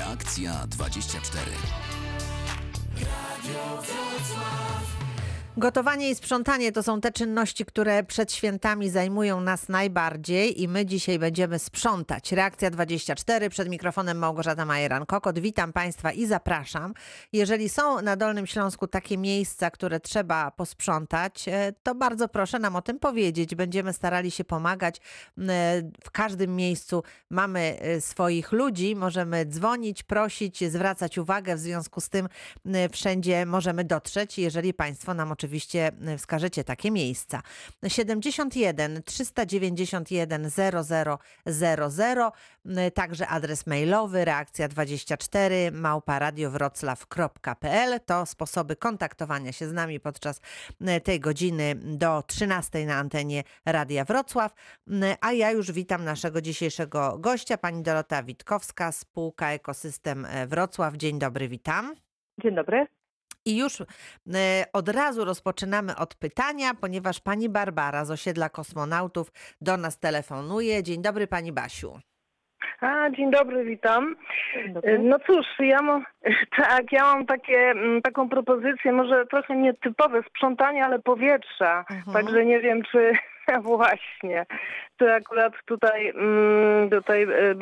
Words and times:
Reakcja 0.00 0.66
24. 0.66 1.50
Gotowanie 5.56 6.10
i 6.10 6.14
sprzątanie 6.14 6.72
to 6.72 6.82
są 6.82 7.00
te 7.00 7.12
czynności, 7.12 7.64
które 7.64 8.04
przed 8.04 8.32
świętami 8.32 8.90
zajmują 8.90 9.40
nas 9.40 9.68
najbardziej 9.68 10.62
i 10.62 10.68
my 10.68 10.86
dzisiaj 10.86 11.18
będziemy 11.18 11.58
sprzątać. 11.58 12.32
Reakcja 12.32 12.70
24 12.70 13.50
przed 13.50 13.68
mikrofonem 13.68 14.18
Małgorzata 14.18 14.66
Majeran-Kokot. 14.66 15.38
Witam 15.38 15.72
Państwa 15.72 16.12
i 16.12 16.26
zapraszam. 16.26 16.94
Jeżeli 17.32 17.68
są 17.68 18.02
na 18.02 18.16
Dolnym 18.16 18.46
Śląsku 18.46 18.86
takie 18.86 19.18
miejsca, 19.18 19.70
które 19.70 20.00
trzeba 20.00 20.50
posprzątać, 20.50 21.48
e, 21.48 21.72
to 21.82 21.94
bardzo 21.94 22.28
proszę 22.28 22.58
nam 22.58 22.76
o 22.76 22.82
tym 22.82 22.98
powiedzieć. 22.98 23.54
Będziemy 23.54 23.92
starali 23.92 24.30
się 24.30 24.44
pomagać. 24.44 24.96
E, 24.96 25.82
W 26.04 26.10
każdym 26.10 26.56
miejscu 26.56 27.02
mamy 27.30 27.78
e, 27.80 28.00
swoich 28.00 28.52
ludzi, 28.52 28.96
możemy 28.96 29.46
dzwonić, 29.46 30.02
prosić, 30.02 30.70
zwracać 30.70 31.18
uwagę. 31.18 31.56
W 31.56 31.60
związku 31.60 32.00
z 32.00 32.08
tym 32.08 32.28
wszędzie 32.92 33.46
możemy 33.46 33.84
dotrzeć, 33.84 34.38
jeżeli 34.38 34.74
Państwo 34.74 35.14
nam 35.14 35.32
oczywiście 35.40 35.92
wskażecie 36.18 36.64
takie 36.64 36.90
miejsca. 36.90 37.42
71 37.88 39.02
391 39.02 40.50
0000, 40.50 41.18
także 42.94 43.28
adres 43.28 43.66
mailowy 43.66 44.24
reakcja 44.24 44.68
24 44.68 45.70
małparadiowroclaw.pl 45.72 48.00
to 48.06 48.26
sposoby 48.26 48.76
kontaktowania 48.76 49.52
się 49.52 49.68
z 49.68 49.72
nami 49.72 50.00
podczas 50.00 50.40
tej 51.04 51.20
godziny 51.20 51.74
do 51.74 52.22
13 52.26 52.86
na 52.86 52.94
antenie 52.94 53.44
Radia 53.66 54.04
Wrocław. 54.04 54.54
A 55.20 55.32
ja 55.32 55.50
już 55.50 55.72
witam 55.72 56.04
naszego 56.04 56.40
dzisiejszego 56.40 57.18
gościa, 57.18 57.58
pani 57.58 57.82
Dorota 57.82 58.22
Witkowska, 58.22 58.92
spółka 58.92 59.50
Ekosystem 59.50 60.26
Wrocław. 60.46 60.96
Dzień 60.96 61.18
dobry, 61.18 61.48
witam. 61.48 61.94
Dzień 62.42 62.54
dobry. 62.54 62.99
I 63.50 63.56
już 63.56 63.80
e, 63.80 63.84
od 64.72 64.88
razu 64.88 65.24
rozpoczynamy 65.24 65.96
od 65.96 66.14
pytania, 66.14 66.74
ponieważ 66.80 67.20
pani 67.20 67.48
Barbara 67.48 68.04
z 68.04 68.10
osiedla 68.10 68.48
kosmonautów 68.48 69.32
do 69.60 69.76
nas 69.76 69.98
telefonuje. 69.98 70.82
Dzień 70.82 71.02
dobry, 71.02 71.26
pani 71.26 71.52
Basiu. 71.52 72.00
A, 72.80 73.10
dzień 73.10 73.30
dobry, 73.30 73.64
witam. 73.64 74.16
Dzień 74.54 74.72
dobry. 74.72 74.98
No 74.98 75.18
cóż, 75.26 75.46
ja 75.58 75.82
mam, 75.82 76.04
tak, 76.56 76.92
ja 76.92 77.02
mam 77.04 77.26
takie, 77.26 77.58
mm, 77.70 78.02
taką 78.02 78.28
propozycję, 78.28 78.92
może 78.92 79.26
trochę 79.26 79.56
nietypowe 79.56 80.22
sprzątanie, 80.28 80.84
ale 80.84 80.98
powietrza. 80.98 81.84
Mhm. 81.90 82.12
Także 82.12 82.44
nie 82.44 82.60
wiem, 82.60 82.82
czy 82.82 83.12
właśnie, 83.76 84.46
czy 84.98 85.12
akurat 85.12 85.52
tutaj, 85.66 86.08
mm, 86.08 86.90
tutaj 86.90 87.22
e, 87.22 87.54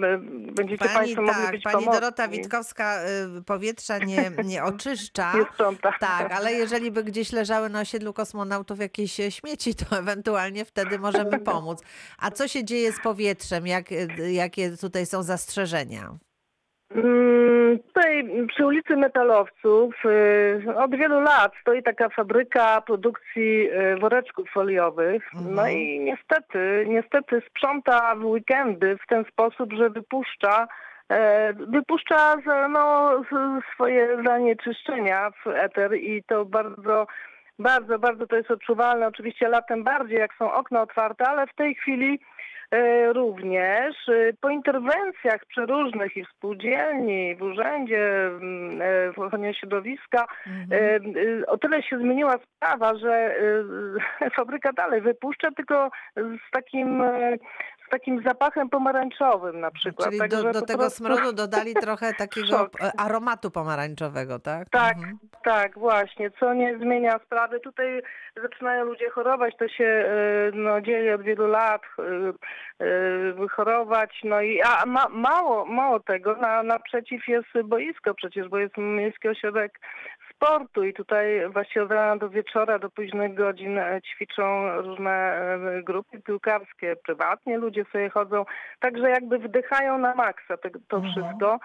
będziecie 0.52 0.84
Pani, 0.84 0.94
Państwo 0.94 1.22
mogli 1.22 1.42
tak, 1.42 1.50
być 1.50 1.62
pani 1.62 1.76
pomocni. 1.76 2.00
Dorota 2.00 2.28
Witkowska 2.28 3.00
y, 3.38 3.44
powietrza 3.44 3.98
nie, 3.98 4.30
nie 4.44 4.64
oczyszcza. 4.74 5.32
Sprząta. 5.52 5.92
Tak, 6.00 6.32
ale 6.32 6.52
jeżeli 6.52 6.90
by 6.90 7.04
gdzieś 7.04 7.32
leżały 7.32 7.68
na 7.68 7.80
osiedlu 7.80 8.12
kosmonautów 8.12 8.78
jakieś 8.78 9.20
e, 9.20 9.30
śmieci, 9.30 9.74
to 9.74 9.96
ewentualnie 9.98 10.64
wtedy 10.64 10.98
możemy 10.98 11.38
pomóc. 11.38 11.82
A 12.18 12.30
co 12.30 12.48
się 12.48 12.64
dzieje 12.64 12.92
z 12.92 13.00
powietrzem? 13.00 13.66
Jak, 13.66 13.92
y, 13.92 14.32
jakie 14.32 14.76
tutaj 14.76 15.06
są 15.06 15.22
zastrzeżenia? 15.22 16.18
Mm, 16.94 17.78
Tutaj 17.78 18.24
przy 18.48 18.66
ulicy 18.66 18.96
Metalowców 18.96 19.94
y, 20.04 20.74
od 20.76 20.96
wielu 20.96 21.20
lat 21.20 21.52
stoi 21.60 21.82
taka 21.82 22.08
fabryka 22.08 22.80
produkcji 22.80 23.70
y, 23.70 23.96
woreczków 23.96 24.50
foliowych. 24.50 25.22
Mhm. 25.34 25.54
No 25.54 25.68
i 25.68 26.00
niestety, 26.00 26.84
niestety 26.88 27.42
sprząta 27.50 28.14
w 28.14 28.24
weekendy 28.24 28.96
w 28.96 29.06
ten 29.06 29.24
sposób, 29.24 29.72
że 29.72 29.90
wypuszcza 29.90 30.68
e, 31.08 31.52
wypuszcza 31.52 32.36
no, 32.70 33.10
swoje 33.74 34.22
zanieczyszczenia 34.26 35.30
w 35.30 35.46
eter 35.46 35.94
i 35.94 36.22
to 36.22 36.44
bardzo 36.44 37.06
bardzo, 37.58 37.98
bardzo 37.98 38.26
to 38.26 38.36
jest 38.36 38.50
odczuwalne. 38.50 39.06
Oczywiście 39.06 39.48
latem 39.48 39.84
bardziej, 39.84 40.18
jak 40.18 40.34
są 40.38 40.52
okna 40.52 40.82
otwarte, 40.82 41.28
ale 41.28 41.46
w 41.46 41.54
tej 41.54 41.74
chwili 41.74 42.20
również 43.12 44.08
e, 44.08 44.32
po 44.40 44.50
interwencjach 44.50 45.46
przeróżnych 45.46 46.16
i 46.16 46.24
w 46.24 46.28
spółdzielni, 46.28 47.36
w 47.36 47.42
urzędzie, 47.42 48.26
mm, 48.26 48.82
e, 48.82 49.12
w 49.12 49.18
ochronie 49.18 49.54
środowiska, 49.54 50.26
Mhm. 50.46 50.68
e, 50.72 51.40
e, 51.42 51.46
o 51.46 51.58
tyle 51.58 51.82
się 51.82 51.98
zmieniła 51.98 52.34
sprawa, 52.38 52.94
że 52.94 53.36
e, 54.24 54.30
fabryka 54.36 54.72
dalej 54.72 55.00
wypuszcza, 55.00 55.50
tylko 55.50 55.90
z 56.16 56.50
takim, 56.52 57.02
e, 57.02 57.36
z 57.88 57.90
takim 57.90 58.22
zapachem 58.22 58.68
pomarańczowym 58.68 59.60
na 59.60 59.70
przykład. 59.70 60.08
Czyli 60.08 60.18
Także 60.18 60.36
do, 60.42 60.52
do 60.52 60.62
tego 60.62 60.78
prostu- 60.78 61.04
smrodu 61.04 61.32
dodali 61.32 61.74
trochę 61.86 62.14
takiego 62.14 62.68
e, 62.80 62.90
aromatu 63.00 63.50
pomarańczowego, 63.50 64.38
tak? 64.38 64.68
Tak, 64.70 64.96
Mhm. 64.96 65.18
tak, 65.44 65.78
właśnie, 65.78 66.30
co 66.30 66.54
nie 66.54 66.78
zmienia 66.78 67.18
sprawy. 67.26 67.60
Tutaj 67.60 68.02
zaczynają 68.42 68.84
ludzie 68.84 69.10
chorować, 69.10 69.54
to 69.58 69.68
się 69.68 69.84
e, 69.84 70.50
no, 70.54 70.80
dzieje 70.80 71.14
od 71.14 71.22
wielu 71.22 71.46
lat, 71.46 71.82
e, 72.80 73.48
chorować, 73.50 74.20
no 74.24 74.40
i 74.40 74.62
a 74.62 74.86
ma, 74.86 75.06
mało, 75.08 75.64
mało 75.64 76.00
tego, 76.00 76.36
na, 76.36 76.62
naprzeciw 76.62 77.28
jest 77.28 77.48
boisko 77.64 78.14
przecież, 78.14 78.48
bo 78.48 78.58
jest 78.58 78.76
Miejski 78.76 79.28
Ośrodek 79.28 79.80
Sportu 80.42 80.84
i 80.84 80.94
tutaj 80.94 81.50
właśnie 81.50 81.82
od 81.82 81.90
rana 81.90 82.16
do 82.16 82.28
wieczora, 82.30 82.78
do 82.78 82.90
późnych 82.90 83.34
godzin 83.34 83.78
e, 83.78 84.00
ćwiczą 84.02 84.72
różne 84.80 85.10
e, 85.10 85.82
grupy 85.82 86.20
piłkarskie, 86.20 86.96
prywatnie 87.06 87.58
ludzie 87.58 87.84
sobie 87.92 88.10
chodzą, 88.10 88.44
także 88.80 89.10
jakby 89.10 89.38
wdychają 89.38 89.98
na 89.98 90.14
maksa 90.14 90.56
te, 90.56 90.70
to 90.88 90.96
Mhm. 90.96 91.12
wszystko. 91.12 91.58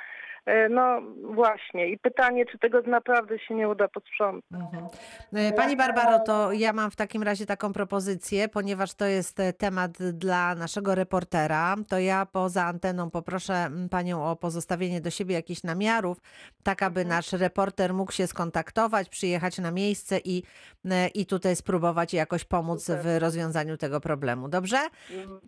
E, 0.46 0.70
No 0.70 1.02
właśnie 1.34 1.90
i 1.90 1.98
pytanie, 2.00 2.46
czy 2.46 2.58
tego 2.60 2.82
naprawdę 2.82 3.40
się 3.40 3.56
nie 3.56 3.70
uda 3.70 3.88
posprzątać. 3.88 4.62
Mhm. 4.62 4.88
E, 5.34 5.54
Pani 5.54 5.76
Barbaro, 5.78 6.20
to 6.20 6.52
ja 6.52 6.74
mam 6.74 6.92
w 6.92 6.96
takim 6.96 7.24
razie 7.24 7.46
taką 7.46 7.74
propozycję, 7.74 8.50
ponieważ 8.50 8.94
to 8.94 9.06
jest 9.06 9.40
e, 9.40 9.54
temat 9.54 9.92
dla 10.14 10.56
naszego 10.56 10.96
reportera, 10.96 11.76
to 11.90 12.00
ja 12.00 12.26
poza 12.26 12.64
anteną 12.64 13.10
poproszę 13.10 13.70
panią 13.92 14.26
o 14.26 14.36
pozostawienie 14.36 15.02
do 15.02 15.10
siebie 15.10 15.36
jakichś 15.36 15.64
namiarów, 15.64 16.18
tak 16.64 16.84
aby 16.84 17.06
nasz 17.06 17.34
reporter 17.34 17.94
mógł 17.94 18.12
się 18.12 18.28
skontaktować, 18.28 19.10
przyjechać 19.10 19.58
na 19.58 19.72
miejsce 19.72 20.20
i, 20.26 20.44
i 21.14 21.26
tutaj 21.26 21.56
spróbować 21.56 22.14
jakoś 22.14 22.44
pomóc 22.44 22.92
w 23.04 23.18
rozwiązaniu 23.20 23.78
tego 23.78 24.00
problemu. 24.02 24.50
Dobrze? 24.50 24.78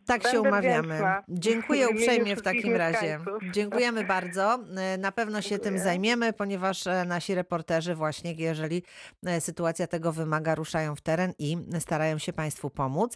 Tak 0.05 0.23
się 0.23 0.33
Będę 0.33 0.49
umawiamy. 0.49 0.87
wdzięczna. 0.87 1.23
Dziękuję 1.29 1.89
uprzejmie 1.93 2.35
w 2.35 2.41
takim 2.41 2.75
razie. 2.75 3.19
Dziękujemy 3.51 4.03
bardzo. 4.03 4.59
E, 4.93 4.97
Na 4.97 5.11
pewno 5.11 5.41
się 5.41 5.49
tym 5.49 5.63
Dziękuję. 5.63 5.83
zajmiemy, 5.83 6.33
ponieważ 6.33 6.87
e, 6.87 7.05
nasi 7.05 7.35
reporterzy 7.35 7.95
właśnie, 7.95 8.33
jeżeli 8.33 8.83
e, 9.25 9.41
sytuacja 9.41 9.87
tego 9.87 10.11
wymaga, 10.11 10.55
ruszają 10.55 10.95
w 10.95 11.01
teren 11.01 11.33
i 11.39 11.57
starają 11.79 12.17
się 12.17 12.33
Państwu 12.33 12.69
pomóc. 12.69 13.13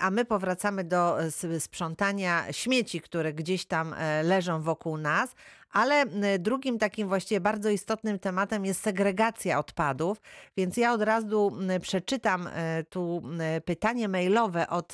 A 0.00 0.10
my 0.10 0.24
powracamy 0.24 0.84
do 0.84 1.16
sprzątania 1.58 2.52
śmieci, 2.52 3.00
które 3.00 3.32
gdzieś 3.32 3.66
tam 3.66 3.94
leżą 4.22 4.62
wokół 4.62 4.96
nas. 4.96 5.34
Ale 5.70 6.04
drugim 6.38 6.78
takim 6.78 7.08
właściwie 7.08 7.40
bardzo 7.40 7.70
istotnym 7.70 8.18
tematem 8.18 8.64
jest 8.64 8.82
segregacja 8.82 9.58
odpadów, 9.58 10.20
więc 10.56 10.76
ja 10.76 10.92
od 10.92 11.02
razu 11.02 11.52
przeczytam 11.80 12.48
e, 12.52 12.84
tu 12.84 13.22
pytanie 13.64 14.08
mailowe 14.08 14.68
od, 14.68 14.92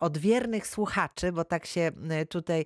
od 0.00 0.18
wiernych 0.18 0.66
słuchaczy, 0.66 1.32
bo 1.32 1.44
tak 1.44 1.66
się 1.66 1.92
tutaj 2.28 2.64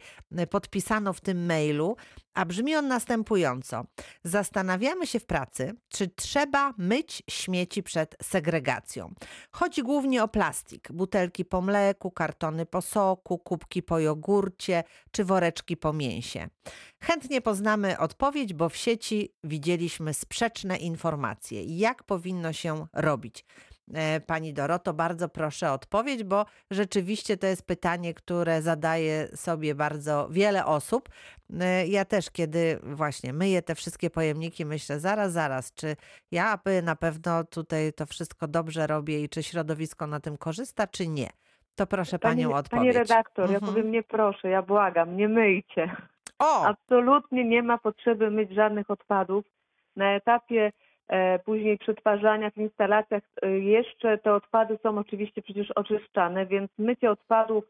podpisano 0.50 1.12
w 1.12 1.20
tym 1.20 1.46
mailu, 1.46 1.96
a 2.34 2.44
brzmi 2.44 2.76
on 2.76 2.88
następująco. 2.88 3.84
Zastanawiamy 4.24 5.06
się 5.06 5.20
w 5.20 5.26
pracy, 5.26 5.74
czy 5.88 6.08
trzeba 6.08 6.74
myć 6.78 7.22
śmieci 7.30 7.82
przed 7.82 8.16
segregacją. 8.22 9.14
Chodzi 9.50 9.82
głównie 9.82 10.22
o 10.22 10.28
plastik, 10.28 10.92
butelki 10.92 11.44
po 11.44 11.60
mleku, 11.60 12.10
kartony 12.10 12.66
po 12.66 12.82
soku, 12.82 13.38
kubki 13.38 13.82
po 13.82 13.98
jogurcie 13.98 14.84
czy 15.10 15.24
woreczki 15.24 15.76
po 15.76 15.92
mięsie. 15.92 16.48
Chętnie 17.02 17.40
poznamy 17.40 17.98
odpowiedź, 17.98 18.54
bo 18.54 18.68
w 18.68 18.76
sieci 18.76 19.32
widzieliśmy 19.44 20.14
sprzeczne 20.14 20.76
informacje. 20.76 21.62
Jak 21.64 22.02
powinno 22.04 22.52
się 22.52 22.86
robić? 22.92 23.44
E, 23.94 24.20
Pani 24.20 24.52
Doroto, 24.54 24.94
bardzo 24.94 25.28
proszę 25.28 25.70
o 25.70 25.72
odpowiedź, 25.72 26.24
bo 26.24 26.46
rzeczywiście 26.70 27.36
to 27.36 27.46
jest 27.46 27.66
pytanie, 27.66 28.14
które 28.14 28.62
zadaje 28.62 29.28
sobie 29.36 29.74
bardzo 29.74 30.28
wiele 30.30 30.66
osób. 30.66 31.08
E, 31.60 31.86
Ja 31.86 32.04
też, 32.04 32.30
kiedy 32.30 32.78
właśnie 32.82 33.32
myję 33.32 33.62
te 33.62 33.74
wszystkie 33.74 34.10
pojemniki, 34.10 34.64
myślę, 34.64 35.00
zaraz, 35.00 35.32
zaraz, 35.32 35.74
czy 35.74 35.96
ja 36.30 36.58
by 36.64 36.82
na 36.82 36.96
pewno 36.96 37.44
tutaj 37.44 37.92
to 37.92 38.06
wszystko 38.06 38.48
dobrze 38.48 38.86
robię 38.86 39.22
i 39.24 39.28
czy 39.28 39.42
środowisko 39.42 40.06
na 40.06 40.20
tym 40.20 40.36
korzysta, 40.36 40.86
czy 40.86 41.08
nie? 41.08 41.30
To 41.74 41.86
proszę 41.86 42.18
Panią 42.18 42.48
o 42.48 42.50
Pani 42.50 42.60
odpowiedź. 42.60 42.94
redaktor, 42.96 43.50
ja 43.50 43.56
Mhm. 43.56 43.72
powiem 43.74 43.90
nie 43.90 44.02
proszę, 44.02 44.48
ja 44.48 44.62
błagam, 44.62 45.16
nie 45.16 45.28
myjcie. 45.28 45.96
O! 46.38 46.66
Absolutnie 46.66 47.44
nie 47.44 47.62
ma 47.62 47.78
potrzeby 47.78 48.30
myć 48.30 48.52
żadnych 48.52 48.90
odpadów. 48.90 49.44
Na 49.96 50.14
etapie 50.14 50.72
e, 51.08 51.38
później 51.38 51.78
przetwarzania 51.78 52.50
w 52.50 52.56
instalacjach 52.56 53.22
e, 53.42 53.50
jeszcze 53.50 54.18
te 54.18 54.34
odpady 54.34 54.78
są 54.82 54.98
oczywiście 54.98 55.42
przecież 55.42 55.70
oczyszczane, 55.70 56.46
więc 56.46 56.70
mycie 56.78 57.10
odpadów 57.10 57.64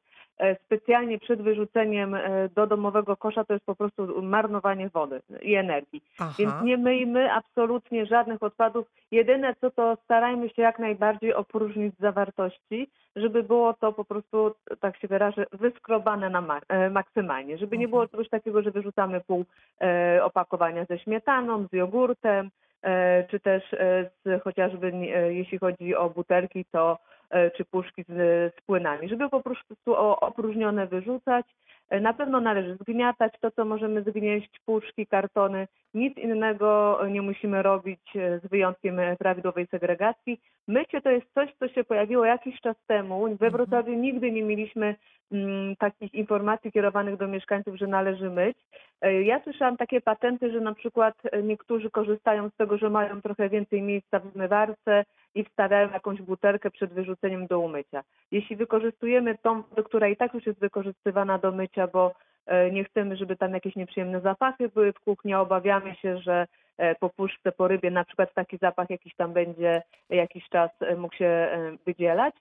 specjalnie 0.64 1.18
przed 1.18 1.42
wyrzuceniem 1.42 2.14
e, 2.14 2.48
do 2.48 2.66
domowego 2.66 3.16
kosza 3.16 3.44
to 3.44 3.52
jest 3.52 3.66
po 3.66 3.74
prostu 3.74 4.22
marnowanie 4.22 4.88
wody 4.88 5.20
i 5.42 5.54
energii. 5.54 6.02
Więc 6.38 6.52
Aha. 6.52 6.64
nie 6.64 6.76
myjmy 6.76 7.32
absolutnie 7.32 8.06
żadnych 8.06 8.42
odpadów. 8.42 8.86
Jedyne 9.10 9.54
co 9.60 9.70
to 9.70 9.96
starajmy 10.04 10.48
się 10.48 10.62
jak 10.62 10.78
najbardziej 10.78 11.34
opróżnić 11.34 11.94
zawartości, 12.00 12.90
żeby 13.16 13.42
było 13.42 13.74
to 13.74 13.92
po 13.92 14.04
prostu, 14.04 14.54
tak 14.80 14.96
się 14.96 15.08
wyrażę, 15.08 15.46
wyskrobane 15.52 16.30
na 16.30 16.60
e, 16.68 16.90
maksymalnie. 16.90 17.58
Żeby 17.58 17.78
nie 17.78 17.88
było 17.88 18.02
Mhm. 18.02 18.10
czegoś 18.10 18.28
takiego, 18.28 18.62
że 18.62 18.70
wyrzucamy 18.70 19.20
pół 19.20 19.44
e, 19.80 20.24
opakowania 20.24 20.84
ze 20.84 20.98
śmietaną, 20.98 21.66
z 21.66 21.72
jogurtem, 21.72 22.50
e, 22.82 23.24
czy 23.30 23.40
też 23.40 23.74
e, 23.74 24.10
z, 24.24 24.42
chociażby 24.42 24.86
e, 24.86 25.34
jeśli 25.34 25.58
chodzi 25.58 25.94
o 25.94 26.10
butelki, 26.10 26.64
to 26.72 26.92
e, 26.92 27.17
czy 27.56 27.64
puszki 27.64 28.04
z, 28.08 28.14
z 28.54 28.60
płynami, 28.66 29.08
żeby 29.08 29.28
po 29.28 29.40
prostu 29.42 29.74
opróżnione 30.20 30.86
wyrzucać. 30.86 31.46
E, 31.90 32.00
Na 32.00 32.12
pewno 32.12 32.40
należy 32.40 32.74
zgniatać 32.74 33.32
to, 33.40 33.50
co 33.50 33.64
możemy 33.64 34.02
zgnieść, 34.02 34.60
puszki, 34.66 35.06
kartony. 35.06 35.68
Nic 35.94 36.18
innego 36.18 36.98
nie 37.10 37.22
musimy 37.22 37.62
robić 37.62 38.00
e, 38.16 38.38
z 38.38 38.46
wyjątkiem 38.50 38.98
e, 39.00 39.16
prawidłowej 39.16 39.66
segregacji. 39.66 40.40
Mycie 40.68 41.00
to 41.00 41.10
jest 41.10 41.26
coś, 41.34 41.54
co 41.58 41.68
się 41.68 41.84
pojawiło 41.84 42.24
jakiś 42.24 42.60
czas 42.60 42.76
temu. 42.86 43.24
We 43.24 43.30
Mhm. 43.30 43.52
Wrocławiu 43.52 43.92
nigdy 43.92 44.32
nie 44.32 44.42
mieliśmy 44.42 44.94
mm, 45.32 45.76
takich 45.76 46.14
informacji 46.14 46.72
kierowanych 46.72 47.16
do 47.16 47.28
mieszkańców, 47.28 47.76
że 47.76 47.86
należy 47.86 48.30
myć. 48.30 48.58
E, 49.00 49.22
Ja 49.22 49.40
słyszałam 49.42 49.76
takie 49.76 50.00
patenty, 50.00 50.52
że 50.52 50.60
na 50.60 50.74
przykład 50.74 51.14
e, 51.32 51.42
niektórzy 51.42 51.90
korzystają 51.90 52.48
z 52.50 52.56
tego, 52.56 52.78
że 52.78 52.90
mają 52.90 53.22
trochę 53.22 53.48
więcej 53.48 53.82
miejsca 53.82 54.18
w 54.20 54.32
zmywarce 54.32 55.04
i 55.34 55.44
wstawiają 55.44 55.90
jakąś 55.90 56.22
butelkę 56.22 56.70
przed 56.70 56.92
wyrzuceniem 56.92 57.46
do 57.46 57.60
umycia. 57.60 58.02
Jeśli 58.30 58.56
wykorzystujemy 58.56 59.38
tą 59.38 59.62
która 59.62 60.08
i 60.08 60.16
tak 60.16 60.34
już 60.34 60.46
jest 60.46 60.58
wykorzystywana 60.58 61.38
do 61.38 61.52
mycia, 61.52 61.86
bo 61.86 62.14
e, 62.46 62.70
nie 62.70 62.84
chcemy, 62.84 63.16
żeby 63.16 63.36
tam 63.36 63.54
jakieś 63.54 63.76
nieprzyjemne 63.76 64.20
zapachy 64.20 64.68
były 64.68 64.92
w 64.92 65.00
kuchni, 65.00 65.34
obawiamy 65.34 65.94
się, 65.94 66.18
że 66.18 66.46
e, 66.78 66.94
po 66.94 67.10
puszce, 67.10 67.52
po 67.52 67.68
rybie 67.68 67.90
na 67.90 68.04
przykład 68.04 68.34
taki 68.34 68.58
zapach 68.58 68.90
jakiś 68.90 69.14
tam 69.14 69.32
będzie 69.32 69.82
jakiś 70.10 70.48
czas 70.48 70.70
e, 70.80 70.96
mógł 70.96 71.14
się 71.14 71.48
wydzielać, 71.86 72.34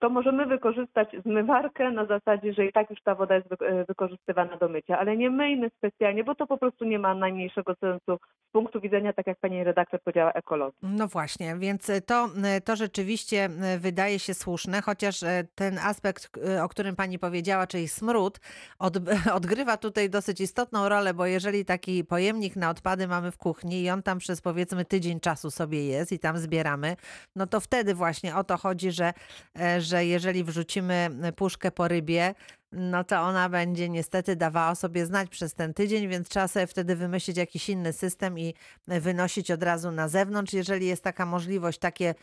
to 0.00 0.10
możemy 0.10 0.46
wykorzystać 0.46 1.08
zmywarkę 1.24 1.90
na 1.90 2.06
zasadzie, 2.06 2.52
że 2.52 2.66
i 2.66 2.72
tak 2.72 2.90
już 2.90 3.02
ta 3.02 3.14
woda 3.14 3.34
jest 3.34 3.52
e, 3.52 3.84
wykorzystywana 3.84 4.56
do 4.56 4.68
mycia, 4.68 4.98
ale 4.98 5.16
nie 5.16 5.30
myjmy 5.30 5.70
specjalnie, 5.76 6.24
bo 6.24 6.34
to 6.34 6.46
po 6.46 6.58
prostu 6.58 6.84
nie 6.84 6.98
ma 6.98 7.14
najmniejszego 7.14 7.74
sensu 7.74 8.18
z 8.48 8.52
punktu 8.52 8.80
widzenia, 8.80 9.12
tak 9.12 9.26
jak 9.26 9.38
pani 9.38 9.64
redaktor 9.64 10.00
powiedziała, 10.00 10.32
ekologii. 10.32 10.78
No 10.82 11.08
właśnie, 11.08 11.56
więc 11.56 11.90
to, 12.06 12.28
to 12.64 12.76
rzeczywiście 12.76 13.48
wydaje 13.78 14.18
się 14.18 14.34
słuszne, 14.34 14.82
chociaż 14.82 15.22
e, 15.22 15.44
ten 15.54 15.78
aspekt, 15.78 16.30
e, 16.48 16.64
o 16.64 16.68
którym 16.68 16.96
pani 16.96 17.18
powiedziała, 17.18 17.66
czyli 17.66 17.88
smród, 17.88 18.40
od, 18.78 18.96
odgrywa 19.38 19.76
tutaj 19.76 20.10
dosyć 20.10 20.40
istotną 20.40 20.88
rolę, 20.88 21.14
bo 21.14 21.26
jeżeli 21.26 21.64
taki 21.64 22.04
pojemnik 22.04 22.56
na 22.56 22.70
odpady 22.70 23.08
mamy 23.08 23.30
w 23.30 23.36
kuchni 23.36 23.82
i 23.82 23.90
on 23.90 24.02
tam 24.02 24.18
przez 24.18 24.40
powiedzmy 24.40 24.84
tydzień 24.84 25.20
czasu 25.20 25.50
sobie 25.50 25.86
jest 25.86 26.12
i 26.12 26.18
tam 26.18 26.38
zbieramy, 26.38 26.96
no 27.36 27.46
to 27.46 27.60
wtedy 27.60 27.94
właśnie 27.94 28.36
o 28.36 28.44
to 28.44 28.56
chodzi, 28.56 28.92
że, 28.92 29.12
e, 29.54 29.81
że 29.82 30.06
jeżeli 30.06 30.44
wrzucimy 30.44 31.10
puszkę 31.36 31.70
po 31.70 31.88
rybie, 31.88 32.34
no 32.72 33.04
to 33.04 33.20
ona 33.20 33.48
będzie 33.48 33.88
niestety 33.88 34.36
dawała 34.36 34.70
o 34.70 34.74
sobie 34.74 35.06
znać 35.06 35.28
przez 35.30 35.54
ten 35.54 35.74
tydzień, 35.74 36.08
więc 36.08 36.28
trzeba 36.28 36.48
sobie 36.48 36.66
wtedy 36.66 36.96
wymyślić 36.96 37.36
jakiś 37.36 37.68
inny 37.68 37.92
system 37.92 38.38
i 38.38 38.54
wynosić 38.86 39.50
od 39.50 39.62
razu 39.62 39.90
na 39.90 40.08
zewnątrz, 40.08 40.52
jeżeli 40.52 40.86
jest 40.86 41.04
taka 41.04 41.26
możliwość, 41.26 41.78
takie 41.78 42.14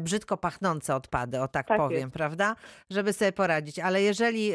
brzydko 0.00 0.36
pachnące 0.36 0.94
odpady, 0.94 1.40
o 1.40 1.48
tak, 1.48 1.66
Tak 1.68 1.78
powiem, 1.78 2.00
jest. 2.00 2.12
prawda? 2.12 2.56
Żeby 2.90 3.12
sobie 3.12 3.32
poradzić. 3.32 3.78
Ale 3.78 4.02
jeżeli 4.02 4.52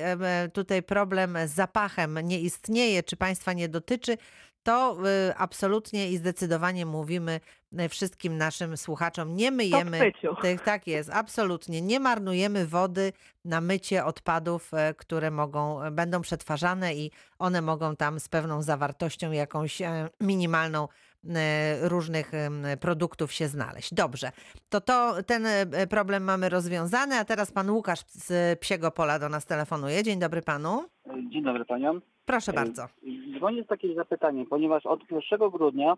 tutaj 0.54 0.84
problem 0.84 1.38
z 1.46 1.52
zapachem 1.52 2.20
nie 2.24 2.40
istnieje, 2.40 3.04
czy 3.04 3.16
państwa 3.16 3.54
nie 3.54 3.70
dotyczy, 3.70 4.18
to 4.66 4.98
y, 5.30 5.36
absolutnie 5.38 6.12
i 6.12 6.18
zdecydowanie 6.18 6.86
mówimy 6.86 7.40
y, 7.80 7.90
wszystkim 7.90 8.38
naszym 8.38 8.78
słuchaczom, 8.78 9.36
nie 9.36 9.52
myjemy 9.52 10.00
myciu. 10.00 10.36
tych, 10.42 10.62
tak 10.62 10.88
jest, 10.88 11.10
absolutnie, 11.14 11.82
nie 11.82 12.00
marnujemy 12.00 12.66
wody 12.66 13.14
na 13.46 13.62
mycie 13.62 14.06
odpadów, 14.06 14.74
e, 14.74 14.94
które 14.94 15.32
mogą, 15.32 15.82
e, 15.82 15.92
będą 15.92 16.22
przetwarzane 16.22 16.96
i 16.96 17.12
one 17.40 17.62
mogą 17.62 17.96
tam 17.96 18.20
z 18.20 18.30
pewną 18.30 18.62
zawartością 18.62 19.32
jakąś 19.32 19.82
e, 19.82 20.10
minimalną 20.22 20.88
różnych 21.82 22.32
produktów 22.80 23.32
się 23.34 23.48
znaleźć. 23.48 23.94
Dobrze, 23.94 24.32
to, 24.70 24.82
to 24.82 25.24
ten 25.24 25.48
problem 25.90 26.24
mamy 26.24 26.50
rozwiązany, 26.50 27.16
a 27.16 27.26
teraz 27.26 27.52
pan 27.52 27.70
Łukasz 27.70 28.00
z 28.08 28.60
Psiego 28.60 28.92
Pola 28.92 29.20
do 29.20 29.30
nas 29.30 29.46
telefonuje. 29.46 30.04
Dzień 30.04 30.20
dobry 30.20 30.42
panu. 30.42 30.86
Dzień 31.32 31.44
dobry 31.44 31.66
paniom. 31.66 32.02
Proszę 32.26 32.54
bardzo. 32.54 32.88
Dzwonię 33.38 33.64
z 33.64 33.68
takim 33.68 33.96
zapytaniem, 33.96 34.46
ponieważ 34.46 34.86
od 34.86 35.00
1 35.32 35.50
grudnia 35.50 35.94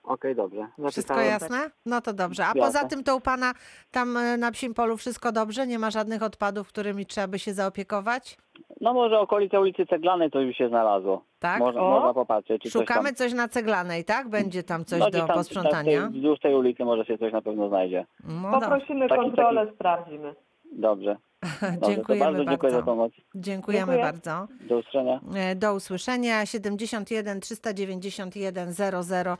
Okej, 0.03 0.35
dobrze. 0.35 0.67
Wszystko 0.91 1.21
jasne? 1.21 1.69
No 1.85 2.01
to 2.01 2.13
dobrze. 2.13 2.43
A 2.43 2.47
Jasne. 2.47 2.61
poza 2.61 2.85
tym 2.87 3.03
to 3.03 3.15
u 3.15 3.21
pana 3.21 3.53
tam 3.91 4.17
e, 4.17 4.37
na 4.37 4.51
Psim 4.51 4.73
Polu 4.73 4.97
wszystko 4.97 5.31
dobrze? 5.31 5.67
Nie 5.67 5.79
ma 5.79 5.91
żadnych 5.91 6.23
odpadów, 6.23 6.67
którymi 6.67 7.05
trzeba 7.05 7.27
by 7.27 7.39
się 7.39 7.53
zaopiekować? 7.53 8.37
No 8.81 8.93
może 8.93 9.19
okolice 9.19 9.59
ulicy 9.59 9.85
Ceglanej 9.85 10.31
coś 10.31 10.45
by 10.45 10.53
się 10.53 10.69
znalazło. 10.69 11.23
Tak? 11.39 11.59
Można, 11.59 11.81
O. 11.81 11.89
można 11.89 12.13
popatrzeć. 12.13 12.61
Czy 12.61 12.69
Szukamy 12.69 13.09
coś 13.09 13.17
coś 13.17 13.33
na 13.33 13.47
ceglanej, 13.47 14.05
tak? 14.05 14.29
Będzie 14.29 14.63
tam 14.63 14.85
coś 14.85 14.99
no, 14.99 15.09
do 15.09 15.19
tam, 15.19 15.27
posprzątania? 15.27 16.01
tam 16.01 16.11
tej- 16.11 16.19
Wzdłuż 16.19 16.39
tej 16.39 16.55
ulicy 16.55 16.85
może 16.85 17.05
się 17.05 17.17
coś 17.17 17.33
na 17.33 17.41
pewno 17.41 17.69
znajdzie. 17.69 18.05
No. 18.23 18.51
Poprosimy 18.59 19.07
Taki- 19.09 19.21
kontrolę, 19.21 19.71
sprawdzimy. 19.75 20.35
Dobrze. 20.71 21.17
Dobrze, 21.61 21.79
Dziękujemy 21.95 22.25
bardzo 22.25 22.45
dziękuję 22.45 22.71
za 22.71 22.77
bardzo. 22.77 22.91
pomoc. 22.91 23.13
Dziękujemy 23.35 23.93
Dziękuję. 23.93 24.11
bardzo. 24.11 24.47
Do 24.69 24.77
usłyszenia. 24.77 25.19
E, 25.35 25.55
Do 25.55 25.73
usłyszenia 25.73 26.45
71 26.45 27.39
391 27.41 28.73
00 28.73 29.37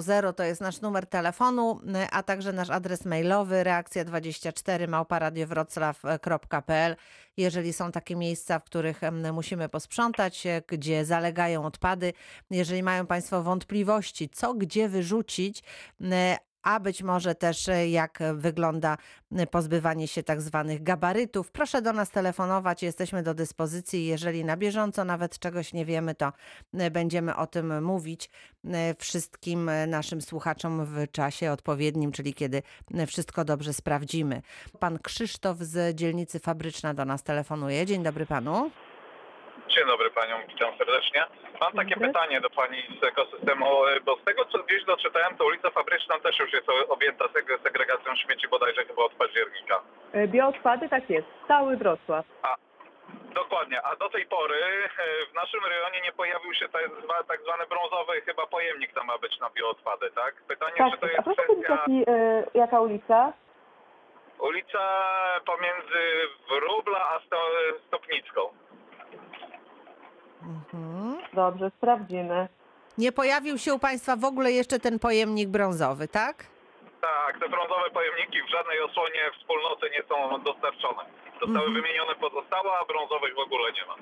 00 0.00 0.32
to 0.32 0.44
jest 0.44 0.60
nasz 0.60 0.80
numer 0.80 1.06
telefonu, 1.06 1.80
e, 1.94 2.10
a 2.10 2.22
także 2.22 2.52
nasz 2.52 2.70
adres 2.70 3.04
mailowy 3.04 3.54
reakcja24 3.64 4.88
małparadiowroclaw.pl. 4.88 6.96
Jeżeli 7.36 7.72
są 7.72 7.92
takie 7.92 8.16
miejsca, 8.16 8.58
w 8.58 8.64
których 8.64 9.00
musimy 9.32 9.68
posprzątać, 9.68 10.46
e, 10.46 10.62
gdzie 10.66 11.04
zalegają 11.04 11.64
odpady, 11.64 12.12
jeżeli 12.50 12.82
mają 12.82 13.06
Państwo 13.06 13.42
wątpliwości, 13.42 14.28
co 14.28 14.54
gdzie 14.54 14.88
wyrzucić, 14.88 15.62
a 16.62 16.80
być 16.80 17.02
może 17.02 17.34
też 17.34 17.68
e, 17.68 17.88
jak 17.88 18.18
wygląda 18.34 18.96
e, 19.32 19.46
pozbywanie 19.46 20.08
się 20.08 20.22
tak 20.22 20.42
zwanych 20.42 20.82
gabarytów. 20.82 21.50
Proszę 21.50 21.82
do 21.82 21.92
nas 21.92 22.10
telefonować, 22.10 22.82
jesteśmy 22.82 23.22
do 23.22 23.34
dyspozycji. 23.34 24.06
Jeżeli 24.06 24.44
na 24.44 24.56
bieżąco 24.56 25.04
nawet 25.04 25.38
czegoś 25.38 25.72
nie 25.72 25.84
wiemy, 25.84 26.14
to 26.14 26.32
e, 26.74 26.90
będziemy 26.90 27.36
o 27.36 27.46
tym 27.46 27.84
mówić 27.84 28.30
wszystkim 28.98 29.70
naszym 29.86 30.22
słuchaczom 30.22 30.84
w 30.84 31.10
czasie 31.12 31.52
odpowiednim, 31.52 32.12
czyli 32.12 32.34
kiedy 32.34 32.62
wszystko 33.06 33.44
dobrze 33.44 33.72
sprawdzimy. 33.72 34.42
Pan 34.78 34.98
Krzysztof 34.98 35.58
z 35.58 35.96
dzielnicy 35.96 36.38
Fabryczna 36.38 36.94
do 36.94 37.04
nas 37.04 37.22
telefonuje. 37.22 37.86
Dzień 37.86 38.02
dobry 38.02 38.26
panu. 38.26 38.70
Dzień 39.74 39.86
dobry 39.86 40.10
panią, 40.10 40.36
witam 40.48 40.76
serdecznie. 40.78 41.24
Mam 41.60 41.72
takie 41.72 41.94
Dobry. 41.94 42.08
pytanie 42.08 42.40
do 42.40 42.50
pani 42.50 42.82
z 43.02 43.04
ekosystemu, 43.06 43.86
e, 43.86 44.00
bo 44.00 44.16
z 44.16 44.24
tego 44.24 44.44
co 44.44 44.58
gdzieś 44.58 44.84
doczytałem, 44.84 45.36
to 45.36 45.44
ulica 45.44 45.70
Fabryczna 45.70 46.18
też 46.20 46.38
już 46.38 46.52
jest 46.52 46.66
objęta 46.88 47.24
seg- 47.24 47.62
segregacją 47.62 48.16
śmieci 48.16 48.48
bodajże 48.48 48.84
chyba 48.84 49.02
od 49.02 49.12
października. 49.14 49.80
E, 50.12 50.28
Bioodpady, 50.28 50.88
tak 50.88 51.10
jest, 51.10 51.26
cały 51.48 51.76
Wrocław. 51.76 52.24
Dokładnie, 53.34 53.82
a 53.82 53.96
do 53.96 54.08
tej 54.08 54.26
pory 54.26 54.54
e, 54.54 55.26
w 55.30 55.34
naszym 55.34 55.60
rejonie 55.64 56.00
nie 56.04 56.12
pojawił 56.12 56.54
się 56.54 56.68
tak, 56.68 56.82
tak 57.28 57.40
zwany 57.42 57.66
brązowy 57.66 58.20
chyba 58.20 58.46
pojemnik 58.46 58.92
tam 58.94 59.06
ma 59.06 59.18
być 59.18 59.38
na 59.40 59.50
bioodpady, 59.50 60.10
tak? 60.10 60.34
Pytanie, 60.48 60.72
czy 60.76 60.98
to 61.00 61.06
Tak, 61.06 61.10
jest 61.10 61.18
a 61.18 61.22
proszę 61.22 61.42
kwestia 61.42 61.72
jaki, 61.72 62.04
e, 62.10 62.44
jaka 62.54 62.80
ulica? 62.80 63.32
ulica 64.38 64.80
pomiędzy 65.46 66.28
Wróbla 66.48 67.08
a 67.10 67.20
Sto, 67.26 67.36
Stopnicką. 67.86 68.40
Mhm. 70.46 71.16
Dobrze, 71.32 71.70
sprawdzimy. 71.78 72.48
Nie 72.98 73.12
pojawił 73.12 73.58
się 73.58 73.74
u 73.74 73.78
Państwa 73.78 74.16
w 74.16 74.24
ogóle 74.24 74.52
jeszcze 74.52 74.78
ten 74.78 74.98
pojemnik 74.98 75.48
brązowy, 75.48 76.08
tak? 76.08 76.36
Tak, 77.00 77.38
te 77.40 77.48
brązowe 77.48 77.90
pojemniki 77.94 78.38
w 78.42 78.50
żadnej 78.50 78.80
osłonie 78.80 79.20
wspólnoty 79.38 79.86
nie 79.90 80.02
są 80.08 80.42
dostarczone. 80.42 81.02
Zostały 81.40 81.66
Mhm. 81.66 81.74
wymienione 81.74 82.14
pozostałe, 82.14 82.70
a 82.82 82.84
brązowych 82.84 83.34
w 83.34 83.38
ogóle 83.38 83.72
nie 83.72 83.84
ma. 83.86 83.94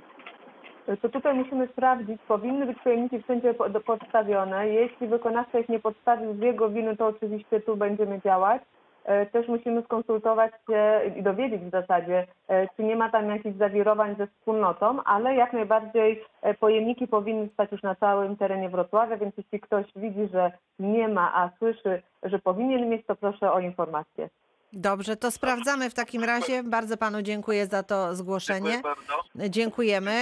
To 0.97 1.09
tutaj 1.09 1.35
musimy 1.35 1.69
sprawdzić, 1.69 2.21
powinny 2.29 2.67
być 2.67 2.79
pojemniki 2.85 3.23
wszędzie 3.23 3.55
po- 3.55 3.69
do- 3.69 3.81
podstawione. 3.81 4.69
Jeśli 4.69 5.07
wykonawca 5.09 5.59
ich 5.59 5.69
nie 5.69 5.81
podstawił 5.81 6.35
z 6.35 6.39
jego 6.41 6.69
winy, 6.69 6.97
to 6.97 7.07
oczywiście 7.07 7.61
tu 7.61 7.77
będziemy 7.77 8.21
działać. 8.21 8.63
E, 9.05 9.27
Też 9.27 9.49
musimy 9.49 9.83
skonsultować 9.83 10.53
się 10.67 11.01
i 11.17 11.23
dowiedzieć 11.23 11.63
w 11.63 11.71
zasadzie, 11.71 12.27
e, 12.49 12.69
czy 12.77 12.83
nie 12.85 12.97
ma 12.97 13.11
tam 13.11 13.31
jakichś 13.31 13.57
zawirowań 13.57 14.17
ze 14.17 14.27
wspólnotą, 14.27 15.03
ale 15.05 15.35
jak 15.35 15.53
najbardziej 15.53 16.25
e, 16.43 16.55
pojemniki 16.55 17.07
powinny 17.07 17.49
stać 17.53 17.73
już 17.73 17.83
na 17.83 17.95
całym 17.95 18.37
terenie 18.37 18.69
Wrocławia, 18.69 19.17
więc 19.17 19.37
jeśli 19.37 19.61
ktoś 19.61 19.87
widzi, 19.97 20.29
że 20.33 20.53
nie 20.79 21.09
ma, 21.09 21.35
a 21.35 21.51
słyszy, 21.59 22.03
że 22.23 22.39
powinien 22.39 22.89
mieć, 22.89 23.07
to 23.07 23.17
proszę 23.17 23.53
o 23.53 23.61
informację. 23.61 24.29
Dobrze, 24.73 25.17
to 25.17 25.31
sprawdzamy 25.31 25.91
w 25.91 25.95
takim 25.95 26.25
razie. 26.25 26.63
Bardzo 26.63 26.97
Panu 26.97 27.23
dziękuję 27.23 27.67
za 27.67 27.83
to 27.83 28.15
zgłoszenie. 28.15 28.71
Dziękuję 28.71 28.95
bardzo. 29.37 29.49
Dziękujemy. 29.51 30.13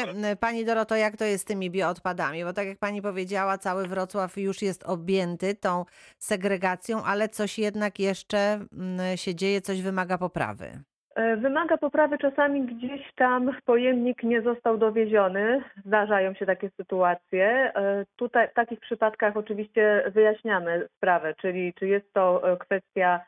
Pani 0.41 0.65
Doroto, 0.65 0.97
jak 0.97 1.17
to 1.17 1.25
jest 1.25 1.45
z 1.45 1.47
tymi 1.47 1.71
bioodpadami? 1.71 2.45
Bo 2.45 2.53
tak 2.53 2.67
jak 2.67 2.79
pani 2.79 3.03
powiedziała, 3.03 3.59
cały 3.59 3.87
Wrocław 3.87 4.37
już 4.37 4.63
jest 4.63 4.85
objęty 4.85 5.55
tą 5.55 5.85
segregacją, 6.19 7.05
ale 7.05 7.29
coś 7.29 7.59
jednak 7.59 7.99
jeszcze 7.99 8.39
mm, 8.73 9.17
się 9.17 9.35
dzieje, 9.35 9.61
coś 9.61 9.83
wymaga 9.83 10.19
poprawy. 10.19 10.71
E, 11.15 11.37
Wymaga 11.37 11.77
poprawy 11.77 12.19
czasami 12.19 12.63
gdzieś 12.63 13.15
tam 13.17 13.51
pojemnik 13.65 14.23
nie 14.23 14.43
został 14.43 14.79
dowieziony. 14.79 15.63
Zdarzają 15.85 16.35
się 16.35 16.47
takie 16.47 16.71
sytuacje. 16.71 17.73
E, 17.75 18.05
Tutaj 18.17 18.49
w 18.49 18.55
takich 18.55 18.81
przypadkach 18.81 19.37
oczywiście 19.37 20.11
wyjaśniamy 20.15 20.89
sprawę, 20.97 21.35
czyli 21.41 21.75
czy 21.75 21.87
jest 21.87 22.13
to 22.13 22.53
e, 22.53 22.57
kwestia 22.57 23.21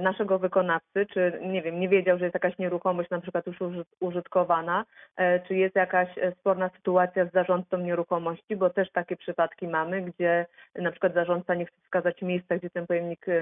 naszego 0.00 0.38
wykonawcy, 0.38 1.06
czy 1.06 1.38
nie 1.42 1.62
wiem, 1.62 1.80
nie 1.80 1.88
wiedział, 1.88 2.18
że 2.18 2.24
jest 2.24 2.34
jakaś 2.34 2.58
nieruchomość 2.58 3.10
na 3.10 3.20
przykład 3.20 3.46
już 3.46 3.60
uży- 3.60 3.84
użytkowana, 4.00 4.84
e, 5.16 5.40
czy 5.40 5.54
jest 5.54 5.76
jakaś 5.76 6.18
e, 6.18 6.32
sporna 6.32 6.70
sytuacja 6.76 7.24
z 7.26 7.32
zarządcą 7.32 7.78
nieruchomości, 7.78 8.56
bo 8.56 8.70
też 8.70 8.90
takie 8.92 9.16
przypadki 9.16 9.68
mamy, 9.68 10.02
gdzie 10.02 10.46
na 10.74 10.90
przykład 10.90 11.14
zarządca 11.14 11.54
nie 11.54 11.66
chce 11.66 11.76
wskazać 11.84 12.22
miejsca, 12.22 12.56
gdzie 12.56 12.70
ten 12.70 12.86
pojemnik 12.86 13.26
e, 13.28 13.32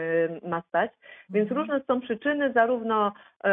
ma 0.49 0.63
stać. 0.69 0.91
Więc 1.31 1.51
Mhm. 1.51 1.61
różne 1.61 1.81
są 1.87 2.01
przyczyny, 2.01 2.53
zarówno 2.53 3.13
e, 3.45 3.51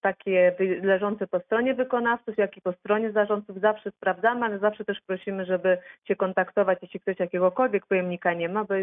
takie 0.00 0.54
leżące 0.82 1.26
po 1.26 1.40
stronie 1.40 1.74
wykonawców, 1.74 2.38
jak 2.38 2.56
i 2.56 2.60
po 2.60 2.72
stronie 2.72 3.10
zarządców. 3.12 3.60
Zawsze 3.60 3.90
sprawdzamy, 3.90 4.46
ale 4.46 4.58
zawsze 4.58 4.84
też 4.84 5.00
prosimy, 5.06 5.44
żeby 5.44 5.78
się 6.04 6.16
kontaktować, 6.16 6.78
jeśli 6.82 7.00
ktoś 7.00 7.18
jakiegokolwiek 7.18 7.86
pojemnika 7.86 8.34
nie 8.34 8.48
ma, 8.48 8.64
bo 8.64 8.74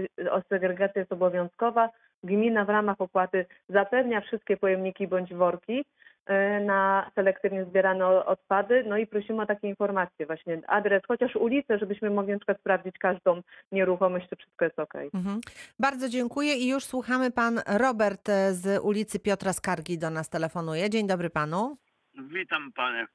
segregacja 0.50 1.00
jest 1.00 1.13
obowiązkowa. 1.13 1.89
Gmina 2.25 2.65
w 2.65 2.70
ramach 2.70 3.01
opłaty 3.01 3.46
zapewnia 3.70 4.22
wszystkie 4.22 4.58
pojemniki 4.58 5.08
bądź 5.08 5.34
worki 5.34 5.86
e, 6.25 6.60
na 6.60 7.12
selektywnie 7.15 7.65
zbierane 7.65 8.25
odpady. 8.25 8.84
No 8.88 8.98
i 8.98 9.08
prosimy 9.08 9.41
o 9.41 9.46
takie 9.46 9.67
informacje, 9.67 10.25
właśnie 10.25 10.62
adres, 10.67 11.01
chociaż 11.08 11.36
ulicę, 11.36 11.79
żebyśmy 11.79 12.10
mogli 12.10 12.34
na 12.34 12.39
przykład 12.39 12.60
sprawdzić 12.60 12.98
każdą 12.98 13.41
nieruchomość, 13.72 14.29
czy 14.29 14.36
wszystko 14.36 14.65
jest 14.65 14.79
okej. 14.79 15.10
Mhm. 15.13 15.41
Bardzo 15.79 16.10
dziękuję 16.10 16.55
i 16.55 16.67
już 16.67 16.84
słuchamy. 16.84 17.32
Pan 17.32 17.62
Robert 17.67 18.29
e, 18.29 18.53
z 18.53 18.84
ulicy 18.84 19.20
Piotra 19.20 19.53
Skargi 19.53 19.98
do 19.98 20.10
nas 20.10 20.29
telefonuje. 20.29 20.89
Dzień 20.89 21.08
dobry 21.08 21.29
panu. 21.29 21.77
Witam 22.17 22.72
panie. 22.75 23.08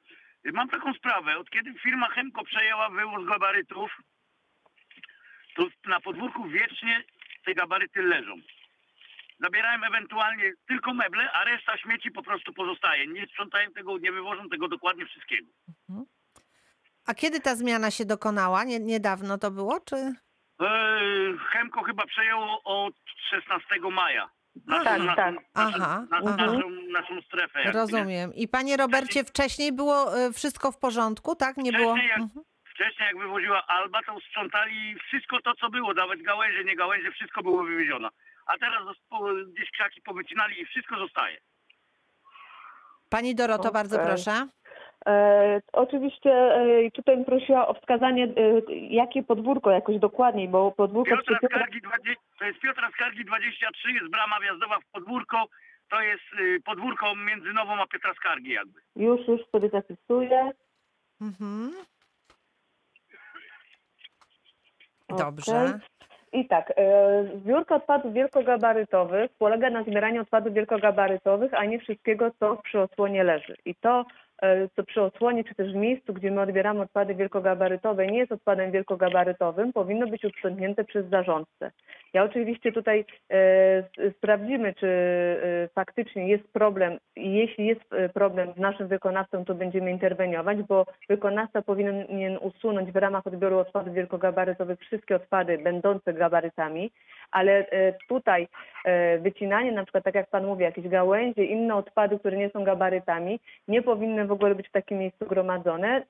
Mam 0.44 0.68
taką 0.68 0.94
sprawę. 0.94 1.38
Od 1.38 1.50
kiedy 1.50 1.74
firma 1.74 2.08
Chemko 2.08 2.44
przejęła 2.44 2.90
wywóz 2.90 3.28
gabarytów, 3.28 3.96
to 5.56 5.66
na 5.88 6.00
podwórku 6.00 6.48
wiecznie 6.48 7.04
te 7.44 7.54
gabaryty 7.54 8.02
leżą. 8.02 8.34
Zabierają 9.40 9.84
ewentualnie 9.84 10.52
tylko 10.68 10.94
meble, 10.94 11.32
a 11.32 11.44
reszta 11.44 11.78
śmieci 11.78 12.10
po 12.10 12.22
prostu 12.22 12.52
pozostaje. 12.52 13.06
Nie 13.06 13.26
sprzątają 13.26 13.70
tego, 13.72 13.98
nie 13.98 14.12
wywożą 14.12 14.48
tego 14.48 14.68
dokładnie 14.68 15.06
wszystkiego. 15.06 15.48
A 17.06 17.14
kiedy 17.14 17.40
ta 17.40 17.54
zmiana 17.56 17.90
się 17.90 18.04
dokonała? 18.04 18.64
Nie, 18.64 18.80
niedawno 18.80 19.38
to 19.38 19.50
było, 19.50 19.80
czy? 19.80 19.96
Eee, 19.96 21.38
Chemko 21.52 21.82
chyba 21.82 22.06
przejęło 22.06 22.60
od 22.64 22.94
16 23.30 23.66
maja. 23.92 24.30
Aha. 24.70 24.84
Tak, 24.84 24.98
naszą, 25.02 25.16
tak. 25.16 25.34
Naszą, 25.34 25.44
Aha, 25.54 26.06
na, 26.10 26.18
aha. 26.18 26.36
naszą, 26.36 26.70
naszą 26.70 27.20
strefę. 27.22 27.72
Rozumiem. 27.72 28.34
I 28.34 28.48
panie 28.48 28.76
Robercie, 28.76 29.24
wcześniej 29.24 29.72
było 29.72 30.18
e, 30.18 30.32
wszystko 30.32 30.72
w 30.72 30.78
porządku, 30.78 31.36
tak? 31.36 31.56
Nie 31.56 31.72
było. 31.72 31.92
Wcześniej 31.94 32.08
jak- 32.10 32.20
Mhm. 32.20 32.44
Wcześniej 32.74 33.06
jak 33.06 33.18
wywoziła 33.18 33.66
Alba, 33.66 34.02
to 34.02 34.20
sprzątali 34.20 34.94
wszystko 34.98 35.40
to, 35.42 35.54
co 35.54 35.70
było, 35.70 35.94
nawet 35.94 36.22
gałęzie, 36.22 36.64
nie 36.64 36.76
gałęzie, 36.76 37.10
wszystko 37.12 37.42
było 37.42 37.64
wywiezione. 37.64 38.08
A 38.46 38.58
teraz 38.58 38.82
gdzieś 39.54 39.70
krzaki 39.70 40.02
powycinali 40.02 40.60
i 40.60 40.66
wszystko 40.66 40.96
zostaje. 40.96 41.38
Pani 43.08 43.34
Doroto, 43.34 43.60
Okej. 43.62 43.72
bardzo 43.72 43.98
proszę. 43.98 44.46
E, 45.06 45.60
oczywiście 45.72 46.30
e, 46.30 46.90
tutaj 46.90 47.16
bym 47.16 47.24
prosiła 47.24 47.68
o 47.68 47.74
wskazanie, 47.74 48.24
e, 48.24 48.72
jakie 48.74 49.22
podwórko 49.22 49.70
jakoś 49.70 49.98
dokładniej, 49.98 50.48
bo 50.48 50.72
podwórko... 50.72 51.16
Piotra 51.16 51.38
przy- 51.38 51.46
Skargi, 51.46 51.80
20, 51.80 52.20
to 52.38 52.44
jest 52.44 52.60
Piotra 52.60 52.90
Skargi 52.90 53.24
23, 53.24 53.92
jest 53.92 54.08
brama 54.10 54.40
wjazdowa 54.40 54.80
w 54.80 54.84
podwórko, 54.92 55.46
to 55.90 56.00
jest 56.00 56.22
y, 56.40 56.60
podwórko 56.64 57.14
między 57.16 57.52
Nową 57.52 57.82
a 57.82 57.86
Piotra 57.86 58.14
Skargi 58.14 58.50
jakby. 58.50 58.80
Już, 58.96 59.28
już 59.28 59.40
sobie 59.52 59.68
zapisuję. 59.68 60.50
Mhm. 61.20 61.72
Dobrze. 65.08 65.78
I 66.32 66.48
tak, 66.48 66.72
e, 66.76 67.24
zbiórka 67.34 67.74
odpadów 67.74 68.12
wielkogabarytowych 68.12 69.30
polega 69.38 69.70
na 69.70 69.82
zbieraniu 69.82 70.22
odpadów 70.22 70.54
wielkogabarytowych, 70.54 71.54
a 71.54 71.64
nie 71.64 71.78
wszystkiego, 71.78 72.30
co 72.40 72.56
przy 72.56 72.80
osłonie 72.80 73.24
leży. 73.24 73.56
I 73.64 73.74
to, 73.74 74.04
co 74.76 74.84
przy 74.84 75.02
osłonie, 75.02 75.44
czy 75.44 75.54
też 75.54 75.72
w 75.72 75.76
miejscu, 75.76 76.14
gdzie 76.14 76.30
my 76.30 76.40
odbieramy 76.40 76.80
odpady 76.80 77.14
wielkogabarytowe, 77.14 78.06
nie 78.06 78.18
jest 78.18 78.32
odpadem 78.32 78.70
wielkogabarytowym, 78.70 79.72
powinno 79.72 80.06
być 80.06 80.24
uprzątnięte 80.24 80.84
przez 80.84 81.06
zarządcę. 81.06 81.70
Ja 82.12 82.24
oczywiście 82.24 82.72
tutaj 82.72 83.04
e, 83.30 84.10
sprawdzimy, 84.18 84.74
czy 84.74 84.86
e, 84.86 85.68
faktycznie 85.74 86.28
jest 86.28 86.52
problem. 86.52 86.98
Jeśli 87.16 87.66
jest 87.66 87.92
e, 87.92 88.08
problem 88.08 88.52
z 88.56 88.60
naszym 88.60 88.88
wykonawcą, 88.88 89.44
to 89.44 89.54
będziemy 89.54 89.90
interweniować, 89.90 90.62
bo 90.62 90.86
wykonawca 91.08 91.62
powinien 91.62 92.38
usunąć 92.40 92.92
w 92.92 92.96
ramach 92.96 93.26
odbioru 93.26 93.58
odpadów 93.58 93.94
wielkogabarytowych 93.94 94.78
wszystkie 94.80 95.16
odpady 95.16 95.58
będące 95.58 96.12
gabarytami, 96.14 96.90
ale 97.30 97.70
e, 97.70 97.94
tutaj 98.08 98.48
e, 98.84 99.18
wycinanie, 99.18 99.72
na 99.72 99.82
przykład 99.82 100.04
tak 100.04 100.14
jak 100.14 100.30
Pan 100.30 100.46
mówi, 100.46 100.62
jakieś 100.62 100.88
gałęzie, 100.88 101.44
inne 101.44 101.74
odpady, 101.74 102.18
które 102.18 102.36
nie 102.36 102.50
są 102.50 102.64
gabarytami, 102.64 103.40
nie 103.68 103.82
powinny 103.82 104.26
w 104.30 104.32
ogóle 104.32 104.54
być 104.54 104.68
w 104.68 104.72
takim 104.72 104.98
miejscu 104.98 105.26
gromadzone. 105.26 106.02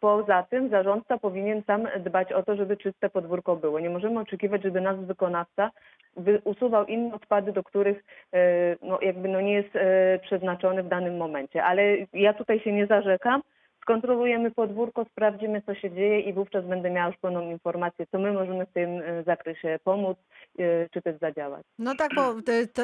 Poza 0.00 0.42
tym 0.42 0.68
zarządca 0.68 1.18
powinien 1.18 1.62
sam 1.66 1.88
dbać 2.00 2.32
o 2.32 2.42
to, 2.42 2.56
żeby 2.56 2.76
czyste 2.76 3.10
podwórko 3.10 3.56
było. 3.56 3.80
Nie 3.80 3.90
możemy 3.90 4.20
oczekiwać, 4.20 4.62
żeby 4.62 4.80
nasz 4.80 4.96
wykonawca 4.96 5.70
wy- 6.16 6.40
usuwał 6.44 6.86
inne 6.86 7.14
odpady, 7.14 7.52
do 7.52 7.62
których 7.62 8.04
e, 8.32 8.76
no, 8.82 8.98
jakby 9.02 9.28
no 9.28 9.40
nie 9.40 9.52
jest 9.52 9.76
e, 9.76 10.18
przeznaczony 10.22 10.82
w 10.82 10.88
danym 10.88 11.16
momencie. 11.16 11.64
Ale 11.64 11.82
ja 12.12 12.34
tutaj 12.34 12.60
się 12.60 12.72
nie 12.72 12.86
zarzekam. 12.86 13.42
Skontrolujemy 13.82 14.50
podwórko, 14.50 15.04
sprawdzimy, 15.04 15.62
co 15.66 15.74
się 15.74 15.90
dzieje 15.90 16.20
i 16.20 16.32
wówczas 16.32 16.64
będę 16.64 16.90
miała 16.90 17.06
już 17.06 17.16
pełną 17.16 17.50
informację, 17.50 18.06
co 18.12 18.18
my 18.18 18.32
możemy 18.32 18.66
w 18.66 18.72
tym 18.72 18.90
e, 18.90 19.22
zakresie 19.22 19.78
pomóc, 19.84 20.18
e, 20.58 20.88
czy 20.88 21.02
też 21.02 21.18
zadziałać. 21.20 21.62
No 21.78 21.94
tak, 21.94 22.10
bo 22.14 22.34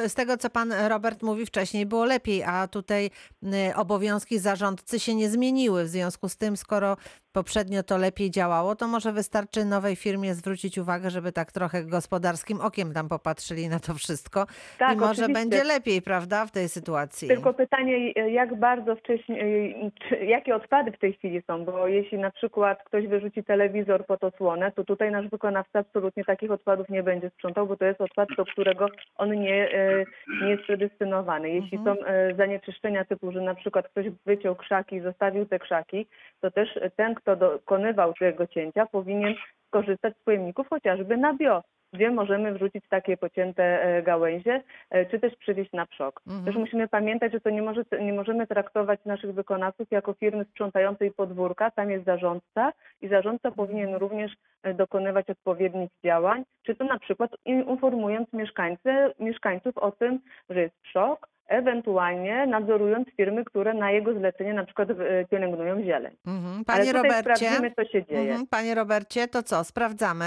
z 0.09 0.15
tego, 0.15 0.37
co 0.37 0.51
pan 0.51 0.73
Robert 0.89 1.23
mówi 1.23 1.47
wcześniej, 1.47 1.87
było 1.87 2.05
lepiej, 2.05 2.43
a 2.43 2.69
tutaj 2.69 3.11
y, 3.43 3.77
obowiązki 3.77 4.39
zarządcy 4.39 5.01
się 5.01 5.15
nie 5.15 5.29
zmieniły. 5.29 5.85
W 5.85 5.89
związku 5.89 6.29
z 6.29 6.37
tym, 6.37 6.57
skoro 6.57 6.97
poprzednio 7.41 7.83
to 7.83 7.97
lepiej 7.99 8.31
działało, 8.31 8.77
to 8.77 8.89
może 8.89 9.13
wystarczy 9.13 9.65
nowej 9.65 9.97
firmie 9.97 10.35
zwrócić 10.35 10.79
uwagę, 10.79 11.11
żeby 11.11 11.33
tak 11.33 11.53
trochę 11.53 11.85
gospodarskim 11.85 12.61
okiem 12.61 12.93
tam 12.93 13.09
popatrzyli 13.09 13.69
na 13.69 13.81
to 13.81 13.95
wszystko 13.95 14.47
Tak, 14.79 14.97
i 14.97 15.01
może 15.01 15.11
oczywiście. 15.11 15.33
będzie 15.33 15.65
lepiej, 15.65 16.03
prawda, 16.03 16.47
w 16.47 16.53
tej 16.53 16.69
sytuacji. 16.69 17.29
Tylko 17.29 17.55
pytanie, 17.55 18.13
jak 18.13 18.59
bardzo 18.59 18.97
wcześniej, 18.97 19.75
czy, 20.03 20.17
jakie 20.17 20.55
odpady 20.55 20.93
w 20.93 20.99
tej 20.99 21.13
chwili 21.13 21.43
są, 21.47 21.65
bo 21.65 21.89
jeśli 21.89 22.19
na 22.19 22.31
przykład 22.31 22.85
ktoś 22.85 23.07
wyrzuci 23.07 23.45
telewizor 23.45 24.07
pod 24.07 24.25
osłonę, 24.25 24.73
to 24.73 24.85
tutaj 24.85 25.11
nasz 25.11 25.29
wykonawca 25.29 25.79
absolutnie 25.79 26.25
takich 26.25 26.51
odpadów 26.51 26.89
nie 26.89 27.03
będzie 27.03 27.31
sprzątał, 27.31 27.67
bo 27.67 27.77
to 27.77 27.85
jest 27.85 28.01
odpad, 28.01 28.29
do 28.37 28.45
którego 28.45 28.87
on 29.17 29.31
nie, 29.41 29.73
e, 29.73 30.05
nie 30.43 30.51
jest 30.51 30.63
predestynowany. 30.67 31.51
Jeśli 31.51 31.79
Mhm. 31.79 31.97
są 31.97 32.05
e, 32.05 32.35
zanieczyszczenia 32.35 33.05
typu, 33.05 33.33
że 33.33 33.41
na 33.41 33.55
przykład 33.55 33.89
ktoś 33.89 34.07
wyciął 34.27 34.57
krzaki 34.57 34.97
i 34.97 35.01
zostawił 35.01 35.47
te 35.47 35.59
krzaki, 35.59 36.07
to 36.41 36.51
też 36.51 36.69
ten, 36.97 37.15
kto 37.27 37.37
dokonywał 37.37 38.15
tego 38.15 38.47
cięcia, 38.47 38.87
powinien 38.87 39.35
korzystać 39.71 40.15
z 40.17 40.23
pojemników 40.25 40.69
chociażby 40.69 41.17
na 41.17 41.35
bio, 41.35 41.63
gdzie 41.93 42.11
możemy 42.11 42.53
wrzucić 42.53 42.85
takie 42.89 43.17
pocięte 43.17 43.83
e, 43.83 44.03
gałęzie, 44.03 44.63
e, 44.91 45.07
czy 45.07 45.21
też 45.21 45.37
przywieźć 45.37 45.73
na 45.73 45.87
przok. 45.87 46.23
Mhm. 46.27 46.45
Też 46.45 46.57
musimy 46.57 46.89
pamiętać, 46.89 47.33
że 47.33 47.41
to 47.41 47.51
nie, 47.51 47.63
może, 47.63 47.83
nie 48.01 48.13
możemy 48.13 48.47
traktować 48.47 49.01
naszych 49.05 49.35
wykonawców 49.35 49.91
jako 49.91 50.13
firmy 50.13 50.45
sprzątającej 50.45 51.11
podwórka. 51.11 51.71
Tam 51.71 51.91
jest 51.91 52.05
zarządca 52.05 52.73
i 53.01 53.09
zarządca 53.09 53.51
powinien 53.51 53.95
również 53.95 54.33
e, 54.63 54.75
dokonywać 54.75 55.31
odpowiednich 55.31 55.91
działań, 56.05 56.45
czy 56.63 56.75
to 56.75 56.85
na 56.85 56.99
przykład 56.99 57.31
informując 57.45 58.33
mieszkańcy, 58.33 58.91
mieszkańców 59.21 59.79
o 59.79 59.93
tym, 59.93 60.21
że 60.51 60.61
jest 60.61 60.75
przok, 60.83 61.29
ewentualnie 61.49 62.47
nadzorując 62.47 63.09
firmy, 63.17 63.45
które 63.45 63.75
na 63.75 63.91
jego 63.91 64.15
zlecenie 64.15 64.55
na 64.55 64.65
przykład 64.65 64.89
pielęgnują 65.31 65.83
zieleń. 65.83 66.17
Mhm. 66.27 66.55
Ale 66.55 66.65
Panie 66.65 66.87
tutaj 66.87 67.03
Robercie, 67.03 67.47
sprawdzimy, 67.47 67.73
co 67.77 67.85
się 67.85 68.05
dzieje. 68.05 68.31
mhm. 68.31 68.47
Panie 68.47 68.75
Robercie, 68.75 69.29
to 69.29 69.43
co, 69.43 69.65
sprawdzamy? 69.65 70.27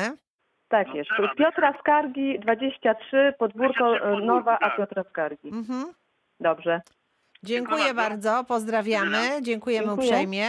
Tak 0.69 0.87
No, 0.87 0.95
jest. 0.95 1.09
Piotra 1.37 1.73
Skargi 1.79 2.39
23, 2.39 3.33
podwórko 3.39 3.73
23 3.73 3.95
e, 3.95 3.99
podwórko, 3.99 4.25
Nowa, 4.25 4.53
a 4.53 4.69
tak. 4.69 4.77
Piotra 4.77 5.03
Skargi. 5.03 5.47
Mhm. 5.49 5.93
Dobrze. 6.39 6.81
Dziękuję 7.43 7.77
Dziękuję 7.77 7.93
bardzo, 7.93 8.29
bardzo. 8.29 8.47
pozdrawiamy, 8.47 9.17
dziękujemy 9.41 9.87
Dziękuję. 9.87 10.07
uprzejmie. 10.07 10.45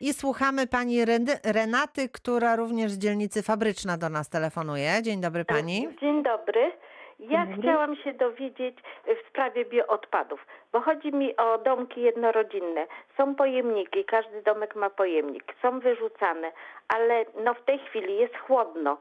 I 0.00 0.12
słuchamy 0.12 0.66
pani 0.66 1.04
Renaty, 1.44 2.08
która 2.08 2.56
również 2.56 2.90
z 2.92 2.98
dzielnicy 2.98 3.42
Fabryczna 3.42 3.96
do 3.98 4.08
nas 4.08 4.28
telefonuje. 4.28 4.90
Dzień 5.02 5.20
dobry 5.20 5.44
pani. 5.44 5.88
Dzień 6.00 6.22
dobry. 6.22 6.72
Ja 7.18 7.46
chciałam 7.58 7.96
się 7.96 8.12
dowiedzieć 8.14 8.76
w 9.06 9.28
sprawie 9.28 9.64
bioodpadów, 9.64 10.46
bo 10.72 10.80
chodzi 10.80 11.12
mi 11.12 11.36
o 11.36 11.58
domki 11.58 12.00
jednorodzinne. 12.00 12.86
Są 13.16 13.34
pojemniki, 13.34 14.04
każdy 14.04 14.42
domek 14.42 14.76
ma 14.76 14.90
pojemnik, 14.90 15.44
są 15.62 15.80
wyrzucane, 15.80 16.52
ale 16.88 17.24
no 17.44 17.54
w 17.54 17.64
tej 17.64 17.78
chwili 17.78 18.16
jest 18.16 18.36
chłodno. 18.36 18.98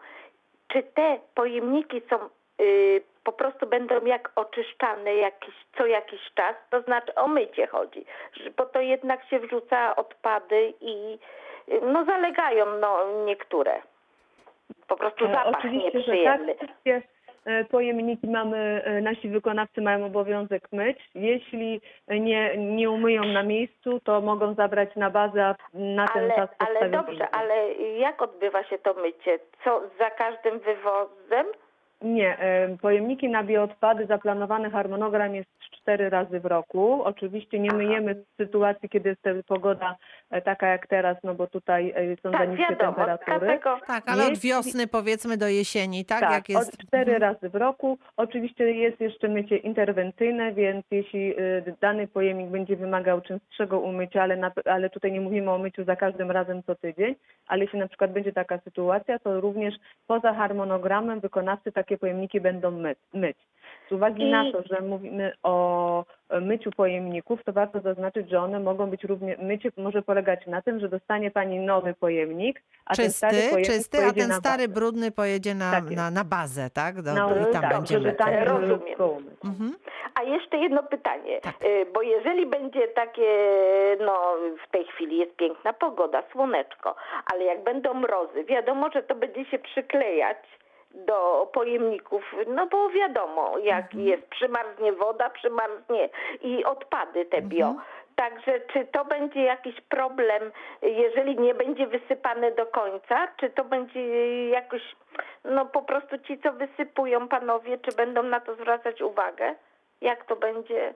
Czy 0.68 0.84
te 0.84 1.20
pojemniki 1.36 2.02
są 2.10 2.30
y, 2.62 3.02
po 3.24 3.32
prostu 3.32 3.68
będą 3.68 4.06
jak 4.06 4.32
oczyszczane 4.36 5.16
jakiś, 5.16 5.56
co 5.78 5.86
jakiś 5.86 6.22
czas, 6.34 6.56
to 6.70 6.82
znaczy 6.82 7.16
o 7.16 7.28
mycie 7.28 7.68
chodzi, 7.68 8.06
bo 8.58 8.66
to 8.66 8.82
jednak 8.82 9.26
się 9.26 9.40
wrzuca 9.40 9.96
odpady 9.96 10.74
i 10.82 11.20
y, 11.70 11.82
no 11.82 12.06
zalegają 12.06 12.66
no 12.66 13.24
niektóre. 13.26 13.82
Po 14.88 14.96
prostu 14.98 15.26
E, 15.26 15.32
zapach 15.32 15.60
Oczywiście, 15.60 16.02
że 16.02 16.24
tak. 16.24 16.42
E, 17.46 17.66
pojemniki 17.66 18.28
mamy, 18.28 18.82
e, 18.86 19.02
nasi 19.02 19.30
wykonawcy 19.30 19.82
mają 19.82 20.06
obowiązek 20.06 20.72
myć. 20.72 20.98
Jeśli 21.16 21.82
nie, 22.08 22.58
nie 22.58 22.90
umyją 22.90 23.24
na 23.24 23.44
miejscu, 23.44 24.00
to 24.00 24.22
mogą 24.22 24.54
zabrać 24.54 24.96
na 24.96 25.10
bazę, 25.10 25.46
a 25.46 25.56
na 25.74 26.08
ten 26.08 26.24
Ale, 26.24 26.36
czas 26.36 26.50
ale 26.60 26.90
dobrze, 26.90 27.14
inny. 27.14 27.28
ale 27.32 27.74
jak 27.74 28.22
odbywa 28.22 28.64
się 28.64 28.78
to 28.78 28.94
mycie? 28.94 29.40
Co 29.64 29.82
za 30.00 30.10
każdym 30.10 30.60
wywozem? 30.60 31.46
Nie, 32.02 32.40
e, 32.40 32.78
pojemniki 32.82 33.30
na 33.30 33.44
bioodpady 33.44 34.06
zaplanowany 34.06 34.72
harmonogram 34.72 35.36
jest 35.36 35.50
cztery 35.84 36.10
razy 36.10 36.40
w 36.40 36.46
roku. 36.46 37.04
Oczywiście 37.04 37.60
nie 37.60 37.72
myjemy 37.72 38.16
w 38.16 38.26
sytuacji, 38.38 38.90
kiedy 38.90 39.10
jest 39.10 39.48
pogoda 39.48 39.96
taka 40.42 40.68
jak 40.68 40.88
teraz, 40.88 41.18
no 41.24 41.36
bo 41.36 41.48
tutaj 41.48 41.94
e, 41.96 42.16
są 42.24 42.32
za 42.32 42.38
Tak, 42.38 42.50
niskie 42.50 42.66
wiadomo. 42.70 42.94
temperatury. 42.94 43.60
Tak, 43.88 44.04
ale 44.10 44.28
od 44.28 44.38
wiosny 44.38 44.88
powiedzmy 44.88 45.38
do 45.38 45.48
jesieni, 45.48 46.06
tak? 46.06 46.20
Tak, 46.20 46.32
Jak 46.32 46.50
jest... 46.50 46.74
od 46.74 46.88
cztery 46.88 47.20
razy 47.20 47.50
w 47.50 47.56
roku. 47.56 47.98
Oczywiście 48.18 48.72
jest 48.72 49.02
jeszcze 49.02 49.28
mycie 49.28 49.58
interwencyjne, 49.58 50.54
więc 50.54 50.86
jeśli 50.92 51.40
y, 51.40 51.76
dany 51.82 52.08
pojemnik 52.08 52.50
będzie 52.50 52.76
wymagał 52.76 53.22
częstszego 53.22 53.80
umycia, 53.80 54.22
ale, 54.24 54.38
na, 54.38 54.52
ale 54.66 54.90
tutaj 54.90 55.12
nie 55.12 55.22
mówimy 55.22 55.52
o 55.52 55.58
myciu 55.58 55.84
za 55.84 55.96
każdym 55.96 56.32
razem 56.32 56.64
co 56.64 56.76
tydzień, 56.76 57.16
ale 57.48 57.64
jeśli 57.64 57.80
na 57.80 57.88
przykład 57.88 58.12
będzie 58.12 58.34
taka 58.34 58.60
sytuacja, 58.60 59.20
to 59.20 59.42
również 59.42 59.76
poza 60.08 60.34
harmonogramem 60.34 61.20
wykonawcy 61.20 61.72
takie 61.72 61.98
pojemniki 61.98 62.42
będą 62.42 62.72
my, 62.72 62.96
myć. 63.14 63.38
Z 63.94 63.96
uwagi 63.96 64.24
I- 64.24 64.32
na 64.32 64.52
to, 64.52 64.62
że 64.70 64.82
mówimy 64.82 65.32
o 65.44 66.06
e, 66.30 66.40
myciu 66.42 66.72
pojemników, 66.72 67.44
to 67.44 67.54
warto 67.54 67.80
zaznaczyć, 67.80 68.30
że 68.30 68.40
one 68.40 68.60
mogą 68.60 68.90
być 68.90 69.04
również, 69.04 69.40
mycie 69.40 69.72
może 69.78 70.02
polegać 70.02 70.48
na 70.48 70.62
tym, 70.62 70.80
że 70.80 70.90
dostanie 70.90 71.32
Pani 71.32 71.60
nowy 71.60 71.94
pojemnik, 71.94 72.62
a 72.86 72.96
ten 72.96 73.12
stary 73.12 73.34
Czysty, 73.34 73.50
pojemnik 73.50 73.72
czysty, 73.72 73.98
a 74.06 74.14
ten 74.14 74.32
stary 74.34 74.68
bazę. 74.68 74.80
brudny 74.80 75.12
pojedzie 75.12 75.56
na, 75.56 75.72
Tak 75.72 75.90
na, 75.92 76.12
na 76.12 76.24
bazę, 76.24 76.70
tak? 76.70 77.02
Do, 77.02 77.14
No, 77.14 77.30
I 77.50 77.54
tam 77.54 77.62
tak, 77.62 77.74
będzie 77.74 78.12
tam 78.12 78.34
Rozumiem. 78.44 78.98
Mhm. 79.46 79.74
A 80.20 80.24
jeszcze 80.24 80.58
jedno 80.58 80.84
pytanie, 80.84 81.42
Tak. 81.42 81.54
Y, 81.66 81.86
bo 81.94 82.02
jeżeli 82.02 82.46
będzie 82.46 82.88
takie, 82.88 83.30
no 84.06 84.14
w 84.68 84.72
tej 84.72 84.86
chwili 84.86 85.18
jest 85.18 85.36
piękna 85.36 85.74
pogoda, 85.74 86.24
słoneczko, 86.32 86.96
ale 87.34 87.44
jak 87.44 87.64
będą 87.64 87.94
mrozy, 87.94 88.44
wiadomo, 88.44 88.90
że 88.94 89.04
to 89.04 89.16
będzie 89.16 89.46
się 89.46 89.60
przyklejać 89.60 90.38
do 90.94 91.50
pojemników, 91.54 92.36
no 92.48 92.68
bo 92.68 92.90
wiadomo, 92.90 93.58
jak 93.58 93.86
Mhm. 93.86 94.04
jest, 94.04 94.28
przymarznie 94.30 94.94
woda, 94.94 95.30
przymarznie 95.30 96.10
i 96.42 96.64
odpady 96.66 97.26
te 97.26 97.42
bio. 97.42 97.68
Mhm. 97.68 97.86
Także 98.16 98.60
czy 98.60 98.86
to 98.86 99.06
będzie 99.06 99.44
jakiś 99.44 99.82
problem, 99.82 100.52
jeżeli 100.82 101.38
nie 101.40 101.54
będzie 101.54 101.88
wysypane 101.88 102.52
do 102.52 102.66
końca, 102.66 103.28
czy 103.38 103.50
to 103.50 103.64
będzie 103.64 104.50
jakoś, 104.50 104.82
no 105.44 105.66
po 105.66 105.82
prostu 105.82 106.18
ci, 106.18 106.40
co 106.40 106.54
wysypują 106.54 107.28
panowie, 107.28 107.78
czy 107.78 107.96
będą 107.96 108.24
na 108.24 108.40
to 108.40 108.56
zwracać 108.56 109.02
uwagę? 109.02 109.56
Jak 110.02 110.26
to 110.26 110.36
będzie? 110.36 110.94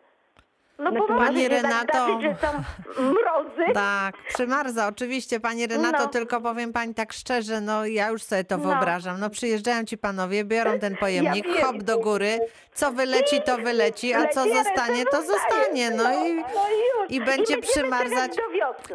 No 0.80 0.92
bo 0.92 1.08
Pani 1.08 1.44
tak 1.44 1.52
Renato- 1.52 1.84
zdarzyć, 2.06 2.22
że 2.22 2.36
są 2.48 2.64
mrozy. 3.04 3.74
Tak, 3.74 4.16
przymarza 4.34 4.88
oczywiście. 4.88 5.40
Pani 5.40 5.68
Renato, 5.68 5.98
No. 6.04 6.08
tylko 6.08 6.42
powiem 6.42 6.74
Pani 6.74 6.94
tak 6.94 7.14
szczerze, 7.14 7.62
no 7.62 7.86
ja 7.86 8.10
już 8.10 8.24
sobie 8.24 8.44
to 8.44 8.58
No. 8.58 8.64
wyobrażam. 8.64 9.20
No 9.20 9.30
przyjeżdżają 9.30 9.86
Ci 9.86 9.98
Panowie, 9.98 10.44
biorą 10.46 10.80
ten 10.80 10.96
pojemnik, 10.98 11.46
wiem. 11.48 11.64
hop 11.66 11.78
do 11.78 12.00
góry, 12.00 12.40
co 12.74 12.92
wyleci, 12.92 13.42
to 13.46 13.58
wyleci, 13.58 14.14
a 14.14 14.28
co 14.28 14.44
zostanie, 14.44 15.06
to 15.06 15.22
zostanie. 15.22 15.92
No 15.92 16.26
i, 16.26 16.34
no 16.34 16.42
już. 16.70 17.10
i 17.12 17.22
będzie 17.22 17.58
przymarzać. 17.58 18.32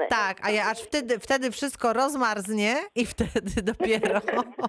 Tak, 0.08 0.38
a 0.42 0.50
ja 0.50 0.70
aż 0.70 0.80
wtedy, 0.82 1.18
wtedy 1.18 1.50
wszystko 1.50 1.92
rozmarznie 1.92 2.76
i 2.94 3.06
wtedy 3.14 3.62
dopiero 3.62 4.20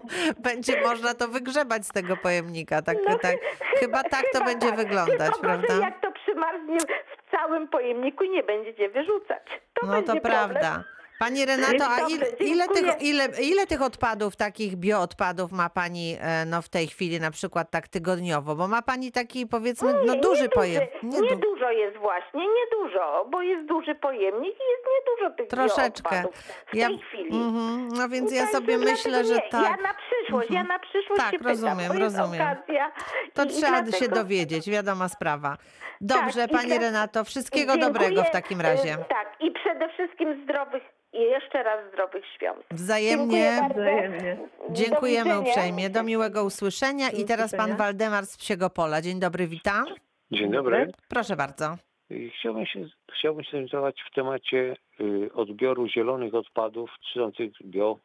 będzie 0.37 0.81
można 0.81 1.13
to 1.13 1.27
wygrzebać 1.27 1.85
z 1.87 1.91
tego 1.91 2.17
pojemnika. 2.17 2.81
Tak, 2.81 2.97
No, 3.09 3.19
tak. 3.19 3.35
Chyba 3.79 4.03
tak 4.03 4.23
to 4.33 4.43
będzie 4.45 4.67
tak. 4.67 4.75
wyglądać, 4.75 5.33
prawda? 5.41 5.73
Jak 5.73 6.01
to 6.01 6.11
przymarznie 6.11 6.77
w 7.07 7.31
całym 7.31 7.67
pojemniku 7.67 8.23
nie 8.23 8.43
będziecie 8.43 8.89
wyrzucać. 8.89 9.43
To 9.73 9.85
No 9.87 10.01
to 10.01 10.15
problem. 10.21 10.83
Pani 11.19 11.45
Renato, 11.45 11.85
a 11.89 12.07
ile, 12.09 12.27
ile, 12.39 12.67
tych, 12.67 13.01
ile, 13.01 13.27
ile 13.41 13.67
tych 13.67 13.81
odpadów, 13.81 14.35
takich 14.35 14.75
bioodpadów 14.75 15.51
ma 15.51 15.69
Pani 15.69 16.17
e, 16.21 16.45
no, 16.45 16.61
w 16.61 16.69
tej 16.69 16.87
chwili 16.87 17.19
na 17.19 17.31
przykład 17.31 17.71
tak 17.71 17.87
tygodniowo? 17.87 18.55
Bo 18.55 18.67
ma 18.67 18.81
Pani 18.81 19.11
taki 19.11 19.47
powiedzmy 19.47 19.93
no, 20.05 20.15
duży 20.15 20.49
pojemnik. 20.49 21.03
Nie, 21.03 21.19
du- 21.19 21.35
dużo 21.35 21.71
jest 21.71 21.97
właśnie, 21.97 22.41
nie 22.41 22.65
dużo, 22.71 23.25
bo 23.31 23.41
jest 23.41 23.65
duży 23.67 23.95
pojemnik 23.95 24.53
i 24.55 24.71
jest 24.71 24.83
niedużo 24.95 25.35
tych 25.37 25.47
Troszeczkę. 25.47 26.15
bioodpadów 26.21 26.35
w 26.67 26.75
Ja- 26.75 26.87
tej 26.87 26.99
chwili. 26.99 27.35
Mhm, 27.35 27.87
No 27.87 28.09
więc 28.09 28.31
ja 28.33 28.39
Także 28.41 28.57
sobie 28.57 28.77
myślę, 28.77 29.25
że 29.25 29.33
nie. 29.35 29.41
tak. 29.41 29.63
Ja 29.63 29.77
na 29.83 29.93
przyszłość, 29.93 30.49
ja 30.51 30.63
na 30.63 30.79
przyszłość 30.79 31.21
Tak, 31.21 31.31
się 31.31 31.37
pytam, 31.37 31.51
rozumiem, 31.51 31.87
bo 31.87 31.93
jest 31.93 32.17
rozumiem. 32.17 32.41
okazja. 32.41 32.91
To 33.33 33.43
i, 33.43 33.47
i 33.47 33.49
trzeba 33.49 33.77
się 33.77 33.83
dlatego- 33.83 34.15
dowiedzieć, 34.15 34.69
wiadoma 34.69 35.09
sprawa. 35.09 35.57
Dobrze, 36.01 36.41
Tak, 36.41 36.51
i 36.51 36.53
Pani 36.53 36.69
tak- 36.69 36.81
Renato, 36.81 37.23
wszystkiego 37.23 37.73
Dziękuję, 37.73 37.93
dobrego 37.93 38.23
w 38.23 38.31
takim 38.31 38.61
razie. 38.61 38.93
y, 38.93 39.05
Tak, 39.09 39.35
i 39.39 39.51
przede 39.51 39.89
wszystkim 39.89 40.43
zdrowych, 40.43 40.83
i 41.13 41.19
jeszcze 41.21 41.63
raz 41.63 41.79
zdrowych 41.93 42.23
świąt. 42.35 42.65
Wzajemnie. 42.71 43.69
Wzajemnie. 43.73 44.37
Dziękujemy 44.69 45.39
uprzejmie. 45.39 45.89
Do 45.89 46.03
miłego 46.03 46.43
usłyszenia. 46.43 47.09
I 47.09 47.25
teraz 47.25 47.55
Pan. 47.55 47.75
Waldemar 47.77 48.25
z 48.25 48.37
Psiego 48.37 48.69
Pola. 48.69 49.01
Dzień 49.01 49.19
dobry, 49.19 49.47
witam. 49.47 49.85
Dzień 50.31 50.51
dobry. 50.51 50.91
Proszę 51.09 51.35
bardzo. 51.35 51.77
Y, 52.11 52.29
Chciałbym 52.39 52.65
się, 52.65 52.85
chciałbym 53.19 53.43
się 53.43 53.51
zorientować 53.51 54.03
w 54.11 54.15
temacie 54.15 54.75
y, 55.01 55.29
odbioru 55.33 55.87
zielonych 55.87 56.35
odpadów 56.35 56.89
trzymających 57.01 57.51
bio 57.65 57.99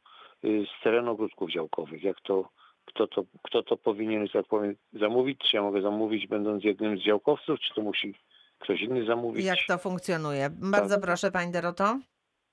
y, 0.44 0.64
z 0.80 0.82
terenu 0.84 1.10
ogródków 1.10 1.50
działkowych. 1.50 2.02
Jak 2.02 2.20
to, 2.20 2.48
kto 2.84 3.06
to, 3.06 3.22
kto 3.44 3.62
to 3.62 3.76
powinien, 3.76 4.26
że 4.26 4.32
tak 4.32 4.46
powiem, 4.46 4.76
zamówić? 4.92 5.38
Czy 5.50 5.56
ja 5.56 5.62
mogę 5.62 5.82
zamówić 5.82 6.26
będąc 6.26 6.64
jednym 6.64 6.98
z 6.98 7.02
działkowców, 7.02 7.60
czy 7.60 7.74
to 7.74 7.80
musi 7.82 8.14
ktoś 8.58 8.80
inny 8.80 9.04
zamówić? 9.06 9.46
Jak 9.46 9.58
to 9.68 9.78
funkcjonuje? 9.78 10.50
Bardzo 10.50 10.94
Tak. 10.94 11.04
proszę, 11.04 11.30
Pani 11.30 11.52
Doroto. 11.52 11.98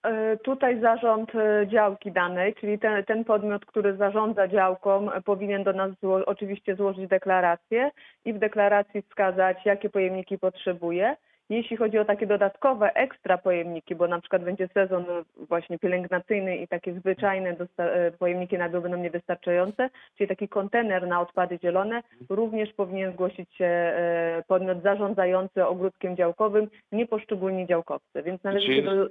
E, 0.05 0.37
tutaj 0.37 0.79
zarząd 0.79 1.35
e, 1.35 1.67
działki 1.67 2.11
danej, 2.11 2.53
czyli 2.53 2.79
ten, 2.79 3.03
ten 3.03 3.23
podmiot, 3.23 3.65
który 3.65 3.95
zarządza 3.97 4.47
działką, 4.47 5.11
e, 5.11 5.21
powinien 5.21 5.63
do 5.63 5.73
nas 5.73 5.91
zło- 5.91 6.23
oczywiście 6.25 6.75
złożyć 6.75 7.07
deklarację 7.07 7.91
i 8.25 8.33
w 8.33 8.39
deklaracji 8.39 9.01
wskazać, 9.01 9.65
jakie 9.65 9.89
pojemniki 9.89 10.37
potrzebuje. 10.37 11.15
Jeśli 11.49 11.77
chodzi 11.77 11.99
o 11.99 12.05
takie 12.05 12.27
dodatkowe, 12.27 12.93
ekstra 12.93 13.37
pojemniki, 13.37 13.95
bo 13.95 14.07
na 14.07 14.19
przykład 14.19 14.43
będzie 14.43 14.67
sezon 14.67 15.05
właśnie 15.37 15.79
pielęgnacyjny 15.79 16.57
i 16.57 16.67
takie 16.67 16.93
zwyczajne 16.93 17.55
e, 17.77 18.11
pojemniki 18.11 18.57
na 18.57 18.69
dół 18.69 18.81
będą 18.81 18.97
niewystarczające, 18.97 19.89
czyli 20.17 20.27
taki 20.27 20.47
kontener 20.47 21.07
na 21.07 21.21
odpady 21.21 21.59
zielone, 21.63 22.03
również 22.29 22.73
powinien 22.73 23.13
zgłosić 23.13 23.55
się 23.55 23.65
e, 23.65 24.43
podmiot 24.47 24.81
zarządzający 24.81 25.65
ogródkiem 25.65 26.15
działkowym, 26.15 26.67
nie 26.91 27.07
poszczególni 27.07 27.67
działkowcy. 27.67 28.23
Więc 28.23 28.43
należy 28.43 28.75
się 28.75 28.81
do, 28.81 29.09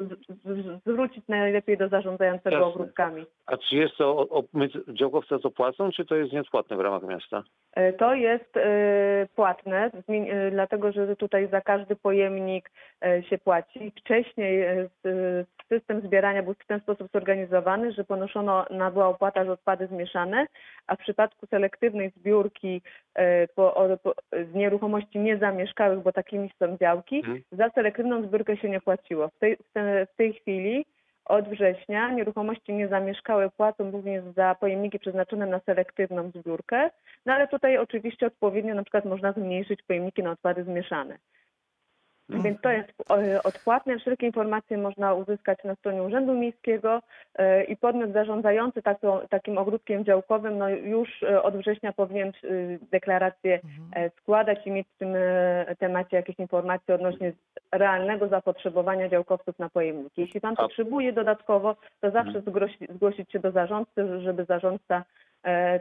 zwrócić 0.86 1.28
najlepiej 1.28 1.78
do 1.78 1.88
zarządzającego 1.88 2.56
Jasne. 2.56 2.72
ogródkami. 2.72 3.26
A 3.46 3.56
czy 3.56 3.76
jest 3.76 3.96
to, 3.96 4.16
o, 4.16 4.28
o, 4.38 4.44
działkowcy 4.88 5.38
to 5.42 5.50
płacą, 5.50 5.90
czy 5.90 6.04
to 6.04 6.14
jest 6.14 6.32
nieodpłatne 6.32 6.76
w 6.76 6.80
ramach 6.80 7.02
miasta? 7.02 7.42
E, 7.72 7.92
To 7.92 8.14
jest 8.14 8.56
e, 8.56 9.26
płatne, 9.36 9.90
dlatego 10.50 10.92
że 10.92 11.16
tutaj 11.16 11.48
za 11.48 11.60
każdy 11.60 11.96
pojemnik 11.96 12.23
e, 12.30 13.22
się 13.22 13.38
płaci. 13.38 13.92
Wcześniej 14.00 14.62
e, 14.62 14.70
s- 15.04 15.46
system 15.68 16.00
zbierania 16.00 16.42
był 16.42 16.54
w 16.54 16.66
ten 16.66 16.80
sposób 16.80 17.08
zorganizowany, 17.12 17.92
że 17.92 18.04
ponoszono 18.04 18.66
na 18.70 18.90
była 18.90 19.08
opłata 19.08 19.44
za 19.44 19.52
odpady 19.52 19.86
zmieszane, 19.86 20.46
a 20.86 20.96
w 20.96 20.98
przypadku 20.98 21.46
selektywnej 21.46 22.10
zbiórki 22.16 22.82
e, 23.14 23.48
po, 23.48 23.74
o, 23.74 23.96
po, 23.96 24.14
z 24.50 24.54
nieruchomości 24.54 25.18
niezamieszkałych, 25.18 26.00
bo 26.00 26.12
takimi 26.12 26.50
są 26.58 26.76
działki, 26.76 27.16
Mhm. 27.16 27.42
za 27.52 27.70
selektywną 27.70 28.22
zbiórkę 28.22 28.56
się 28.56 28.68
nie 28.68 28.80
płaciło. 28.80 29.28
W 29.28 29.38
tej, 29.38 29.56
w 29.56 29.72
te- 29.72 30.06
w 30.06 30.16
tej 30.16 30.32
chwili 30.32 30.86
od 31.24 31.48
września 31.48 32.08
nieruchomości 32.12 32.72
niezamieszkałe 32.72 33.50
płacą 33.50 33.90
również 33.90 34.24
za 34.36 34.54
pojemniki 34.60 34.98
przeznaczone 34.98 35.46
na 35.46 35.60
selektywną 35.60 36.30
zbiórkę, 36.30 36.90
no 37.26 37.32
ale 37.32 37.48
tutaj 37.48 37.78
oczywiście 37.78 38.26
odpowiednio 38.26 38.74
na 38.74 38.82
przykład 38.82 39.04
można 39.04 39.32
zmniejszyć 39.32 39.82
pojemniki 39.82 40.22
na 40.22 40.30
odpady 40.30 40.64
zmieszane. 40.64 41.18
Więc 42.28 42.60
to 42.60 42.70
jest 42.70 42.92
e, 43.10 43.42
odpłatne. 43.42 43.98
Wszelkie 43.98 44.26
informacje 44.26 44.78
można 44.78 45.14
uzyskać 45.14 45.58
na 45.64 45.74
stronie 45.74 46.02
Urzędu 46.02 46.34
Miejskiego 46.34 47.02
e, 47.34 47.64
i 47.64 47.76
podmiot 47.76 48.12
zarządzający 48.12 48.82
taką, 48.82 49.20
takim 49.30 49.58
ogródkiem 49.58 50.04
działkowym 50.04 50.58
no 50.58 50.68
już 50.68 51.22
e, 51.22 51.42
od 51.42 51.56
września 51.56 51.92
powinien 51.92 52.32
deklarację 52.90 53.60
e, 53.96 54.10
składać 54.10 54.66
i 54.66 54.70
mieć 54.70 54.86
w 54.88 54.98
tym 54.98 55.14
temacie 55.78 56.16
jakieś 56.16 56.38
informacje 56.38 56.94
odnośnie 56.94 57.32
realnego 57.72 58.28
zapotrzebowania 58.28 59.08
działkowców 59.08 59.58
na 59.58 59.68
pojemniki. 59.68 60.20
Jeśli 60.20 60.40
Pan 60.40 60.56
potrzebuje 60.56 61.12
dodatkowo, 61.12 61.76
to 62.00 62.10
zawsze 62.10 62.40
zgłosić, 62.40 62.90
zgłosić 62.94 63.32
się 63.32 63.38
do 63.38 63.50
zarządcy, 63.50 64.20
żeby 64.20 64.44
zarządca 64.44 65.04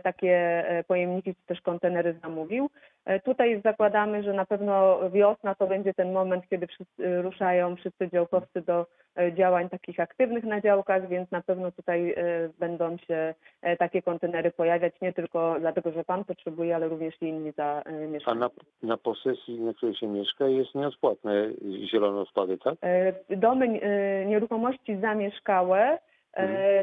takie 0.04 0.36
e, 0.70 0.84
pojemniki 0.84 1.36
czy 1.36 1.46
też 1.46 1.62
kontenery 1.62 2.16
zamówił. 2.22 2.70
E, 3.06 3.20
Tutaj 3.20 3.62
zakładamy, 3.62 4.24
że 4.24 4.34
na 4.34 4.46
pewno 4.46 5.00
wiosna 5.10 5.56
to 5.56 5.68
będzie 5.68 5.94
ten 5.94 6.12
moment, 6.12 6.44
kiedy 6.50 6.68
wszyscy 6.68 7.22
ruszają 7.22 7.76
wszyscy 7.76 8.10
działkowcy 8.10 8.62
do 8.62 8.86
e, 9.18 9.34
działań 9.34 9.70
takich 9.70 10.00
aktywnych 10.00 10.44
na 10.44 10.62
działkach, 10.62 11.08
więc 11.08 11.32
na 11.32 11.42
pewno 11.42 11.72
tutaj 11.72 12.12
e, 12.12 12.16
będą 12.60 12.98
się 12.98 13.34
e, 13.62 13.78
takie 13.78 14.02
kontenery 14.02 14.52
pojawiać, 14.52 14.94
nie 15.02 15.14
tylko 15.14 15.56
dlatego, 15.60 15.92
że 15.92 16.04
Pan 16.04 16.26
potrzebuje, 16.26 16.76
ale 16.76 16.88
również 16.88 17.22
i 17.22 17.26
inni 17.26 17.52
za 17.52 17.84
e, 17.86 18.20
A 18.26 18.36
na, 18.36 18.50
na 18.84 18.98
posesji, 18.98 19.60
na 19.60 19.74
której 19.74 19.96
się 19.96 20.08
mieszka, 20.08 20.48
jest 20.48 20.76
nieodpłatne 20.76 21.50
zielone 21.92 22.22
odpady, 22.22 22.58
tak? 22.58 22.76
E, 22.82 23.14
Domy, 23.36 23.82
e, 23.82 24.26
nieruchomości 24.26 24.98
zamieszkałe, 24.98 25.80
e, 25.80 26.13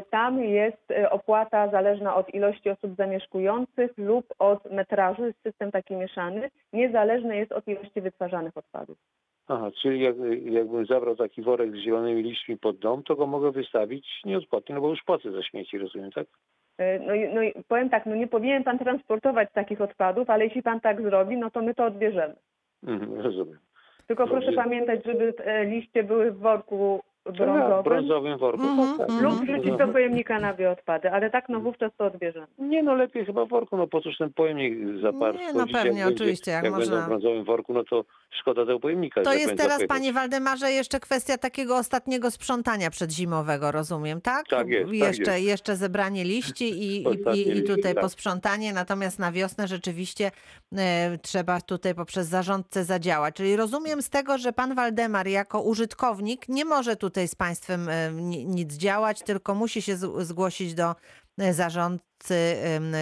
tam 0.09 0.43
jest 0.43 0.91
e, 0.91 1.09
opłata 1.09 1.67
zależna 1.67 2.15
od 2.15 2.33
ilości 2.33 2.69
osób 2.69 2.95
zamieszkujących 2.95 3.91
lub 3.97 4.33
od 4.39 4.71
metrażu, 4.71 5.25
jest 5.25 5.41
system 5.43 5.71
taki 5.71 5.95
mieszany, 5.95 6.49
niezależny 6.73 7.37
jest 7.37 7.51
od 7.51 7.67
ilości 7.67 8.01
wytwarzanych 8.01 8.57
odpadów. 8.57 8.97
Aha, 9.47 9.71
czyli 9.81 10.01
jak, 10.01 10.15
jakbym 10.43 10.85
zabrał 10.85 11.15
taki 11.15 11.41
worek 11.41 11.71
z 11.71 11.79
zielonymi 11.79 12.23
liśćmi 12.23 12.57
pod 12.57 12.77
dom, 12.77 13.03
to 13.03 13.15
go 13.15 13.27
mogę 13.27 13.51
wystawić 13.51 14.07
nieodpłatnie, 14.25 14.75
no 14.75 14.81
bo 14.81 14.89
już 14.89 15.03
płacę 15.03 15.31
za 15.31 15.43
śmieci, 15.43 15.77
rozumiem, 15.77 16.11
tak? 16.11 16.27
E, 16.77 16.99
No 16.99 17.13
i, 17.13 17.33
no 17.33 17.41
powiem 17.67 17.89
tak, 17.89 18.05
no 18.05 18.15
nie 18.15 18.27
powinien 18.27 18.63
pan 18.63 18.79
transportować 18.79 19.49
takich 19.53 19.81
odpadów, 19.81 20.29
ale 20.29 20.43
jeśli 20.43 20.63
pan 20.63 20.79
tak 20.79 21.01
zrobi, 21.01 21.37
no 21.37 21.49
to 21.51 21.61
my 21.61 21.73
to 21.73 21.85
odbierzemy. 21.85 22.35
Mhm, 22.83 23.21
rozumiem. 23.21 23.57
Tylko 24.07 24.27
Dobrze. 24.27 24.41
proszę 24.41 24.55
pamiętać, 24.55 25.05
żeby 25.05 25.33
e, 25.37 25.65
liście 25.65 26.03
były 26.03 26.31
w 26.31 26.37
worku 26.37 27.01
W 27.25 27.31
brązowym 27.37 27.83
brązowym 27.83 28.37
worku, 28.37 28.63
Mhm, 28.63 28.97
tak, 28.97 29.07
tak. 29.07 29.09
mhm. 29.09 29.23
lub 29.33 29.43
wrzucić 29.45 29.77
do 29.77 29.87
pojemnika 29.87 30.39
na 30.39 30.53
bioodpady, 30.53 31.11
ale 31.11 31.29
tak 31.29 31.49
no 31.49 31.59
wówczas 31.59 31.91
to 31.97 32.05
odbierzemy. 32.05 32.47
Nie 32.59 32.83
no, 32.83 32.93
lepiej 32.95 33.25
chyba 33.25 33.45
w 33.45 33.49
worku, 33.49 33.77
no 33.77 33.87
po 33.87 34.01
cóż 34.01 34.17
ten 34.17 34.33
pojemnik 34.33 34.73
zaparł 35.01 35.37
Nie, 35.37 35.53
no 35.53 35.59
pewnie, 35.59 35.99
jak 35.99 36.07
będzie- 36.09 36.15
oczywiście, 36.15 36.51
jak 36.51 36.63
Jak 36.63 36.73
będą 36.73 36.89
można. 36.89 37.05
w 37.05 37.07
brązowym 37.09 37.43
worku, 37.43 37.73
no 37.73 37.83
to 37.83 38.03
szkoda 38.39 38.65
tego 38.65 38.79
pojemnika. 38.79 39.21
To 39.21 39.33
jest 39.33 39.47
będzie 39.47 39.63
teraz, 39.63 39.81
panie 39.87 40.13
Waldemarze, 40.13 40.71
jeszcze 40.71 40.99
kwestia 40.99 41.37
takiego 41.37 41.77
ostatniego 41.77 42.31
sprzątania 42.31 42.89
przedzimowego, 42.89 43.71
rozumiem, 43.71 44.21
tak? 44.21 44.47
Tak 44.47 44.67
jest, 44.67 44.85
tak 44.85 44.93
Jeszcze, 44.93 45.31
jest. 45.31 45.45
jeszcze 45.45 45.75
zebranie 45.75 46.23
liści 46.23 46.69
i, 46.69 47.03
i, 47.35 47.57
i, 47.57 47.63
tutaj 47.63 47.93
tak. 47.93 48.03
posprzątanie, 48.03 48.73
natomiast 48.73 49.19
na 49.19 49.31
wiosnę 49.31 49.67
rzeczywiście 49.67 50.31
e, 50.77 51.17
trzeba 51.17 51.61
tutaj 51.61 51.95
poprzez 51.95 52.27
zarządcę 52.27 52.83
zadziałać. 52.83 53.35
Czyli 53.35 53.55
rozumiem 53.55 54.01
z 54.01 54.09
tego, 54.09 54.37
że 54.37 54.53
pan 54.53 54.75
Waldemar 54.75 55.27
jako 55.27 55.61
użytkownik 55.61 56.49
nie 56.49 56.65
może 56.65 56.95
tutaj 56.95 57.10
z 57.27 57.35
państwem 57.35 57.89
e, 57.89 58.11
ni- 58.11 58.45
nic 58.45 58.77
działać, 58.77 59.23
tylko 59.23 59.55
musi 59.55 59.81
się 59.81 59.95
zgłosić 60.17 60.73
do 60.73 60.95
e, 61.39 61.53
zarządcy 61.53 62.01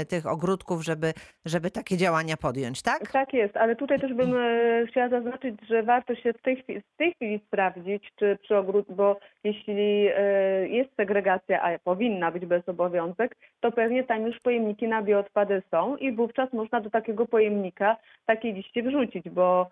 tych 0.09 0.27
ogródków, 0.27 0.83
żeby, 0.83 1.13
żeby 1.45 1.71
takie 1.71 1.97
działania 1.97 2.37
podjąć, 2.37 2.81
tak? 2.81 3.11
Tak 3.11 3.33
jest, 3.33 3.57
ale 3.57 3.75
tutaj 3.75 3.99
też 3.99 4.13
bym 4.13 4.37
e, 4.37 4.87
chciała 4.87 5.09
zaznaczyć, 5.09 5.55
że 5.69 5.83
warto 5.83 6.15
się 6.15 6.33
w 6.33 6.41
tej 6.41 6.55
chwili, 6.55 6.81
w 6.81 6.97
tej 6.97 7.13
chwili 7.13 7.41
sprawdzić, 7.47 8.11
czy 8.15 8.37
przy 8.43 8.57
ogródku, 8.57 8.95
bo 8.95 9.19
jeśli 9.43 10.03
jest 10.69 10.95
segregacja, 10.97 11.61
a 11.61 11.79
powinna 11.79 12.31
być 12.31 12.45
bez 12.45 12.69
obowiązek, 12.69 13.35
to 13.59 13.71
pewnie 13.71 14.03
tam 14.03 14.27
już 14.27 14.39
pojemniki 14.39 14.87
na 14.87 15.01
bioodpady 15.01 15.61
są 15.71 15.95
i 15.95 16.11
wówczas 16.11 16.53
można 16.53 16.81
do 16.81 16.89
takiego 16.89 17.25
pojemnika 17.25 17.97
takie 18.25 18.53
liście 18.53 18.83
wrzucić, 18.83 19.29
bo 19.29 19.69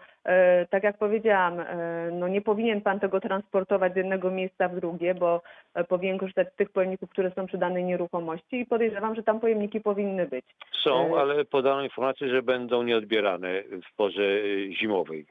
tak 0.70 0.84
jak 0.84 0.98
powiedziałam, 0.98 1.60
e, 1.60 2.10
no 2.12 2.28
nie 2.28 2.42
powinien 2.42 2.82
pan 2.82 3.00
tego 3.00 3.20
transportować 3.22 3.94
z 3.94 3.96
jednego 3.96 4.32
miejsca 4.32 4.70
w 4.70 4.76
drugie, 4.76 5.16
bo 5.16 5.42
e, 5.74 5.84
powinien 5.84 6.18
korzystać 6.18 6.54
z 6.54 6.56
tych 6.56 6.70
pojemników, 6.70 7.10
które 7.10 7.32
są 7.32 7.46
przy 7.48 7.58
danej 7.58 7.84
nieruchomości 7.84 8.60
i 8.60 8.66
podejrzewam, 8.66 9.16
że 9.16 9.24
tam 9.24 9.40
pojemniki 9.40 9.82
powinny 9.82 10.28
być. 10.28 10.46
Są, 10.84 11.16
E, 11.18 11.20
ale 11.20 11.46
podano 11.46 11.84
informację, 11.84 12.30
że 12.30 12.42
będą 12.42 12.84
nieodbierane 12.84 13.64
w 13.64 13.96
porze 13.96 14.40
zimowej. 14.82 15.26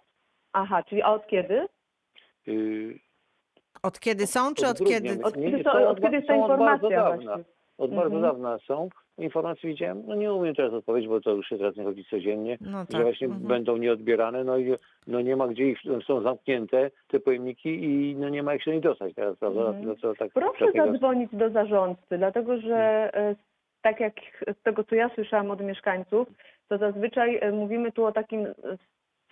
Aha, 0.52 0.82
czyli 0.82 1.02
a 1.02 1.12
od 1.12 1.26
kiedy? 1.26 1.66
Y, 2.48 2.98
Od 3.82 4.00
kiedy 4.00 4.26
są, 4.26 4.54
czy 4.54 4.66
od 4.66 4.78
kiedy? 4.78 5.24
Od 5.24 5.36
Nie, 5.36 5.44
kiedy, 5.44 5.56
nie, 5.58 5.64
to, 5.64 5.72
są 5.72 5.88
od 5.88 6.00
kiedy 6.00 6.16
jest 6.16 6.28
ta 6.28 6.34
są 6.34 6.44
od 6.44 6.58
bardzo 6.58 6.88
informacja 6.88 7.16
dawna. 7.16 7.44
Od 7.78 7.90
bardzo 7.94 8.16
Mhm. 8.16 8.22
dawna 8.22 8.58
są. 8.58 8.88
Informacje 9.18 9.70
widziałem, 9.70 10.02
no 10.06 10.14
nie 10.14 10.32
umiem 10.32 10.54
teraz 10.54 10.72
odpowiedzieć, 10.72 11.08
bo 11.08 11.20
to 11.20 11.30
już 11.30 11.48
się 11.48 11.58
teraz 11.58 11.76
nie 11.76 11.84
chodzi 11.84 12.04
codziennie, 12.04 12.58
No 12.60 12.80
że 12.80 12.86
tak. 12.86 13.02
właśnie 13.02 13.26
mhm. 13.26 13.46
będą 13.46 13.76
nieodbierane, 13.76 14.44
no 14.44 14.58
i 14.58 14.74
no 15.06 15.20
nie 15.20 15.36
ma 15.36 15.48
gdzie 15.48 15.70
ich, 15.70 15.78
są 16.06 16.20
zamknięte 16.22 16.90
te 17.08 17.20
pojemniki 17.20 17.84
i 17.84 18.16
no 18.16 18.28
nie 18.28 18.42
ma 18.42 18.52
jak 18.52 18.62
się 18.62 18.70
nich 18.72 18.82
dostać 18.82 19.14
teraz, 19.14 19.36
prawda? 19.38 19.60
Mhm. 19.60 19.84
No 19.86 19.94
to 19.94 20.14
tak 20.14 20.32
Proszę 20.32 20.66
takiego- 20.66 20.86
zadzwonić 20.92 21.30
do 21.32 21.50
zarządcy, 21.50 22.18
dlatego 22.18 22.60
że 22.60 23.10
e, 23.14 23.34
tak 23.82 24.00
jak 24.00 24.14
z 24.58 24.62
tego, 24.62 24.84
co 24.84 24.94
ja 24.94 25.08
słyszałam 25.14 25.50
od 25.50 25.60
mieszkańców, 25.60 26.28
to 26.68 26.78
zazwyczaj 26.78 27.38
e, 27.42 27.52
mówimy 27.52 27.92
tu 27.92 28.04
o 28.04 28.12
takim 28.12 28.46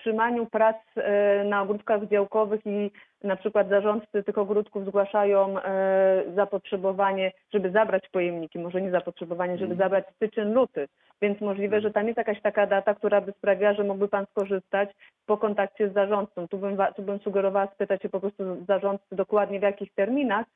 wstrzymaniu 0.04 0.46
prac 0.46 0.76
e, 0.96 1.44
na 1.44 1.62
ogródkach 1.62 2.08
działkowych 2.08 2.60
i 2.66 2.90
na 3.24 3.36
przykład 3.36 3.68
zarządcy 3.68 4.22
tych 4.22 4.38
ogródków 4.38 4.84
zgłaszają 4.84 5.58
e, 5.58 6.22
zapotrzebowanie, 6.34 7.32
żeby 7.54 7.70
zabrać 7.70 8.08
pojemniki, 8.08 8.58
może 8.58 8.82
nie 8.82 8.90
zapotrzebowanie, 8.90 9.58
żeby 9.58 9.74
zabrać 9.74 10.04
styczeń, 10.16 10.52
luty. 10.52 10.88
Więc 11.22 11.40
możliwe, 11.40 11.80
że 11.80 11.90
tam 11.90 12.06
jest 12.06 12.18
jakaś 12.18 12.40
taka 12.40 12.66
data, 12.66 12.94
która 12.94 13.20
by 13.20 13.32
sprawiała, 13.32 13.74
że 13.74 13.84
mógłby 13.84 14.08
Pan 14.08 14.26
skorzystać 14.30 14.88
po 15.26 15.36
kontakcie 15.36 15.88
z 15.88 15.92
zarządcą. 15.92 16.48
Tu 16.48 16.58
bym, 16.58 16.76
tu 16.96 17.02
bym 17.02 17.18
sugerowała 17.18 17.66
spytać 17.66 18.02
się 18.02 18.08
po 18.08 18.20
prostu 18.20 18.64
zarządcy 18.68 19.16
dokładnie 19.16 19.58
w 19.58 19.62
jakich 19.62 19.94
terminach, 19.94 20.46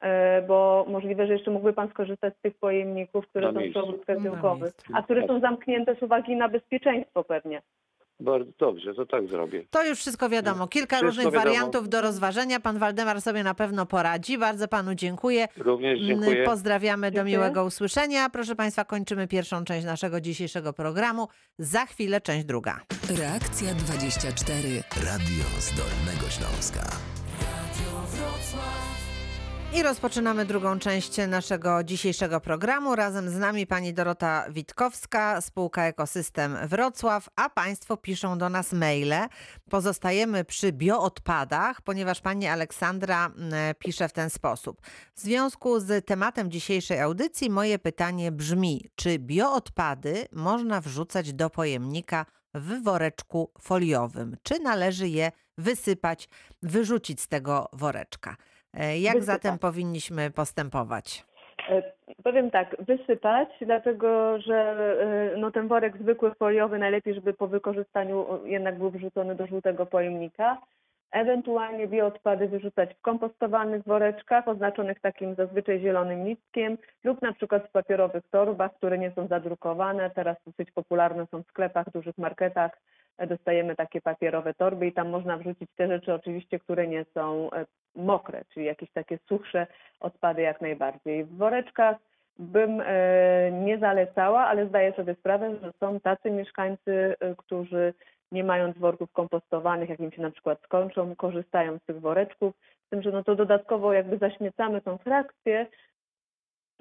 e, 0.00 0.42
bo 0.42 0.86
możliwe, 0.88 1.26
że 1.26 1.32
jeszcze 1.32 1.50
mógłby 1.50 1.72
Pan 1.72 1.88
skorzystać 1.88 2.34
z 2.36 2.40
tych 2.40 2.58
pojemników, 2.58 3.28
które 3.28 3.46
Na 3.46 3.52
są 3.52 3.54
przy 3.54 3.62
miejscu. 3.64 3.80
ogródkach 3.80 4.18
Na 4.18 4.24
działkowych, 4.24 4.72
a 4.92 5.02
które 5.02 5.26
są 5.26 5.40
zamknięte 5.40 5.94
z 5.94 6.02
uwagi 6.02 6.36
na 6.36 6.48
bezpieczeństwo 6.48 7.24
pewnie. 7.24 7.62
Bardzo 8.20 8.50
dobrze, 8.58 8.94
to 8.94 9.06
tak 9.06 9.28
zrobię. 9.28 9.64
To 9.70 9.84
już 9.86 9.98
wszystko 9.98 10.28
wiadomo. 10.28 10.68
Kilka 10.68 10.96
Wszystko 10.96 11.06
różnych 11.06 11.24
wiadomo. 11.24 11.44
wariantów 11.44 11.88
do 11.88 12.00
rozważenia. 12.00 12.60
Pan 12.60 12.78
Waldemar 12.78 13.22
sobie 13.22 13.42
na 13.44 13.54
pewno 13.54 13.86
poradzi. 13.86 14.38
Bardzo 14.38 14.68
panu 14.68 14.94
dziękuję. 14.94 15.48
Również 15.56 15.98
Mm, 16.00 16.06
dziękuję. 16.08 16.44
Pozdrawiamy 16.44 17.10
do 17.10 17.14
Dziękuję. 17.14 17.36
miłego 17.36 17.64
usłyszenia. 17.64 18.30
Proszę 18.30 18.56
Państwa, 18.56 18.84
kończymy 18.84 19.28
pierwszą 19.28 19.64
część 19.64 19.86
naszego 19.86 20.20
dzisiejszego 20.20 20.72
programu. 20.72 21.28
Za 21.58 21.86
chwilę 21.86 22.20
część 22.20 22.44
druga. 22.46 22.80
Reakcja 23.18 23.74
24. 23.74 24.82
Radio 25.04 25.44
z 25.60 25.70
Dolnego 25.76 26.30
Śląska. 26.30 26.82
I 29.74 29.82
rozpoczynamy 29.82 30.44
drugą 30.44 30.78
część 30.78 31.16
naszego 31.28 31.84
dzisiejszego 31.84 32.40
programu. 32.40 32.96
Razem 32.96 33.30
z 33.30 33.38
nami 33.38 33.66
pani 33.66 33.94
Dorota 33.94 34.46
Witkowska, 34.50 35.40
spółka 35.40 35.84
Ekosystem 35.84 36.56
Wrocław, 36.66 37.28
a 37.36 37.50
państwo 37.50 37.96
piszą 37.96 38.38
do 38.38 38.48
nas 38.48 38.72
maile. 38.72 39.28
Pozostajemy 39.70 40.44
przy 40.44 40.72
bioodpadach, 40.72 41.82
ponieważ 41.82 42.20
pani 42.20 42.46
Aleksandra 42.46 43.26
mm, 43.26 43.52
pisze 43.78 44.08
w 44.08 44.12
ten 44.12 44.30
sposób. 44.30 44.80
W 45.14 45.20
związku 45.20 45.80
z 45.80 46.06
tematem 46.06 46.50
dzisiejszej 46.50 47.00
audycji 47.00 47.50
moje 47.50 47.78
pytanie 47.78 48.32
brzmi, 48.32 48.84
czy 48.94 49.18
bioodpady 49.18 50.26
można 50.32 50.80
wrzucać 50.80 51.32
do 51.32 51.50
pojemnika 51.50 52.26
w 52.54 52.82
woreczku 52.82 53.50
foliowym? 53.60 54.36
Czy 54.42 54.58
należy 54.58 55.08
je 55.08 55.32
wysypać, 55.58 56.28
wyrzucić 56.62 57.20
z 57.20 57.28
tego 57.28 57.68
woreczka? 57.72 58.36
E, 58.76 58.98
Jak 58.98 59.14
Wysypać. 59.14 59.42
zatem 59.42 59.58
powinniśmy 59.58 60.30
postępować? 60.30 61.24
E, 61.68 61.82
Powiem 62.24 62.50
tak, 62.50 62.76
wysypać, 62.78 63.48
dlatego 63.60 64.38
że 64.40 64.56
e, 65.34 65.36
no, 65.36 65.50
ten 65.50 65.68
worek 65.68 65.96
zwykły 65.96 66.34
foliowy 66.34 66.78
najlepiej, 66.78 67.14
żeby 67.14 67.34
po 67.34 67.46
wykorzystaniu 67.46 68.26
jednak 68.44 68.78
był 68.78 68.90
wrzucony 68.90 69.34
do 69.34 69.46
żółtego 69.46 69.86
pojemnika. 69.86 70.58
Ewentualnie 71.12 71.88
bioodpady 71.88 72.48
wyrzucać 72.48 72.94
w 72.94 73.00
kompostowanych 73.00 73.84
woreczkach 73.84 74.48
oznaczonych 74.48 75.00
takim 75.00 75.34
zazwyczaj 75.34 75.80
zielonym 75.80 76.24
listkiem 76.24 76.78
lub 77.04 77.22
na 77.22 77.32
przykład 77.32 77.68
w 77.68 77.70
papierowych 77.70 78.24
torbach, 78.30 78.74
które 78.74 78.98
nie 78.98 79.10
są 79.10 79.26
zadrukowane. 79.26 80.10
Teraz 80.10 80.36
dosyć 80.46 80.70
popularne 80.70 81.26
są 81.26 81.42
w 81.42 81.46
sklepach, 81.46 81.90
dużych 81.92 82.18
marketach. 82.18 82.80
Dostajemy 83.26 83.76
takie 83.76 84.00
papierowe 84.00 84.54
torby 84.54 84.86
i 84.86 84.92
tam 84.92 85.08
można 85.08 85.36
wrzucić 85.36 85.70
te 85.76 85.86
rzeczy 85.86 86.14
oczywiście, 86.14 86.58
które 86.58 86.88
nie 86.88 87.04
są 87.14 87.50
e, 87.52 87.66
mokre, 87.94 88.44
czyli 88.54 88.66
jakieś 88.66 88.90
takie 88.90 89.18
suchsze 89.28 89.66
odpady 90.00 90.42
jak 90.42 90.60
najbardziej. 90.60 91.24
W 91.24 91.36
woreczkach 91.36 91.96
bym 92.38 92.82
e, 92.86 93.52
nie 93.52 93.78
zalecała, 93.78 94.46
ale 94.46 94.66
zdaję 94.66 94.92
sobie 94.92 95.14
sprawę, 95.14 95.56
że 95.62 95.72
są 95.80 96.00
tacy 96.00 96.30
mieszkańcy, 96.30 97.16
e, 97.20 97.34
którzy 97.34 97.94
nie 98.32 98.44
mając 98.44 98.78
worków 98.78 99.12
kompostowanych, 99.12 99.88
jak 99.88 100.00
im 100.00 100.12
się 100.12 100.22
na 100.22 100.30
przykład 100.30 100.62
skończą, 100.62 101.16
korzystają 101.16 101.78
z 101.78 101.84
tych 101.84 102.00
woreczków. 102.00 102.54
Z 102.86 102.88
tym, 102.90 103.02
że 103.02 103.10
no 103.10 103.24
to 103.24 103.36
dodatkowo 103.36 103.92
jakby 103.92 104.18
zaśmiecamy 104.18 104.80
tą 104.80 104.98
frakcję, 104.98 105.66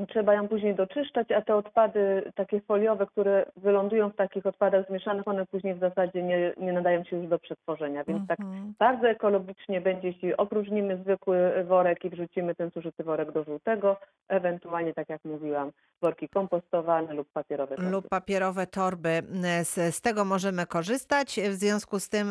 trzeba 0.10 0.34
ją 0.34 0.47
później 0.47 0.75
doczyszczać, 0.75 1.31
a 1.31 1.41
te 1.41 1.55
odpady 1.55 2.31
takie 2.36 2.62
foliowe, 2.62 3.05
które 3.08 3.45
wylądują 3.55 4.10
w 4.10 4.15
takich 4.15 4.45
odpadach 4.45 4.88
zmieszanych, 4.88 5.27
one 5.27 5.45
później 5.45 5.73
w 5.75 5.79
zasadzie 5.79 6.23
nie, 6.23 6.53
nie 6.58 6.73
nadają 6.73 7.03
się 7.03 7.17
już 7.17 7.27
do 7.29 7.39
przetworzenia, 7.39 8.03
więc 8.03 8.27
tak 8.27 8.39
Mhm. 8.39 8.73
bardzo 8.79 9.08
ekologicznie 9.10 9.81
będzie, 9.81 10.08
jeśli 10.08 10.38
opróżnimy 10.38 10.97
zwykły 10.97 11.63
worek 11.63 12.05
i 12.05 12.10
wrzucimy 12.10 12.55
ten 12.55 12.69
zużyty 12.75 13.03
worek 13.03 13.31
do 13.31 13.43
żółtego, 13.43 13.97
ewentualnie, 14.27 14.93
tak 14.93 15.10
jak 15.10 15.25
mówiłam, 15.25 15.71
worki 16.01 16.29
kompostowane 16.29 17.13
lub 17.13 17.27
papierowe. 17.34 17.75
torby. 17.75 17.91
lub 17.91 18.10
papierowe 18.10 18.67
torby. 18.67 19.21
Z, 19.63 19.95
z 19.95 20.01
tego 20.01 20.25
możemy 20.25 20.65
korzystać. 20.65 21.39
W 21.49 21.53
związku 21.53 21.99
z 21.99 22.10
tym 22.10 22.27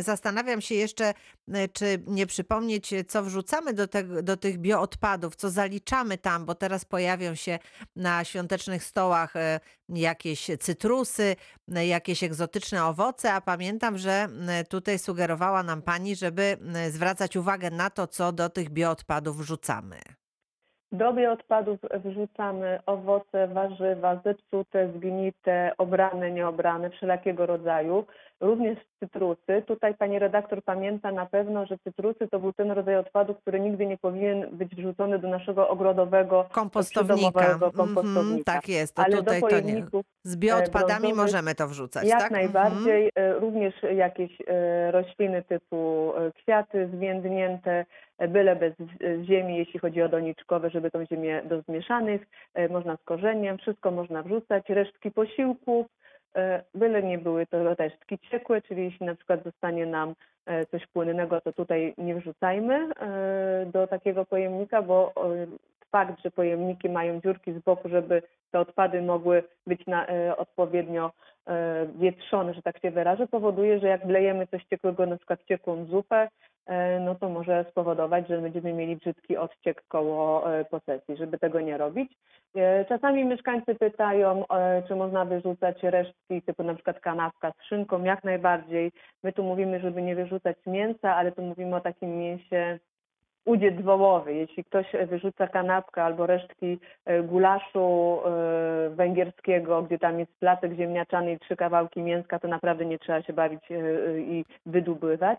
zastanawiam 0.00 0.60
się 0.60 0.74
jeszcze, 0.74 1.04
e, 1.04 1.68
czy 1.68 1.84
nie 2.06 2.26
przypomnieć, 2.26 2.94
co 3.08 3.22
wrzucamy 3.22 3.72
do, 3.72 3.88
te, 3.88 4.02
do 4.22 4.36
tych 4.36 4.58
bioodpadów, 4.58 5.36
co 5.36 5.50
zaliczamy 5.50 6.18
tam, 6.18 6.44
bo 6.46 6.54
teraz 6.54 6.84
pojawią 7.00 7.34
się 7.34 7.58
na 7.96 8.24
świątecznych 8.24 8.84
stołach 8.84 9.36
e, 9.36 9.60
jakieś 9.88 10.46
cytrusy, 10.58 11.36
e, 11.76 11.86
jakieś 11.86 12.24
egzotyczne 12.24 12.84
owoce, 12.84 13.32
a 13.32 13.40
pamiętam, 13.40 13.98
że 13.98 14.12
m, 14.12 14.48
tutaj 14.68 14.98
sugerowała 14.98 15.62
nam 15.62 15.82
pani, 15.82 16.16
żeby 16.16 16.56
zwracać 16.88 17.36
uwagę 17.36 17.70
na 17.70 17.90
to, 17.90 18.06
co 18.06 18.32
do 18.32 18.48
tych 18.48 18.70
bioodpadów 18.70 19.36
wrzucamy. 19.36 19.96
Do 20.92 21.12
bioodpadów 21.12 21.78
wrzucamy 22.04 22.80
owoce, 22.86 23.48
warzywa, 23.48 24.20
zepsute, 24.24 24.92
zgnite, 24.96 25.72
obrane, 25.78 26.30
nieobrane, 26.30 26.90
wszelakiego 26.90 27.46
rodzaju. 27.46 28.06
Również 28.40 28.78
cytrusy. 29.00 29.62
Tutaj 29.66 29.94
pani 29.94 30.18
redaktor 30.18 30.62
pamięta 30.62 31.12
na 31.12 31.26
pewno, 31.26 31.66
że 31.66 31.78
cytrusy 31.78 32.28
to 32.28 32.38
był 32.38 32.52
ten 32.52 32.70
rodzaj 32.70 32.96
odpadów, 32.96 33.36
który 33.38 33.60
nigdy 33.60 33.86
nie 33.86 33.98
powinien 33.98 34.46
być 34.52 34.76
wrzucony 34.76 35.18
do 35.18 35.28
naszego 35.28 35.68
ogrodowego 35.68 36.46
Kompostownika. 36.52 37.52
Mhm, 37.52 37.72
kompostownika. 37.72 38.52
tak 38.52 38.68
jest, 38.68 38.94
to 38.94 39.02
Ale 39.02 39.16
tutaj 39.16 39.40
do 39.40 39.48
to 39.48 39.60
nie. 39.60 39.86
Z 40.22 40.36
bioodpadami 40.36 41.00
brązowych 41.00 41.16
możemy 41.16 41.54
to 41.54 41.68
wrzucać, 41.68 42.08
Jak 42.08 42.18
tak? 42.20 42.30
Najbardziej. 42.30 43.10
E, 43.14 43.34
Również 43.38 43.74
jakieś 43.96 44.30
e, 44.46 44.90
rośliny 44.90 45.42
typu 45.42 46.12
e, 46.16 46.32
kwiaty 46.32 46.88
zwiędnięte, 46.94 47.86
e, 48.18 48.28
byle 48.28 48.56
bez 48.56 48.72
e, 48.80 49.24
ziemi, 49.24 49.56
jeśli 49.56 49.80
chodzi 49.80 50.02
o 50.02 50.08
doniczkowe, 50.08 50.70
żeby 50.70 50.90
tą 50.90 51.06
ziemię 51.06 51.42
do 51.44 51.62
zmieszanych, 51.62 52.26
e, 52.54 52.68
można 52.68 52.96
z 52.96 53.02
korzeniem, 53.04 53.58
wszystko 53.58 53.90
można 53.90 54.22
wrzucać, 54.22 54.68
resztki 54.68 55.10
posiłków, 55.10 55.86
e, 55.86 55.99
byle 56.74 57.02
nie 57.02 57.18
były 57.18 57.46
to 57.46 57.74
resztki 57.74 58.18
ciekłe, 58.18 58.62
czyli 58.62 58.84
jeśli 58.84 59.06
na 59.06 59.14
przykład 59.14 59.44
zostanie 59.44 59.86
nam 59.86 60.14
e, 60.46 60.66
coś 60.66 60.86
płynnego, 60.86 61.40
to 61.40 61.52
tutaj 61.52 61.94
nie 61.98 62.14
wrzucajmy 62.14 62.74
e, 62.74 63.66
do 63.72 63.86
takiego 63.86 64.24
pojemnika, 64.24 64.82
bo 64.82 65.12
e, 65.16 65.46
fakt, 65.92 66.22
że 66.24 66.30
pojemniki 66.30 66.88
mają 66.88 67.20
dziurki 67.20 67.52
z 67.52 67.58
boku, 67.58 67.88
żeby 67.88 68.22
te 68.50 68.60
odpady 68.60 69.02
mogły 69.02 69.42
być 69.66 69.86
na, 69.86 70.06
e, 70.06 70.36
odpowiednio 70.36 71.12
e, 71.46 71.86
wietrzone, 71.98 72.54
że 72.54 72.62
tak 72.62 72.82
się 72.82 72.90
wyrażę, 72.90 73.26
powoduje, 73.26 73.80
że 73.80 73.86
jak 73.86 74.06
wlejemy 74.06 74.46
coś 74.46 74.64
ciekłego, 74.64 75.06
na 75.06 75.16
przykład 75.16 75.44
ciekłą 75.44 75.84
zupę, 75.84 76.28
e, 76.66 77.00
no 77.00 77.14
to 77.14 77.28
może 77.28 77.64
spowodować, 77.70 78.28
że 78.28 78.40
będziemy 78.40 78.72
mieli 78.72 78.96
brzydki 78.96 79.36
odciek 79.36 79.82
koło 79.88 80.52
e, 80.54 80.64
posesji, 80.64 81.16
żeby 81.16 81.38
tego 81.38 81.60
nie 81.60 81.78
robić. 81.78 82.12
Czasami 82.88 83.24
mieszkańcy 83.24 83.74
pytają, 83.74 84.44
czy 84.88 84.96
można 84.96 85.24
wyrzucać 85.24 85.82
resztki 85.82 86.42
typu 86.42 86.62
na 86.62 86.74
przykład 86.74 87.00
kanapka 87.00 87.52
z 87.52 87.64
szynką, 87.64 88.04
jak 88.04 88.24
najbardziej. 88.24 88.92
My 89.22 89.32
tu 89.32 89.42
mówimy, 89.42 89.80
żeby 89.80 90.02
nie 90.02 90.16
wyrzucać 90.16 90.56
mięsa, 90.66 91.16
ale 91.16 91.32
tu 91.32 91.42
mówimy 91.42 91.76
o 91.76 91.80
takim 91.80 92.18
mięsie 92.18 92.78
udziec 93.44 93.80
wołowy. 93.80 94.34
Jeśli 94.34 94.64
ktoś 94.64 94.86
wyrzuca 95.06 95.46
kanapkę 95.46 96.02
albo 96.04 96.26
resztki 96.26 96.78
e, 97.04 97.22
gulaszu 97.22 98.18
e, 98.24 98.90
węgierskiego, 98.90 99.82
gdzie 99.82 99.98
tam 99.98 100.18
jest 100.18 100.38
placek 100.38 100.72
ziemniaczany 100.72 101.32
i 101.32 101.38
trzy 101.38 101.56
kawałki 101.56 102.02
mięska, 102.02 102.38
to 102.38 102.48
naprawdę 102.48 102.86
nie 102.86 102.98
trzeba 102.98 103.22
się 103.22 103.32
bawić 103.32 103.70
e, 103.70 103.74
e, 103.74 104.20
i 104.20 104.44
wydubływać. 104.66 105.38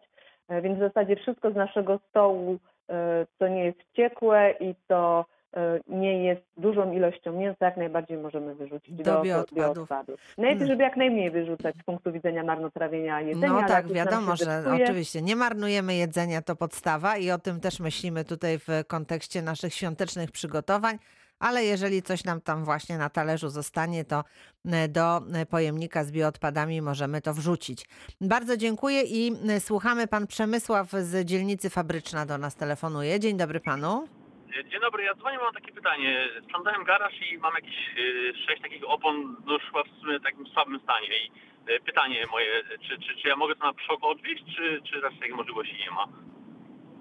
E, 0.50 0.62
Więc 0.62 0.78
w 0.78 0.80
zasadzie 0.80 1.16
wszystko 1.16 1.52
z 1.52 1.56
naszego 1.56 2.00
stołu, 2.10 2.58
e, 2.90 3.26
co 3.40 3.48
nie 3.48 3.66
jest 3.66 3.80
ciekłe 3.94 4.54
i 4.60 4.76
co 4.88 5.20
e, 5.20 5.41
nie 5.88 6.24
jest 6.24 6.42
dużą 6.58 6.92
ilością 6.92 7.34
mięsa, 7.34 7.66
jak 7.66 7.78
najbardziej 7.78 8.18
możemy 8.18 8.56
wyrzucić 8.56 8.96
Do 8.96 9.04
do, 9.04 9.22
bioodpadów. 9.22 9.76
bioodpadów. 9.76 10.20
Najlepiej, 10.38 10.68
żeby 10.68 10.84
jak 10.84 10.98
najmniej 10.98 11.32
wyrzucać 11.32 11.76
z 11.76 11.84
punktu 11.84 12.12
widzenia 12.12 12.44
marnotrawienia 12.44 13.22
jedzenia. 13.22 13.54
No 13.62 13.68
tak, 13.68 13.94
wiadomo, 13.94 14.36
że 14.36 14.64
oczywiście 14.84 15.22
nie 15.22 15.36
marnujemy 15.36 15.96
jedzenia, 15.96 16.42
to 16.42 16.56
podstawa 16.56 17.18
i 17.18 17.32
o 17.32 17.38
tym 17.38 17.60
też 17.60 17.80
myślimy 17.80 18.26
tutaj 18.26 18.60
w 18.60 18.68
kontekście 18.88 19.42
naszych 19.42 19.74
świątecznych 19.74 20.32
przygotowań. 20.32 20.98
Ale 21.40 21.64
jeżeli 21.64 22.02
coś 22.02 22.24
nam 22.24 22.42
tam 22.42 22.66
właśnie 22.66 22.98
na 22.98 23.10
talerzu 23.10 23.50
zostanie, 23.50 24.06
to 24.06 24.24
e, 24.66 24.88
do 24.88 25.22
e, 25.34 25.46
pojemnika 25.46 26.04
z 26.04 26.12
bioodpadami 26.12 26.82
możemy 26.82 27.22
to 27.22 27.34
wrzucić. 27.34 27.90
Bardzo 28.22 28.58
dziękuję 28.58 29.02
i 29.02 29.36
e, 29.50 29.60
słuchamy. 29.60 30.08
Pan 30.08 30.28
Przemysław 30.28 30.92
z 30.92 31.26
dzielnicy 31.26 31.70
Fabryczna 31.70 32.26
do 32.26 32.38
nas 32.38 32.56
telefonuje. 32.56 33.20
Dzień 33.20 33.38
dobry 33.38 33.60
panu. 33.60 34.21
Dzień 34.52 34.82
dobry, 34.82 35.04
ja 35.04 35.14
dzwonię, 35.16 35.38
mam 35.38 35.54
takie 35.54 35.72
pytanie. 35.72 36.28
Sprzątałem 36.44 36.84
garaż 36.84 37.14
i 37.32 37.38
mam 37.38 37.54
jakieś 37.56 37.98
y, 37.98 38.34
sześć 38.48 38.62
takich 38.62 38.90
opon 38.90 39.36
do 39.48 39.60
szła 39.60 39.84
w 39.84 40.02
sumie 40.02 40.20
takim 40.20 40.48
słabym 40.48 40.80
stanie. 40.80 41.08
I 41.08 41.32
y, 41.72 41.80
pytanie 41.86 42.26
moje, 42.32 42.48
czy, 42.82 43.00
czy, 43.00 43.16
czy 43.22 43.28
ja 43.28 43.36
mogę 43.36 43.56
to 43.56 43.66
na 43.66 43.74
przok 43.74 44.04
odwieźć, 44.04 44.44
czy, 44.56 44.82
czy 44.82 45.02
raczej 45.02 45.20
takiej 45.20 45.36
możliwości 45.36 45.78
nie 45.86 45.92
ma? 45.92 46.06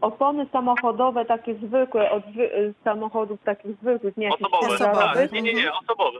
Opony 0.00 0.46
samochodowe, 0.52 1.24
takie 1.24 1.54
zwykłe, 1.54 2.10
od 2.10 2.24
zwy- 2.24 2.52
y, 2.54 2.74
samochodów 2.84 3.42
takich 3.42 3.76
zwykłych, 3.82 4.16
nie 4.16 4.28
Osobowe, 4.28 4.78
tak. 4.78 5.32
Nie, 5.32 5.42
nie, 5.42 5.54
nie, 5.54 5.72
osobowe. 5.72 6.18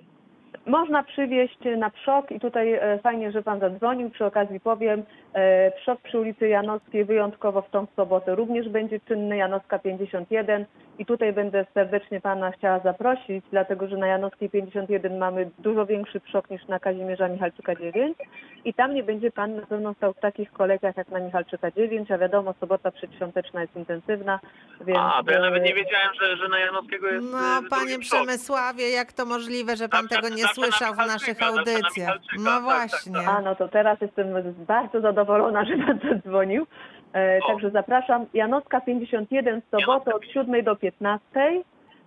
Można 0.67 1.03
przywieźć 1.03 1.59
na 1.77 1.91
przok 1.91 2.33
i 2.33 2.41
tutaj 2.41 2.73
e, 2.73 2.99
fajnie, 3.03 3.33
że 3.33 3.43
Pan 3.43 3.61
zadzwonił. 3.61 4.11
Przy 4.11 4.25
okazji 4.25 4.61
powiem, 4.61 5.03
e, 5.35 5.71
przok 5.71 6.01
przy 6.01 6.19
ulicy 6.21 6.49
Janowskiej 6.49 7.05
wyjątkowo 7.05 7.63
w 7.63 7.71
tą 7.71 7.87
sobotę 7.97 8.35
również 8.35 8.69
będzie 8.69 9.01
czynny, 9.01 9.37
Janowska 9.37 9.79
51 9.79 10.65
i 10.99 11.07
tutaj 11.07 11.33
będę 11.33 11.67
serdecznie 11.75 12.21
Pana 12.21 12.51
chciała 12.51 12.79
zaprosić, 12.79 13.45
dlatego 13.51 13.89
że 13.89 13.97
na 13.97 14.07
Janowskiej 14.07 14.51
51 14.51 15.19
mamy 15.19 15.51
dużo 15.59 15.87
większy 15.87 16.21
przok 16.21 16.51
niż 16.51 16.69
na 16.69 16.79
Kazimierza 16.79 17.29
Michalczyka 17.29 17.75
9 17.75 18.19
i 18.65 18.75
tam 18.75 18.95
nie 18.95 19.03
będzie 19.03 19.31
Pan 19.31 19.57
na 19.57 19.67
pewno 19.67 19.95
stał 19.95 20.13
w 20.13 20.21
takich 20.21 20.53
kolejkach 20.53 20.97
jak 20.97 21.09
na 21.09 21.21
Michalczyka 21.21 21.71
9, 21.71 22.11
a 22.11 22.19
wiadomo, 22.19 22.55
sobota 22.61 22.91
przedświąteczna 22.91 23.61
jest 23.61 23.77
intensywna, 23.77 24.41
więc... 24.81 24.99
A, 25.03 25.23
to 25.27 25.31
ja 25.31 25.41
nawet 25.41 25.63
nie 25.65 25.73
e, 25.73 25.75
wiedziałem, 25.75 26.09
że, 26.21 26.37
że 26.37 26.49
na 26.49 26.59
Janowskiego 26.59 27.09
jest 27.09 27.27
No, 27.33 27.59
y, 27.67 27.69
panie. 27.71 27.99
Przemysławie, 27.99 28.91
jak 28.91 29.13
to 29.13 29.27
możliwe, 29.27 29.77
że 29.77 29.89
pan 29.89 30.03
Zawsze- 30.03 30.17
tego 30.17 30.35
nie 30.35 30.45
słyszał 30.45 30.95
w 30.95 30.97
naszych 30.97 31.43
audycjach? 31.43 32.19
No 32.39 32.45
tak, 32.45 32.55
tak, 32.55 32.63
właśnie. 32.63 33.13
tak. 33.13 33.29
A 33.29 33.41
no 33.41 33.55
to 33.55 33.69
teraz 33.69 34.01
jestem 34.01 34.27
bardzo 34.67 35.01
zadowolona, 35.01 35.20
że 35.69 35.77
pan 35.87 35.99
zadzwonił. 36.13 36.67
E. 37.13 37.39
Także 37.49 37.71
zapraszam. 37.71 38.27
Janowska 38.35 38.81
51 38.81 39.61
w 39.61 39.81
sobotę 39.81 40.15
od 40.15 40.25
7 40.25 40.65
do 40.65 40.77
15. 40.77 41.25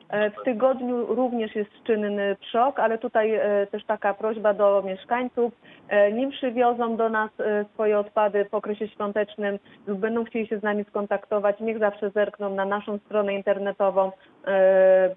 E, 0.09 0.29
W 0.29 0.43
tygodniu 0.45 1.05
również 1.05 1.55
jest 1.55 1.83
czynny 1.83 2.35
przok, 2.39 2.79
ale 2.79 2.97
tutaj 2.97 3.33
e, 3.33 3.67
też 3.71 3.85
taka 3.85 4.13
prośba 4.13 4.53
do 4.53 4.83
mieszkańców. 4.85 5.53
E, 5.89 6.11
Nim 6.11 6.31
przywiozą 6.31 6.95
do 6.95 7.09
nas 7.09 7.29
e, 7.39 7.65
swoje 7.73 7.99
odpady 7.99 8.45
po 8.45 8.57
okresie 8.57 8.87
świątecznym 8.87 9.59
lub 9.87 9.99
będą 9.99 10.23
chcieli 10.23 10.47
się 10.47 10.59
z 10.59 10.63
nami 10.63 10.83
skontaktować, 10.83 11.59
niech 11.59 11.79
zawsze 11.79 12.09
zerkną 12.09 12.49
na 12.49 12.65
naszą 12.65 12.97
stronę 12.97 13.33
internetową, 13.33 14.11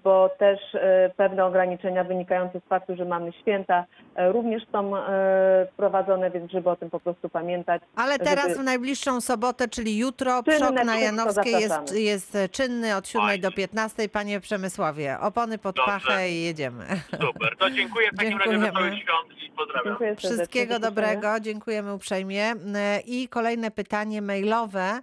bo 0.03 0.29
też 0.39 0.59
e, 0.75 1.11
pewne 1.17 1.45
ograniczenia 1.45 2.03
wynikające 2.03 2.59
z 2.59 2.63
faktu, 2.69 2.95
że 2.95 3.05
mamy 3.05 3.31
święta 3.41 3.85
e, 4.15 4.31
również 4.31 4.63
są 4.71 4.97
e, 4.97 5.67
wprowadzone, 5.73 6.31
więc 6.31 6.51
żeby 6.51 6.69
o 6.69 6.75
tym 6.75 6.89
po 6.89 6.99
prostu 6.99 7.29
pamiętać. 7.29 7.81
Ale 7.95 8.19
teraz 8.19 8.47
żeby- 8.47 8.59
w 8.59 8.63
najbliższą 8.63 9.21
sobotę, 9.21 9.67
czyli 9.67 9.97
jutro, 9.97 10.43
przok 10.43 10.83
na 10.85 10.97
Janowskiej 10.97 11.51
jest, 11.53 11.95
jest 11.95 12.35
e, 12.35 12.49
czynny 12.49 12.95
od 12.95 13.07
7 13.07 13.21
do 13.27 13.47
Fajnie. 13.47 13.51
15. 13.55 14.09
Panie 14.09 14.39
Przemysławie, 14.39 15.17
opony 15.21 15.57
pod 15.57 15.75
Dobrze. 15.75 15.91
pachę 15.91 16.29
i 16.29 16.43
jedziemy. 16.43 16.85
Super. 17.27 17.57
To 17.59 17.69
dziękuję 17.69 18.09
w 18.13 18.17
takim 18.17 18.37
razie 18.39 18.57
wesołych 18.57 18.93
świąt 18.93 19.43
i 19.47 19.51
pozdrawiam. 19.51 19.85
Dziękuję. 19.85 20.15
Wszystkiego 20.15 20.73
Do 20.73 20.79
dobrego, 20.79 21.39
dziękujemy 21.39 21.93
uprzejmie. 21.93 22.43
E, 22.75 22.99
I 23.05 23.27
kolejne 23.27 23.71
pytanie 23.71 24.21
mailowe. 24.21 24.99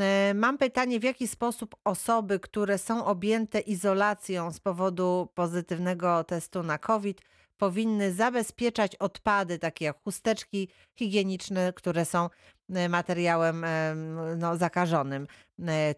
E, 0.00 0.34
Mam 0.34 0.58
pytanie, 0.58 1.00
w 1.00 1.04
jaki 1.04 1.26
sposób 1.26 1.74
osoby, 1.84 2.40
które 2.40 2.78
są 2.78 3.04
objęte 3.04 3.60
izolacją 3.60 4.50
z 4.50 4.60
powodu 4.60 5.28
pozytywnego 5.34 6.24
testu 6.24 6.62
na 6.62 6.78
COVID, 6.78 7.20
powinny 7.58 8.12
zabezpieczać 8.12 8.96
odpady, 8.96 9.58
takie 9.58 9.84
jak 9.84 10.02
chusteczki 10.04 10.68
higieniczne, 10.98 11.72
które 11.72 12.04
są 12.04 12.28
e, 12.74 12.88
materiałem 12.88 13.64
e, 13.64 13.94
no, 14.36 14.56
zakażonym. 14.56 15.26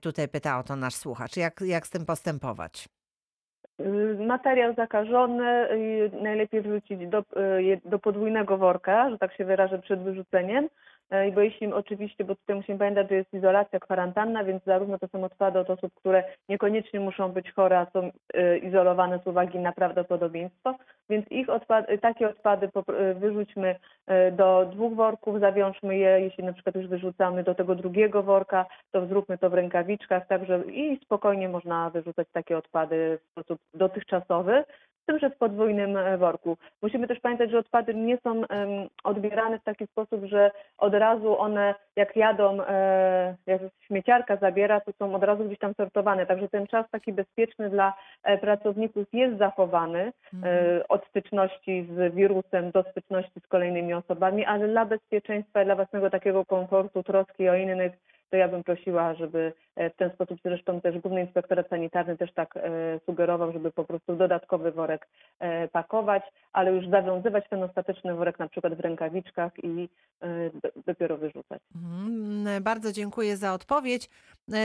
Tutaj 0.01 0.29
pyta 0.29 0.59
o 0.59 0.63
to 0.63 0.77
nasz 0.77 0.95
słuchacz. 0.95 1.37
Jak, 1.37 1.61
jak 1.61 1.87
z 1.87 1.91
tym 1.91 2.07
postępować? 2.07 2.89
Y, 3.81 4.17
Materiał 4.27 4.75
zakażony 4.75 5.69
najlepiej 6.23 6.63
wrzucić 6.63 7.07
do, 7.07 7.19
y, 7.19 7.81
do 7.85 7.99
podwójnego 7.99 8.59
worka, 8.59 9.11
że 9.11 9.19
tak 9.19 9.37
się 9.37 9.45
wyrażę, 9.45 9.79
przed 9.79 10.03
wyrzuceniem. 10.03 10.69
Y, 11.23 11.33
Bo 11.33 11.41
jeśli 11.41 11.73
oczywiście, 11.73 12.25
bo 12.25 12.35
tutaj 12.35 12.57
musimy 12.57 12.79
pamiętać, 12.79 13.09
że 13.09 13.15
jest 13.15 13.35
izolacja, 13.35 13.81
kwarantanna, 13.81 14.45
więc 14.45 14.65
zarówno 14.65 14.99
to 14.99 15.09
są 15.09 15.25
odpady 15.25 15.59
od 15.59 15.71
osób, 15.71 15.95
które 15.95 16.25
niekoniecznie 16.49 17.01
muszą 17.01 17.33
być 17.33 17.53
chore, 17.53 17.79
a 17.79 17.87
są 17.91 18.11
y, 18.37 18.59
izolowane 18.59 19.19
z 19.19 19.27
uwagi 19.27 19.59
na 19.59 19.73
prawdopodobieństwo, 19.73 20.75
więc 21.11 21.29
ich 21.31 21.49
odpad, 21.49 21.91
y, 21.91 21.99
takie 21.99 22.29
odpady 22.29 22.67
y, 22.67 23.15
wyrzućmy 23.15 23.77
do 24.33 24.67
dwóch 24.73 24.95
worków, 24.95 25.41
zawiążmy 25.41 25.97
je, 25.97 26.21
jeśli 26.21 26.45
na 26.45 26.53
przykład 26.53 26.75
już 26.75 26.87
wyrzucamy 26.87 27.43
do 27.45 27.55
tego 27.55 27.75
drugiego 27.75 28.23
worka, 28.23 28.67
to 28.91 29.07
zróbmy 29.07 29.39
to 29.39 29.51
w 29.51 29.55
rękawiczkach, 29.55 30.27
także 30.27 30.63
i 30.67 31.01
spokojnie 31.05 31.49
można 31.49 31.91
wyrzucać 31.91 32.29
takie 32.33 32.59
odpady 32.59 33.19
w 33.23 33.31
sposób 33.31 33.61
dotychczasowy, 33.75 34.65
z 35.05 35.07
tym, 35.07 35.19
że 35.19 35.31
w 35.31 35.37
podwójnym 35.37 35.97
e, 35.97 36.19
worku. 36.19 36.57
Musimy 36.83 37.09
też 37.09 37.21
pamiętać, 37.21 37.51
że 37.51 37.59
odpady 37.59 37.95
nie 37.95 38.19
są 38.19 38.43
odbierane 39.05 39.59
w 39.59 39.65
taki 39.65 39.87
sposób, 39.87 40.25
że 40.25 40.51
od 40.79 40.95
razu 40.95 41.39
one 41.39 41.75
jak 41.97 42.17
jadą, 42.17 42.63
e, 42.63 43.37
jak 43.47 43.63
śmieciarka 43.87 44.37
zabiera, 44.37 44.81
to 44.81 44.93
są 44.99 45.15
od 45.15 45.23
razu 45.23 45.45
gdzieś 45.45 45.59
tam 45.59 45.75
sortowane. 45.75 46.27
Także 46.27 46.49
ten 46.49 46.67
czas 46.67 46.91
taki 46.91 47.13
bezpieczny 47.13 47.71
dla 47.71 47.95
e, 48.23 48.39
pracowników 48.39 49.07
jest 49.13 49.39
zachowany 49.39 50.13
e, 50.45 50.89
od 50.89 51.07
styczności 51.07 51.87
z 51.97 52.15
wirusem 52.15 52.71
do 52.71 52.83
styczności 52.91 53.41
z 53.41 53.47
kolejnymi 53.47 53.95
osobami, 53.95 54.45
ale 54.45 54.69
dla 54.69 54.85
bezpieczeństwa 54.85 55.63
i 55.63 55.65
dla 55.65 55.75
własnego 55.75 56.11
takiego 56.11 56.45
komfortu, 56.45 57.03
troski 57.03 57.49
o 57.49 57.55
innych, 57.55 57.93
to 58.35 58.39
ja 58.39 58.49
bym 58.49 58.65
prosiła, 58.65 59.15
żeby 59.15 59.53
e, 59.77 59.91
w 59.91 59.97
ten 59.97 60.11
sposób, 60.11 60.39
zresztą 60.45 60.81
też 60.81 60.99
Główny 60.99 61.21
Inspektorat 61.21 61.69
Sanitarny 61.69 62.17
też 62.17 62.33
tak 62.33 62.57
e, 62.57 62.61
sugerował, 63.07 63.53
żeby 63.53 63.73
po 63.73 63.85
prostu 63.85 64.17
dodatkowy 64.17 64.73
worek 64.73 65.09
e, 65.41 65.69
pakować, 65.69 66.23
ale 66.53 66.73
już 66.73 66.89
zawiązywać 66.89 67.45
ten 67.51 67.63
ostateczny 67.63 68.15
worek 68.15 68.39
na 68.39 68.49
przykład 68.49 68.75
w 68.75 68.81
rękawiczkach 68.81 69.53
i 69.63 69.89
do, 70.63 70.69
dopiero 70.87 71.17
wyrzucać. 71.17 71.63
Mhm, 71.75 72.63
Bardzo 72.63 72.93
dziękuję 72.93 73.37
za 73.37 73.53
odpowiedź. 73.53 74.11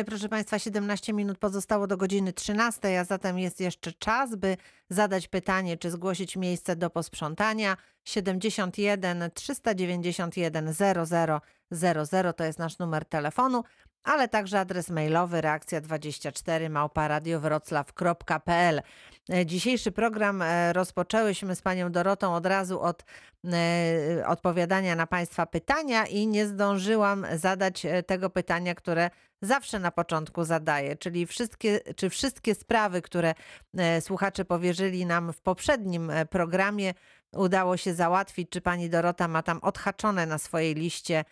Proszę 0.05 0.29
Państwa, 0.29 0.59
17 0.59 1.13
minut 1.13 1.37
pozostało 1.37 1.87
do 1.87 1.97
godziny 1.97 2.33
13, 2.33 2.99
a 2.99 3.03
zatem 3.03 3.39
jest 3.39 3.61
jeszcze 3.61 3.91
czas, 3.91 4.35
by 4.35 4.57
zadać 4.89 5.27
pytanie, 5.27 5.77
czy 5.77 5.89
zgłosić 5.89 6.37
miejsce 6.37 6.75
do 6.75 6.89
posprzątania. 6.89 7.77
71 8.03 9.23
391 9.33 10.73
00 10.73 11.41
00 11.71 12.33
to 12.33 12.43
jest 12.43 12.59
nasz 12.59 12.79
numer 12.79 13.05
telefonu, 13.05 13.63
ale 14.03 14.27
także 14.27 14.59
adres 14.59 14.89
mailowy 14.89 15.41
reakcja24 15.41 16.69
małparadiowroclaw.pl. 16.69 18.81
E, 19.33 19.45
Dzisiejszy 19.45 19.91
program 19.91 20.41
e, 20.41 20.73
rozpoczęłyśmy 20.73 21.55
z 21.55 21.61
panią 21.61 21.91
Dorotą 21.91 22.35
od 22.35 22.45
razu 22.45 22.81
od 22.81 23.03
e, 23.53 24.27
odpowiadania 24.27 24.95
na 24.95 25.07
państwa 25.07 25.45
pytania 25.45 26.05
i 26.05 26.27
nie 26.27 26.47
zdążyłam 26.47 27.25
zadać 27.35 27.85
tego 28.07 28.29
pytania, 28.29 28.75
które 28.75 29.09
zawsze 29.41 29.79
na 29.79 29.91
początku 29.91 30.43
zadaję, 30.43 30.95
czyli 30.95 31.25
wszystkie, 31.25 31.79
czy 31.95 32.09
wszystkie 32.09 32.55
sprawy, 32.55 33.01
które 33.01 33.33
słuchacze 33.99 34.45
powierzyli 34.45 35.05
nam 35.05 35.33
w 35.33 35.41
poprzednim 35.41 36.11
programie, 36.29 36.93
udało 37.33 37.77
się 37.77 37.93
załatwić, 37.93 38.49
czy 38.49 38.61
pani 38.61 38.89
Dorota 38.89 39.27
ma 39.27 39.43
tam 39.43 39.59
odhaczone 39.61 40.25
na 40.25 40.37
swojej 40.37 40.75
liście 40.75 41.25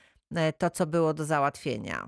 to, 0.58 0.70
co 0.70 0.86
było 0.86 1.14
do 1.14 1.26
załatwienia. 1.26 2.08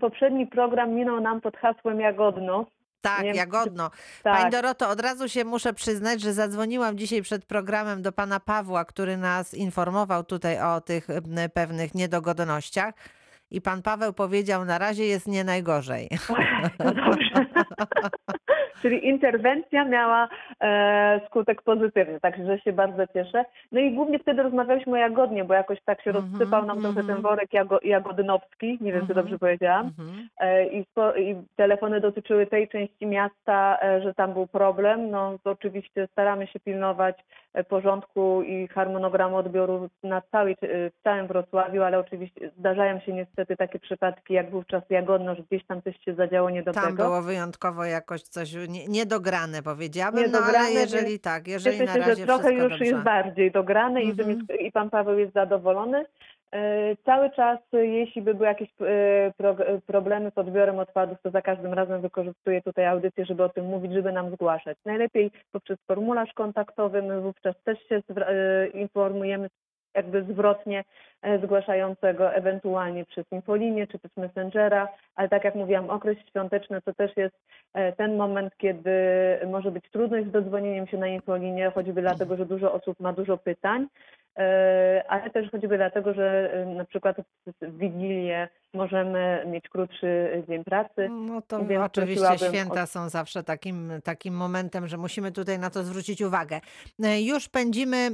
Poprzedni 0.00 0.46
program 0.46 0.90
minął 0.94 1.20
nam 1.20 1.40
pod 1.40 1.56
hasłem 1.56 2.00
Jagodno. 2.00 2.66
Tak, 3.00 3.22
Nie 3.22 3.30
Jagodno. 3.30 3.90
Tak, 4.22 4.36
Pani 4.38 4.50
Doroto, 4.50 4.88
od 4.88 5.00
razu 5.00 5.28
się 5.28 5.44
muszę 5.44 5.72
przyznać, 5.72 6.20
że 6.20 6.32
zadzwoniłam 6.32 6.98
dzisiaj 6.98 7.22
przed 7.22 7.44
programem 7.44 8.02
do 8.02 8.12
pana 8.12 8.40
Pawła, 8.40 8.84
który 8.84 9.16
nas 9.16 9.54
informował 9.54 10.24
tutaj 10.24 10.60
o 10.60 10.80
tych 10.80 11.06
pewnych 11.54 11.94
niedogodnościach. 11.94 12.94
I 13.50 13.60
pan 13.60 13.82
Paweł 13.82 14.12
powiedział, 14.12 14.64
na 14.64 14.78
razie 14.78 15.04
jest 15.04 15.26
nie 15.28 15.44
najgorzej. 15.44 16.08
to 16.78 16.84
dobrze. 17.04 17.46
Czyli 18.82 19.06
interwencja 19.08 19.84
miała 19.84 20.28
e, 20.60 21.20
skutek 21.26 21.62
pozytywny, 21.62 22.20
także 22.20 22.58
się 22.58 22.72
bardzo 22.72 23.06
cieszę. 23.06 23.44
No 23.72 23.80
i 23.80 23.92
głównie 23.92 24.18
wtedy 24.18 24.42
rozmawialiśmy 24.42 24.92
o 24.92 24.96
Jagodnie, 24.96 25.44
bo 25.44 25.54
jakoś 25.54 25.78
tak 25.84 26.02
się 26.02 26.10
Mhm, 26.10 26.30
rozsypał 26.32 26.66
nam 26.66 26.80
trochę 26.80 27.00
mhm. 27.00 27.06
ten 27.06 27.22
worek 27.22 27.52
jago, 27.52 27.78
jagodnowski, 27.82 28.78
nie 28.80 28.92
wiem, 28.92 29.06
czy 29.06 29.12
Mhm. 29.12 29.14
dobrze 29.14 29.38
powiedziałam. 29.38 29.86
Mhm. 29.86 30.28
E, 30.40 30.66
I, 30.66 30.84
spo, 30.84 31.14
I 31.16 31.36
telefony 31.56 32.00
dotyczyły 32.00 32.46
tej 32.46 32.68
części 32.68 33.06
miasta, 33.06 33.78
e, 33.82 34.02
że 34.02 34.14
tam 34.14 34.32
był 34.32 34.46
problem. 34.46 35.10
No 35.10 35.38
to 35.42 35.50
oczywiście 35.50 36.08
staramy 36.12 36.46
się 36.46 36.60
pilnować 36.60 37.16
porządku 37.64 38.42
i 38.42 38.68
harmonogramu 38.68 39.36
odbioru 39.36 39.88
na 40.02 40.22
całej, 40.32 40.52
e, 40.52 40.90
w 40.90 41.02
całym 41.04 41.26
Wrocławiu, 41.26 41.82
ale 41.82 41.98
oczywiście 41.98 42.50
zdarzają 42.58 43.00
się 43.00 43.12
niestety 43.12 43.56
takie 43.56 43.78
przypadki, 43.78 44.34
jak 44.34 44.50
wówczas 44.50 44.82
Jagodno, 44.90 45.34
że 45.34 45.42
gdzieś 45.42 45.66
tam 45.66 45.82
coś 45.82 45.94
się 46.04 46.14
zadziało 46.14 46.50
niedobrego. 46.50 46.86
Tam 46.86 46.96
było 46.96 47.22
wyjątkowo 47.22 47.84
jakoś 47.84 48.22
coś 48.22 48.54
nie, 48.68 48.86
niedograne, 48.88 49.62
powiedziałabym, 49.62 50.20
no 50.22 50.26
Niedograne, 50.26 50.58
ale 50.58 50.72
jeżeli 50.72 51.20
tak, 51.20 51.48
jeżeli 51.48 51.78
Cieszę 51.78 51.86
na 51.86 51.92
się, 51.94 52.00
razie 52.00 52.16
że 52.20 52.26
trochę 52.26 52.52
już 52.52 52.68
dobrze. 52.70 52.84
jest 52.84 52.98
bardziej 52.98 53.50
dograne 53.52 54.02
i, 54.02 54.10
Mhm. 54.10 54.46
i 54.60 54.72
pan 54.72 54.90
Paweł 54.90 55.18
jest 55.18 55.32
zadowolony. 55.32 56.06
E, 56.56 56.96
Cały 57.04 57.30
czas, 57.30 57.58
e, 57.72 57.86
jeśli 57.86 58.22
by 58.22 58.34
były 58.34 58.46
jakieś 58.46 58.68
e, 58.80 59.32
pro, 59.36 59.56
problemy 59.86 60.30
z 60.30 60.38
odbiorem 60.38 60.78
odpadów, 60.78 61.18
to 61.22 61.30
za 61.30 61.42
każdym 61.42 61.72
razem 61.72 62.00
wykorzystuję 62.00 62.62
tutaj 62.62 62.86
audycję, 62.86 63.24
żeby 63.24 63.44
o 63.44 63.48
tym 63.48 63.64
mówić, 63.64 63.92
żeby 63.92 64.12
nam 64.12 64.30
zgłaszać. 64.30 64.78
Najlepiej 64.84 65.30
poprzez 65.52 65.78
formularz 65.86 66.32
kontaktowy, 66.32 67.02
my 67.02 67.20
wówczas 67.20 67.54
też 67.64 67.78
się 67.88 68.02
informujemy 68.74 69.48
jakby 69.94 70.22
zwrotnie 70.22 70.84
zgłaszającego, 71.42 72.34
ewentualnie 72.34 73.04
przez 73.04 73.24
infolinię 73.32 73.86
czy 73.86 73.98
przez 73.98 74.16
Messengera, 74.16 74.88
ale 75.14 75.28
tak 75.28 75.44
jak 75.44 75.54
mówiłam, 75.54 75.90
okres 75.90 76.18
świąteczny 76.28 76.82
to 76.82 76.94
też 76.94 77.16
jest 77.16 77.36
ten 77.96 78.16
moment, 78.16 78.56
kiedy 78.56 78.90
może 79.46 79.70
być 79.70 79.90
trudność 79.90 80.26
z 80.26 80.30
dodzwonieniem 80.30 80.86
się 80.86 80.98
na 80.98 81.06
infolinię, 81.06 81.70
choćby 81.74 82.00
dlatego, 82.02 82.36
że 82.36 82.46
dużo 82.46 82.72
osób 82.72 83.00
ma 83.00 83.12
dużo 83.12 83.38
pytań, 83.38 83.86
ale 85.08 85.30
też 85.30 85.50
choćby 85.50 85.76
dlatego, 85.76 86.14
że 86.14 86.52
e, 86.52 86.66
na 86.66 86.84
przykład 86.84 87.16
w 87.62 87.78
Wigilię 87.78 88.48
możemy 88.74 89.44
mieć 89.46 89.68
krótszy 89.68 90.42
dzień 90.48 90.64
pracy. 90.64 91.08
No 91.10 91.42
to 91.42 91.64
Więc 91.64 91.84
oczywiście 91.84 92.38
święta 92.38 92.82
o- 92.82 92.86
są 92.86 93.08
zawsze 93.08 93.42
takim, 93.42 93.92
takim 94.04 94.34
momentem, 94.34 94.86
że 94.88 94.96
musimy 94.96 95.32
tutaj 95.32 95.58
na 95.58 95.70
to 95.70 95.82
zwrócić 95.82 96.22
uwagę. 96.22 96.60
E, 97.04 97.22
Już 97.22 97.48
pędzimy 97.48 97.96
e, 97.96 98.08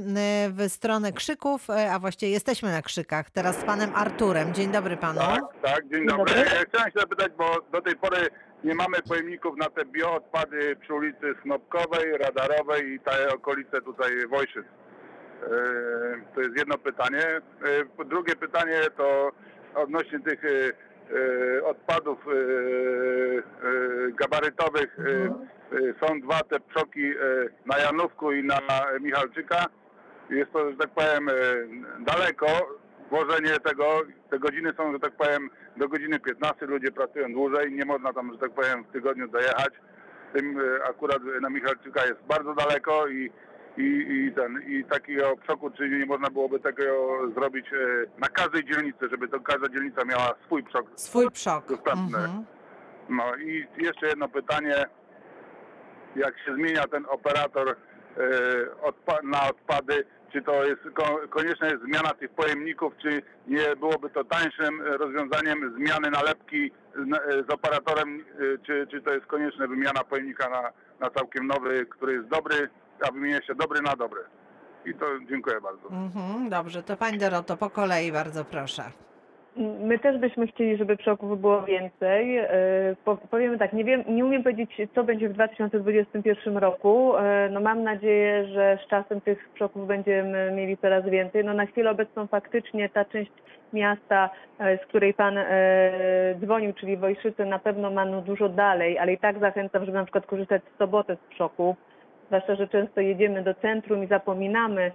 w 0.49 0.61
stronę 0.69 1.11
krzyków, 1.11 1.69
e, 1.69 1.91
a 1.91 1.99
właściwie 1.99 2.31
jesteśmy 2.31 2.71
na 2.71 2.81
krzykach. 2.81 3.29
Teraz 3.29 3.57
z 3.59 3.63
panem 3.63 3.89
Arturem. 3.95 4.53
Dzień 4.53 4.71
dobry 4.71 4.97
panu. 4.97 5.19
Tak, 5.19 5.41
tak, 5.63 5.81
dzień 5.81 5.91
Dzień 5.99 6.07
dobry. 6.07 6.33
dobry. 6.35 6.49
Ja 6.55 6.65
Chciałem 6.69 6.91
się 6.91 6.99
zapytać, 6.99 7.31
bo 7.37 7.45
do 7.71 7.81
tej 7.81 7.95
pory 7.95 8.17
nie 8.63 8.75
mamy 8.75 8.97
pojemników 9.09 9.57
na 9.57 9.65
te 9.69 9.85
bioodpady 9.85 10.75
przy 10.75 10.93
ulicy 10.93 11.33
Snopkowej, 11.43 12.17
Radarowej 12.17 12.93
i 12.93 12.99
te 12.99 13.33
okolice 13.35 13.81
tutaj 13.81 14.09
Wojszyc. 14.29 14.65
Yy, 15.51 16.21
To 16.35 16.41
jest 16.41 16.57
jedno 16.57 16.77
pytanie. 16.77 17.41
Yy, 17.99 18.05
Drugie 18.05 18.35
pytanie 18.35 18.79
to 18.97 19.31
odnośnie 19.75 20.19
tych 20.19 20.41
e, 20.45 21.65
odpadów 21.65 22.17
e, 22.27 22.31
e, 22.31 24.11
gabarytowych 24.11 24.97
e, 24.99 25.03
e, 25.77 26.07
są 26.07 26.21
dwa 26.21 26.39
te 26.39 26.59
przoki 26.59 27.05
e, 27.05 27.13
na 27.65 27.77
Janówku 27.77 28.31
i 28.31 28.43
na 28.43 28.59
Michalczyka. 29.01 29.65
Jest 30.29 30.51
to, 30.53 30.71
że 30.71 30.77
tak 30.77 30.89
powiem, 30.89 31.29
e, 31.29 31.33
daleko. 31.99 32.47
Włożenie 33.09 33.59
tego, 33.59 34.01
te 34.29 34.39
godziny 34.39 34.73
są, 34.77 34.93
że 34.93 34.99
tak 34.99 35.11
powiem, 35.13 35.49
do 35.77 35.87
godziny 35.87 36.19
15. 36.19 36.65
Ludzie 36.65 36.91
pracują 36.91 37.33
dłużej. 37.33 37.71
Nie 37.71 37.85
można 37.85 38.13
tam, 38.13 38.31
że 38.33 38.37
tak 38.39 38.51
powiem, 38.51 38.83
w 38.83 38.91
tygodniu 38.91 39.27
dojechać. 39.27 39.73
Tym 40.33 40.59
e, 40.59 40.83
akurat 40.89 41.19
na 41.41 41.49
Michalczyka 41.49 42.05
jest 42.05 42.21
bardzo 42.27 42.53
daleko 42.53 43.07
i, 43.07 43.31
i, 43.77 43.81
i 44.27 44.31
ten, 44.35 44.61
i 44.67 44.83
takiego 44.85 45.37
przoku, 45.37 45.69
czyli 45.71 45.99
nie 45.99 46.05
można 46.05 46.29
byłoby 46.29 46.59
tego 46.59 46.83
zrobić 47.35 47.65
e, 47.73 47.77
na 48.19 48.27
każdej 48.27 48.65
dzielnicy, 48.65 49.07
żeby 49.11 49.27
to 49.27 49.39
każda 49.39 49.69
dzielnica 49.69 50.05
miała 50.05 50.35
swój 50.45 50.63
przok 50.63 50.85
Swój 50.95 51.31
przok. 51.31 51.67
dostępny. 51.67 52.17
Mhm. 52.17 52.45
No 53.09 53.35
i 53.35 53.67
jeszcze 53.77 54.07
jedno 54.07 54.29
pytanie. 54.29 54.85
Jak 56.15 56.39
się 56.39 56.55
zmienia 56.55 56.83
ten 56.91 57.05
operator 57.09 57.69
e, 57.69 57.75
odpa- 58.81 59.23
na 59.23 59.49
odpady, 59.49 60.05
czy 60.33 60.41
to 60.41 60.65
jest 60.65 60.81
ko- 60.93 61.19
konieczna 61.29 61.67
jest 61.67 61.83
zmiana 61.83 62.13
tych 62.13 62.29
pojemników, 62.31 62.93
czy 63.01 63.21
nie 63.47 63.75
byłoby 63.79 64.09
to 64.09 64.23
tańszym 64.23 64.81
rozwiązaniem 64.81 65.75
zmiany 65.77 66.09
nalepki 66.11 66.71
z, 66.95 67.09
z 67.49 67.53
operatorem, 67.53 68.19
e, 68.19 68.57
czy, 68.65 68.87
czy 68.91 69.01
to 69.01 69.13
jest 69.13 69.25
konieczna 69.25 69.67
wymiana 69.67 70.03
pojemnika 70.03 70.49
na, 70.49 70.71
na 70.99 71.09
całkiem 71.09 71.47
nowy, 71.47 71.85
który 71.85 72.13
jest 72.13 72.27
dobry, 72.27 72.69
a 73.07 73.11
wymienia 73.11 73.41
się 73.41 73.55
dobry 73.55 73.81
na 73.81 73.95
dobry. 73.95 74.21
I 74.85 74.93
to 74.93 75.05
dziękuję 75.29 75.55
bardzo. 75.61 75.87
Mhm, 75.89 76.49
dobrze, 76.49 76.83
to 76.83 76.97
pani 76.97 77.17
Doroto, 77.17 77.57
po 77.57 77.69
kolei 77.69 78.11
bardzo 78.11 78.45
proszę. 78.45 78.83
My 79.79 79.99
też 79.99 80.17
byśmy 80.17 80.47
chcieli, 80.47 80.77
żeby 80.77 80.97
przoków 80.97 81.41
było 81.41 81.61
więcej. 81.63 82.37
E, 82.37 82.49
po- 83.05 83.17
Powiemy 83.17 83.57
tak, 83.57 83.73
nie 83.73 83.83
wiem, 83.83 84.03
nie 84.07 84.25
umiem 84.25 84.43
powiedzieć, 84.43 84.69
co 84.95 85.03
będzie 85.03 85.29
w 85.29 85.33
2021 85.33 86.57
roku. 86.57 87.17
E, 87.17 87.49
No 87.51 87.59
mam 87.59 87.83
nadzieję, 87.83 88.45
że 88.47 88.77
z 88.85 88.89
czasem 88.89 89.21
tych 89.21 89.49
przoków 89.53 89.87
będziemy 89.87 90.51
mieli 90.51 90.77
coraz 90.77 91.05
więcej. 91.05 91.45
No 91.45 91.53
na 91.53 91.65
chwilę 91.65 91.91
obecną 91.91 92.27
faktycznie 92.27 92.89
ta 92.89 93.05
część 93.05 93.31
miasta, 93.73 94.29
e, 94.59 94.77
z 94.77 94.81
której 94.81 95.13
pan 95.13 95.37
dzwonił, 96.39 96.73
czyli 96.73 96.97
Wojszyce, 96.97 97.45
na 97.45 97.59
pewno 97.59 97.91
ma 97.91 98.05
no 98.05 98.21
dużo 98.21 98.49
dalej, 98.49 98.99
ale 98.99 99.13
i 99.13 99.17
tak 99.17 99.39
zachęcam, 99.39 99.85
żeby 99.85 99.97
na 99.97 100.03
przykład 100.03 100.25
korzystać 100.25 100.61
w 100.73 100.77
sobotę 100.77 101.15
z 101.15 101.33
przoków. 101.33 101.75
Zwłaszcza, 102.33 102.55
że 102.55 102.67
często 102.67 103.01
jedziemy 103.01 103.43
do 103.43 103.53
centrum 103.53 104.03
i 104.03 104.07
zapominamy, 104.07 104.91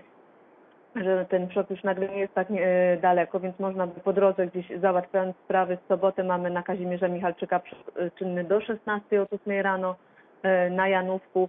że 0.96 1.26
ten 1.28 1.48
przok 1.48 1.70
już 1.70 1.82
nagle 1.82 2.08
nie 2.08 2.18
jest 2.18 2.34
tak 2.34 2.48
e, 2.50 2.96
daleko, 2.96 3.40
więc 3.40 3.58
można 3.58 3.86
by 3.86 4.00
po 4.00 4.12
drodze 4.12 4.46
gdzieś 4.46 4.66
załatwiając 4.80 5.36
sprawy. 5.36 5.76
W 5.76 5.88
sobotę 5.88 6.24
mamy 6.24 6.50
na 6.50 6.62
Kazimierza 6.62 7.08
Michalczyka 7.08 7.60
e, 7.96 8.10
czynny 8.10 8.44
do 8.44 8.60
16 8.60 9.22
od 9.22 9.32
8 9.32 9.60
rano, 9.60 9.96
e, 10.42 10.70
na 10.70 10.88
Janówku. 10.88 11.48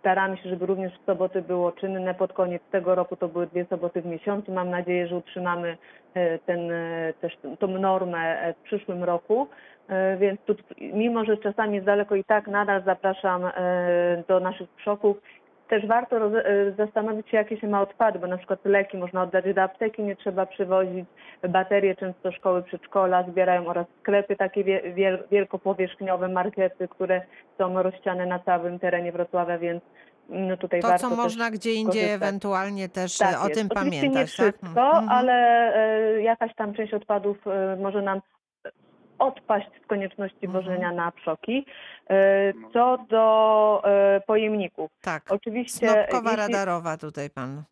Staramy 0.00 0.36
się, 0.36 0.48
żeby 0.48 0.66
również 0.66 0.92
w 0.98 1.06
soboty 1.06 1.42
było 1.42 1.72
czynne. 1.72 2.14
Pod 2.14 2.32
koniec 2.32 2.62
tego 2.70 2.94
roku 2.94 3.16
to 3.16 3.28
były 3.28 3.46
dwie 3.46 3.64
soboty 3.64 4.02
w 4.02 4.06
miesiącu. 4.06 4.52
Mam 4.52 4.70
nadzieję, 4.70 5.08
że 5.08 5.16
utrzymamy 5.16 5.76
ten, 6.46 6.60
też 7.20 7.38
tą 7.58 7.68
normę 7.68 8.54
w 8.60 8.62
przyszłym 8.62 9.04
roku. 9.04 9.48
E, 9.88 10.16
Więc 10.16 10.40
tu, 10.40 10.54
mimo, 10.80 11.24
że 11.24 11.36
czasami 11.36 11.74
jest 11.74 11.86
daleko 11.86 12.14
i 12.14 12.24
tak 12.24 12.46
nadal 12.46 12.82
zapraszam 12.84 13.44
e, 13.44 13.52
do 14.28 14.40
naszych 14.40 14.68
przoków 14.70 15.16
też 15.68 15.86
warto 15.86 16.16
e, 16.16 16.72
zastanowić 16.76 17.28
się, 17.28 17.36
jakie 17.36 17.60
się 17.60 17.68
ma 17.68 17.80
odpady, 17.82 18.18
bo 18.18 18.26
na 18.26 18.38
przykład 18.38 18.60
leki 18.64 18.96
można 18.98 19.22
oddać 19.22 19.54
do 19.54 19.62
apteki, 19.62 20.02
nie 20.02 20.16
trzeba 20.16 20.46
przywozić, 20.46 21.04
baterie 21.48 21.96
często 21.96 22.32
szkoły, 22.32 22.62
przedszkola 22.62 23.22
zbierają 23.22 23.66
oraz 23.66 23.86
sklepy 24.00 24.36
takie 24.36 24.64
wie- 24.64 24.92
wiel, 24.94 25.24
wielkopowierzchniowe, 25.30 26.28
markety, 26.28 26.88
które 26.88 27.20
są 27.58 27.82
rozsiane 27.82 28.26
na 28.26 28.38
całym 28.38 28.78
terenie 28.78 29.12
Wrocławia, 29.12 29.58
więc 29.58 29.82
no 30.28 30.56
tutaj 30.56 30.80
To, 30.80 30.88
warto 30.88 31.10
co 31.10 31.16
można 31.16 31.50
gdzie 31.50 31.72
indziej 31.72 32.02
korzystać. 32.02 32.28
ewentualnie 32.28 32.88
też 32.88 33.18
Tak 33.18 33.28
o 33.44 33.48
jest. 33.48 33.60
tym 33.60 33.68
Oczywiście 33.70 34.00
pamiętać. 34.00 34.38
nie 34.38 34.44
tak? 34.46 34.54
wszystko, 34.56 34.80
Mhm. 34.86 35.08
ale 35.08 35.72
jakaś 36.22 36.54
tam 36.54 36.74
część 36.74 36.94
odpadów 36.94 37.36
może 37.80 38.02
nam 38.02 38.20
odpaść 39.18 39.66
z 39.84 39.86
konieczności 39.86 40.46
Mhm. 40.46 40.52
wożenia 40.64 40.92
na 40.92 41.12
przoki. 41.12 41.66
E, 42.10 42.52
Co 42.72 42.98
do 43.08 43.82
e, 43.84 44.20
pojemników. 44.26 44.90
Tak. 45.02 45.22
Oczywiście 45.32 45.88
Snopkowa 45.88 46.30
jeśli- 46.30 46.36
radarowa 46.54 46.96
tutaj 46.96 47.30
pan. 47.30 47.62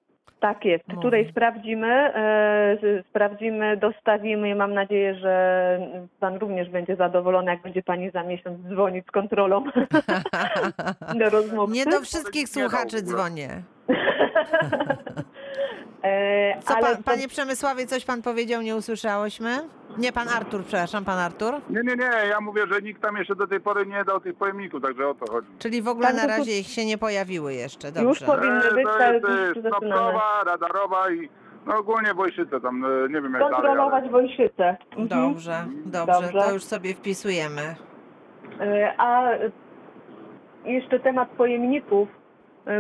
tak 0.41 0.65
jest. 0.65 0.89
Mówi. 0.89 1.03
Tutaj 1.03 1.29
sprawdzimy, 1.31 1.87
e, 2.15 2.79
sprawdzimy, 3.11 3.77
dostawimy 3.77 4.49
i 4.51 4.55
mam 4.55 4.75
nadzieję, 4.75 5.15
że 5.15 5.33
Pan 6.21 6.37
również 6.37 6.69
będzie 6.71 6.97
zadowolony, 6.97 7.51
jak 7.51 7.63
będzie 7.63 7.83
Pani 7.83 8.11
za 8.11 8.23
miesiąc 8.23 8.59
dzwonić 8.69 9.07
z 9.07 9.11
kontrolą 9.11 9.65
do 11.21 11.31
rozmówcy. 11.31 11.75
Nie 11.77 11.85
do 11.85 12.01
wszystkich 12.01 12.49
słuchaczy 12.49 13.03
dzwonię. 13.03 13.49
E, 16.03 16.61
Co 16.63 16.75
ale 16.77 16.87
pan, 16.87 16.97
to- 16.97 17.03
panie 17.03 17.29
Przemysławie, 17.29 17.87
coś 17.87 18.05
pan 18.05 18.23
powiedział, 18.23 18.63
nie 18.63 18.77
usłyszałyśmy? 18.77 19.51
Nie, 19.99 20.13
pan 20.13 20.29
Artur, 20.29 20.65
przepraszam, 20.65 21.05
pan 21.05 21.19
Artur. 21.19 21.55
Nie, 21.71 21.81
nie, 21.83 21.97
nie, 21.97 22.11
ja 22.31 22.41
mówię, 22.41 22.63
że 22.73 22.83
nikt 22.83 23.03
tam 23.03 23.17
jeszcze 23.17 23.37
do 23.37 23.47
tej 23.47 23.61
pory 23.61 23.87
nie 23.87 24.05
dał 24.05 24.21
tych 24.21 24.35
pojemników, 24.37 24.83
także 24.83 25.09
o 25.09 25.15
to 25.15 25.33
chodzi. 25.33 25.49
Czyli 25.59 25.83
w 25.83 25.89
ogóle 25.89 26.13
na 26.13 26.27
razie 26.27 26.59
ich 26.59 26.67
się 26.67 26.87
nie 26.87 26.99
pojawiły 26.99 27.55
jeszcze, 27.55 27.89
Już 27.89 27.95
dobrze. 27.97 28.27
powinny 28.27 28.65
E, 28.71 28.75
być, 28.75 28.85
to 28.85 28.91
ale 28.95 29.15
jest 29.15 29.29
już 29.29 29.51
e, 29.51 29.55
się 29.55 29.63
zaczynamy. 29.63 29.87
Snopkowa, 29.93 30.45
radarowa 30.47 31.11
i 31.11 31.29
no 31.67 31.77
ogólnie 31.79 32.15
Wojszyce 32.15 32.61
tam, 32.61 32.85
e, 32.85 32.89
nie 33.09 33.21
wiem 33.21 33.33
jak 33.33 33.43
Kontrolować 33.43 33.93
dalej. 34.05 34.11
Wojszyce. 34.11 34.77
Mhm. 34.97 35.09
Dobrze, 35.09 35.65
dobrze, 35.87 36.13
Dobrze. 36.23 36.33
to 36.41 36.53
już 36.53 36.65
sobie 36.65 36.95
wpisujemy. 36.95 37.75
A 38.99 39.29
jeszcze 40.65 41.01
temat 41.01 41.29
pojemników, 41.29 42.09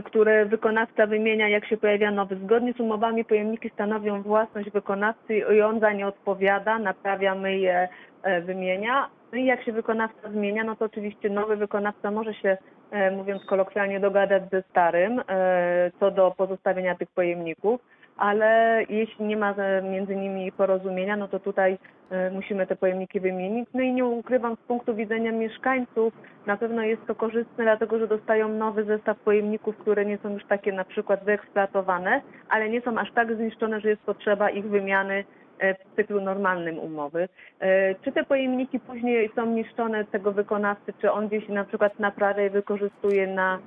które 0.04 0.46
wykonawca 0.46 1.06
wymienia, 1.06 1.48
jak 1.48 1.66
się 1.66 1.76
pojawia 1.76 2.10
nowy. 2.10 2.36
Zgodnie 2.36 2.72
z 2.72 2.80
umowami 2.80 3.24
pojemniki 3.24 3.70
stanowią 3.70 4.22
własność 4.22 4.70
wykonawcy 4.70 5.36
i 5.38 5.60
on 5.62 5.80
za 5.80 5.92
nie 5.92 6.06
odpowiada, 6.06 6.78
naprawia, 6.78 7.34
myje, 7.34 7.88
e, 8.22 8.40
wymienia. 8.40 9.08
No 9.32 9.38
i 9.38 9.44
jak 9.44 9.64
się 9.64 9.72
wykonawca 9.72 10.30
zmienia, 10.30 10.64
no 10.64 10.76
to 10.76 10.84
oczywiście 10.84 11.30
nowy 11.30 11.56
wykonawca 11.56 12.10
może 12.10 12.34
się, 12.34 12.56
e, 12.90 13.10
mówiąc 13.10 13.44
kolokwialnie, 13.44 14.00
dogadać 14.00 14.42
ze 14.50 14.62
starym 14.62 15.22
e, 15.28 15.90
co 16.00 16.10
do 16.10 16.34
pozostawienia 16.36 16.94
tych 16.94 17.08
pojemników. 17.10 17.80
Ale 18.16 18.82
jeśli 18.88 19.24
nie 19.24 19.36
ma 19.36 19.54
między 19.82 20.16
nimi 20.16 20.52
porozumienia, 20.52 21.16
no 21.16 21.28
to 21.28 21.40
tutaj 21.40 21.78
e, 22.10 22.30
musimy 22.30 22.66
te 22.66 22.76
pojemniki 22.76 23.20
wymienić. 23.20 23.68
No 23.74 23.82
i 23.82 23.92
nie 23.92 24.04
ukrywam, 24.04 24.56
z 24.56 24.66
punktu 24.68 24.94
widzenia 24.94 25.32
mieszkańców 25.32 26.14
na 26.46 26.56
pewno 26.56 26.82
jest 26.82 27.06
to 27.06 27.14
korzystne, 27.14 27.64
dlatego 27.64 27.98
że 27.98 28.08
dostają 28.08 28.48
nowy 28.48 28.84
zestaw 28.84 29.18
pojemników, 29.18 29.76
które 29.76 30.04
nie 30.04 30.18
są 30.18 30.32
już 30.32 30.44
takie 30.44 30.72
na 30.72 30.84
przykład 30.84 31.24
wyeksploatowane, 31.24 32.20
ale 32.48 32.68
nie 32.68 32.80
są 32.80 32.98
aż 32.98 33.12
tak 33.12 33.36
zniszczone, 33.36 33.80
że 33.80 33.88
jest 33.88 34.02
potrzeba 34.02 34.50
ich 34.50 34.64
wymiany 34.64 35.24
e, 35.58 35.74
w 35.74 35.96
cyklu 35.96 36.20
normalnym 36.20 36.78
umowy. 36.78 37.28
E, 37.60 37.94
Czy 37.94 38.12
te 38.12 38.24
pojemniki 38.24 38.80
później 38.80 39.30
są 39.34 39.46
niszczone 39.46 40.04
tego 40.04 40.32
wykonawcy, 40.32 40.92
czy 41.00 41.12
on 41.12 41.28
gdzieś 41.28 41.48
na 41.48 41.64
przykład 41.64 41.98
naprawia 41.98 42.46
i 42.46 42.50
wykorzystuje 42.50 43.26
na 43.26 43.58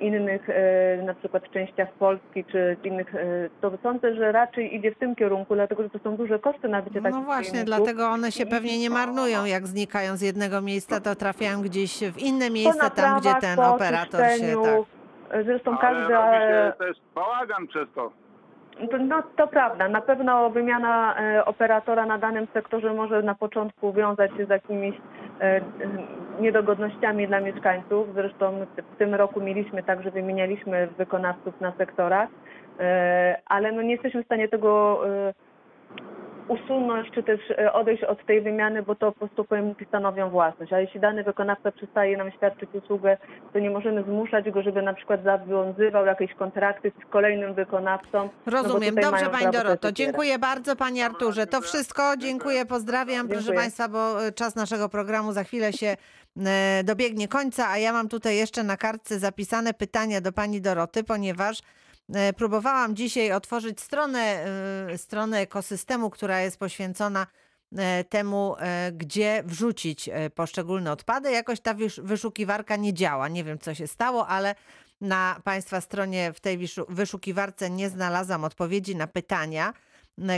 innych 0.00 0.50
e, 0.50 1.02
na 1.02 1.14
przykład 1.14 1.50
częściach 1.50 1.92
Polski, 1.92 2.44
czy 2.44 2.76
innych, 2.84 3.14
e, 3.14 3.18
to 3.60 3.72
sądzę, 3.82 4.14
że 4.14 4.32
raczej 4.32 4.76
idzie 4.76 4.90
w 4.94 4.98
tym 4.98 5.14
kierunku, 5.16 5.54
dlatego 5.54 5.82
że 5.82 5.90
to 5.90 5.98
są 5.98 6.16
duże 6.16 6.38
koszty 6.38 6.68
nabycie 6.68 7.02
takich 7.02 7.18
No 7.18 7.24
właśnie, 7.24 7.50
pojemników. 7.52 7.76
dlatego 7.76 8.08
one 8.08 8.32
się 8.32 8.46
pewnie 8.46 8.78
nie 8.78 8.90
marnują, 8.90 9.44
jak 9.44 9.66
znikają 9.66 10.16
z 10.16 10.22
jednego 10.22 10.60
miejsca, 10.60 11.00
to 11.00 11.14
trafiają 11.14 11.62
gdzieś 11.62 12.04
w 12.04 12.18
inne 12.18 12.50
miejsce, 12.50 12.90
tam 12.90 13.20
gdzie 13.20 13.34
ten 13.40 13.58
operator 13.58 14.20
się 14.20 14.54
tak. 14.62 15.44
Zresztą 15.44 15.78
Ale 15.78 16.08
robi 16.08 16.08
się 16.08 16.72
też 16.78 16.96
bałagan 17.14 17.66
przez 17.66 17.88
to. 17.94 18.12
No 19.00 19.22
to 19.36 19.48
prawda, 19.48 19.88
na 19.88 20.00
pewno 20.00 20.50
wymiana 20.50 21.16
e, 21.18 21.44
operatora 21.44 22.06
na 22.06 22.18
danym 22.18 22.46
sektorze 22.54 22.94
może 22.94 23.22
na 23.22 23.34
początku 23.34 23.92
wiązać 23.92 24.30
się 24.36 24.46
z 24.46 24.48
jakimiś 24.48 24.94
e, 25.40 25.44
e, 25.44 25.62
niedogodnościami 26.40 27.28
dla 27.28 27.40
mieszkańców. 27.40 28.06
Zresztą 28.14 28.66
w 28.94 28.96
tym 28.98 29.14
roku 29.14 29.40
mieliśmy 29.40 29.82
tak, 29.82 30.02
że 30.02 30.10
wymienialiśmy 30.10 30.88
wykonawców 30.98 31.60
na 31.60 31.72
sektorach, 31.72 32.28
e, 32.80 33.40
ale 33.46 33.72
no 33.72 33.82
nie 33.82 33.92
jesteśmy 33.92 34.22
w 34.22 34.26
stanie 34.26 34.48
tego 34.48 35.00
e, 35.08 35.34
usunąć 36.48 37.10
czy 37.14 37.22
też 37.22 37.40
e, 37.50 37.72
odejść 37.72 38.04
od 38.04 38.26
tej 38.26 38.40
wymiany, 38.40 38.82
bo 38.82 38.94
to 38.94 39.12
po 39.12 39.18
prostu 39.18 39.44
pojemniki 39.44 39.84
stanowią 39.84 40.30
własność. 40.30 40.72
A 40.72 40.80
jeśli 40.80 41.00
dany 41.00 41.24
wykonawca 41.24 41.72
przestaje 41.72 42.16
nam 42.16 42.30
świadczyć 42.32 42.70
usługę, 42.74 43.16
to 43.52 43.58
nie 43.58 43.70
możemy 43.70 44.02
zmuszać 44.02 44.50
go, 44.50 44.62
żeby 44.62 44.82
na 44.82 44.94
przykład 44.94 45.22
zawiązywał 45.24 46.06
jakieś 46.06 46.34
kontrakty 46.34 46.92
z 47.06 47.10
kolejnym 47.10 47.54
wykonawcą. 47.54 48.28
no 48.46 48.52
Rozumiem. 48.52 48.94
tutaj 48.94 49.10
Dobrze, 49.10 49.30
Pani 49.30 49.52
Doroto. 49.52 49.92
Dziękuję 49.92 50.38
bardzo 50.38 50.76
Pani 50.76 51.02
Arturze. 51.02 51.46
To 51.46 51.60
wszystko. 51.60 52.02
Dziękuję, 52.18 52.66
pozdrawiam. 52.66 53.28
Proszę 53.28 53.42
Dziękuję. 53.42 53.60
Państwa, 53.60 53.88
bo 53.88 54.16
czas 54.34 54.56
naszego 54.56 54.88
programu 54.88 55.32
za 55.32 55.44
chwilę 55.44 55.72
się 55.72 55.96
dobiegnie 56.84 57.28
końca, 57.28 57.68
a 57.68 57.78
ja 57.78 57.92
mam 57.92 58.08
tutaj 58.08 58.36
jeszcze 58.36 58.62
na 58.62 58.76
kartce 58.76 59.18
zapisane 59.18 59.74
pytania 59.74 60.20
do 60.20 60.32
Pani 60.32 60.60
Doroty, 60.60 61.04
ponieważ 61.04 61.62
e, 62.14 62.32
próbowałam 62.32 62.96
dzisiaj 62.96 63.32
otworzyć 63.32 63.80
stronę, 63.80 64.44
e, 64.92 64.98
stronę 64.98 65.38
ekosystemu, 65.40 66.10
która 66.10 66.40
jest 66.40 66.58
poświęcona 66.58 67.26
e, 67.76 68.04
temu, 68.04 68.56
e, 68.58 68.92
gdzie 68.92 69.42
wrzucić 69.46 70.08
e, 70.08 70.30
poszczególne 70.30 70.92
odpady. 70.92 71.30
Jakoś 71.32 71.60
ta 71.60 71.74
wysz- 71.74 72.02
wyszukiwarka 72.02 72.76
nie 72.76 72.94
działa. 72.94 73.28
Nie 73.28 73.44
wiem, 73.44 73.58
co 73.58 73.74
się 73.74 73.86
stało, 73.86 74.26
ale 74.28 74.54
na 75.00 75.40
Państwa 75.44 75.80
stronie 75.80 76.32
w 76.32 76.40
tej 76.40 76.58
wyszukiwarce 76.88 77.70
nie 77.70 77.88
znalazłam 77.90 78.44
odpowiedzi 78.44 78.96
na 78.96 79.06
pytania, 79.06 79.72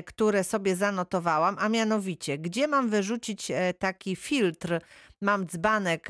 które 0.07 0.45
sobie 0.45 0.77
zanotowałam, 0.77 1.57
a 1.59 1.69
mianowicie, 1.69 2.39
gdzie 2.39 2.69
mam 2.69 2.89
wyrzucić 2.89 3.51
e, 3.51 3.75
taki 3.75 4.17
filtr? 4.17 4.81
Mam 5.23 5.47
dzbanek, 5.47 6.09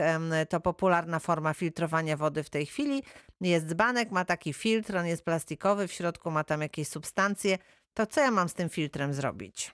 to 0.48 0.60
popularna 0.60 1.18
forma 1.18 1.54
filtrowania 1.54 2.16
wody 2.16 2.42
w 2.42 2.50
tej 2.50 2.66
chwili. 2.66 3.02
Jest 3.40 3.66
dzbanek, 3.66 4.10
ma 4.10 4.24
taki 4.24 4.52
filtr, 4.52 4.96
on 4.96 5.06
jest 5.06 5.24
plastikowy, 5.24 5.88
w 5.88 5.92
środku 5.92 6.30
ma 6.30 6.44
tam 6.44 6.60
jakieś 6.62 6.88
substancje. 6.88 7.58
To 7.94 8.06
co 8.06 8.20
ja 8.20 8.30
mam 8.30 8.48
z 8.48 8.54
tym 8.54 8.68
filtrem 8.68 9.12
zrobić? 9.12 9.72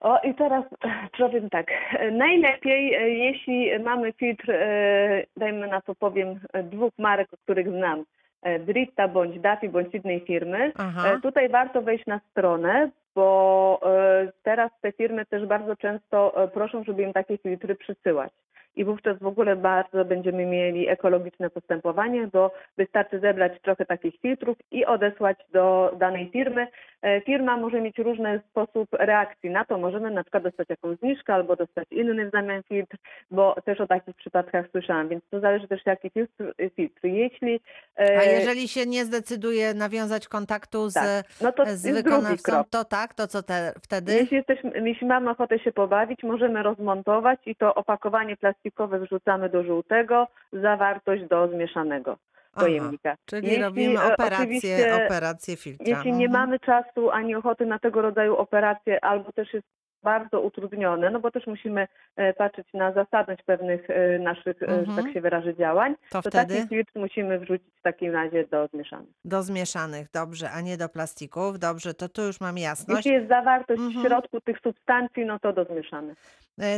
O 0.00 0.18
i 0.20 0.34
teraz 0.34 0.64
powiem 1.18 1.50
tak. 1.50 1.66
Najlepiej, 2.12 2.94
e, 2.94 3.08
jeśli 3.10 3.78
mamy 3.78 4.12
filtr, 4.12 4.50
e, 4.50 5.24
dajmy 5.36 5.68
na 5.68 5.80
to 5.80 5.94
powiem, 5.94 6.40
e, 6.52 6.62
dwóch 6.62 6.92
marek, 6.98 7.28
których 7.44 7.68
znam. 7.68 8.04
e, 8.42 8.58
Brita 8.58 9.08
bądź 9.08 9.40
Daffy 9.40 9.68
bądź 9.68 9.94
innej 9.94 10.20
firmy. 10.26 10.72
Aha. 10.76 11.12
E, 11.12 11.20
Tutaj 11.20 11.48
warto 11.48 11.82
wejść 11.82 12.06
na 12.06 12.20
stronę, 12.30 12.90
bo 13.18 13.80
e, 13.82 14.32
teraz 14.42 14.70
te 14.80 14.92
firmy 14.92 15.26
też 15.26 15.46
bardzo 15.46 15.76
często 15.76 16.42
e, 16.44 16.48
proszą, 16.48 16.84
żeby 16.84 17.02
im 17.02 17.12
takie 17.12 17.38
filtry 17.38 17.74
przysyłać. 17.74 18.32
I 18.76 18.84
wówczas 18.84 19.18
w 19.18 19.26
ogóle 19.26 19.56
bardzo 19.56 20.04
będziemy 20.04 20.46
mieli 20.46 20.88
ekologiczne 20.88 21.50
postępowanie, 21.50 22.28
bo 22.32 22.50
wystarczy 22.76 23.20
zebrać 23.20 23.52
trochę 23.62 23.86
takich 23.86 24.20
filtrów 24.20 24.56
i 24.70 24.84
odesłać 24.84 25.38
do 25.52 25.94
danej 25.98 26.30
firmy. 26.30 26.66
E, 27.02 27.20
Firma 27.20 27.56
może 27.56 27.80
mieć 27.80 27.98
różny 27.98 28.40
sposób 28.50 28.88
reakcji 28.92 29.50
na 29.50 29.64
to. 29.64 29.78
Możemy 29.78 30.10
na 30.10 30.22
przykład 30.22 30.42
dostać 30.42 30.68
jakąś 30.68 30.98
zniżkę 30.98 31.34
albo 31.34 31.56
dostać 31.56 31.84
inny 31.90 32.28
w 32.28 32.30
zamian 32.30 32.62
filtr, 32.62 32.96
bo 33.30 33.56
też 33.64 33.80
o 33.80 33.86
takich 33.86 34.16
przypadkach 34.16 34.66
słyszałam, 34.70 35.08
więc 35.08 35.24
to 35.30 35.40
zależy 35.40 35.68
też 35.68 35.86
jaki 35.86 36.10
filtr. 36.10 36.54
filtr. 36.76 37.00
Jeśli 37.04 37.60
e, 37.98 38.18
A 38.18 38.22
jeżeli 38.22 38.68
się 38.68 38.86
nie 38.86 39.04
zdecyduje 39.04 39.74
nawiązać 39.74 40.28
kontaktu 40.28 40.90
z, 40.90 40.94
tak, 40.94 41.26
no 41.40 41.52
to 41.52 41.66
z 41.66 41.92
wykonawcą, 41.92 42.64
to 42.70 42.84
tak, 42.84 43.14
to 43.14 43.26
co 43.26 43.42
te, 43.42 43.72
wtedy? 43.82 44.12
Jeśli, 44.12 44.36
jesteśmy, 44.36 44.88
jeśli 44.88 45.06
mamy 45.06 45.30
ochotę 45.30 45.58
się 45.58 45.72
pobawić, 45.72 46.22
możemy 46.22 46.62
rozmontować 46.62 47.40
i 47.46 47.56
to 47.56 47.74
opakowanie 47.74 48.36
plastikowe 48.36 48.98
wrzucamy 48.98 49.48
do 49.48 49.64
żółtego, 49.64 50.26
zawartość 50.52 51.24
do 51.24 51.48
zmieszanego 51.48 52.18
Aha, 52.54 52.66
pojemnika. 52.66 53.14
Czyli 53.26 53.46
Jeśli, 53.46 53.62
robimy 53.62 54.00
e, 54.00 54.14
operację, 54.14 55.04
operację 55.06 55.56
filtra. 55.56 55.86
Jeśli 55.96 56.12
nie 56.12 56.26
Mhm. 56.26 56.42
mamy 56.42 56.58
czasu 56.60 57.10
ani 57.10 57.34
ochoty 57.34 57.66
na 57.66 57.78
tego 57.78 58.02
rodzaju 58.02 58.36
operacje, 58.36 59.04
albo 59.04 59.32
też 59.32 59.54
jest 59.54 59.66
bardzo 60.02 60.40
utrudnione, 60.40 61.10
no 61.10 61.20
bo 61.20 61.30
też 61.30 61.46
musimy 61.46 61.88
e, 62.16 62.32
patrzeć 62.34 62.66
na 62.74 62.92
zasadność 62.92 63.42
pewnych 63.42 63.90
e, 63.90 64.18
naszych, 64.18 64.62
e, 64.62 64.66
że 64.66 64.74
Mhm. 64.78 65.04
tak 65.04 65.12
się 65.14 65.20
wyrażę, 65.20 65.54
działań, 65.56 65.94
To 66.10 66.22
to 66.22 66.30
wtedy? 66.30 66.54
taki 66.56 66.68
filtr 66.68 66.92
musimy 66.94 67.38
wrzucić 67.38 67.68
w 67.78 67.82
takim 67.82 68.12
razie 68.12 68.46
do 68.46 68.68
zmieszanych. 68.74 69.08
Do 69.24 69.42
zmieszanych, 69.42 70.10
dobrze, 70.10 70.50
a 70.50 70.60
nie 70.60 70.76
do 70.76 70.88
plastików. 70.88 71.58
Dobrze, 71.58 71.94
to 71.94 72.08
tu 72.08 72.22
już 72.22 72.40
mam 72.40 72.58
jasność. 72.58 72.96
Jeśli 73.06 73.12
jest 73.12 73.28
zawartość 73.28 73.80
Mhm. 73.80 74.04
w 74.04 74.08
środku 74.08 74.40
tych 74.40 74.56
substancji, 74.62 75.24
no 75.26 75.38
to 75.38 75.52
do 75.52 75.64
zmieszanych. 75.64 76.18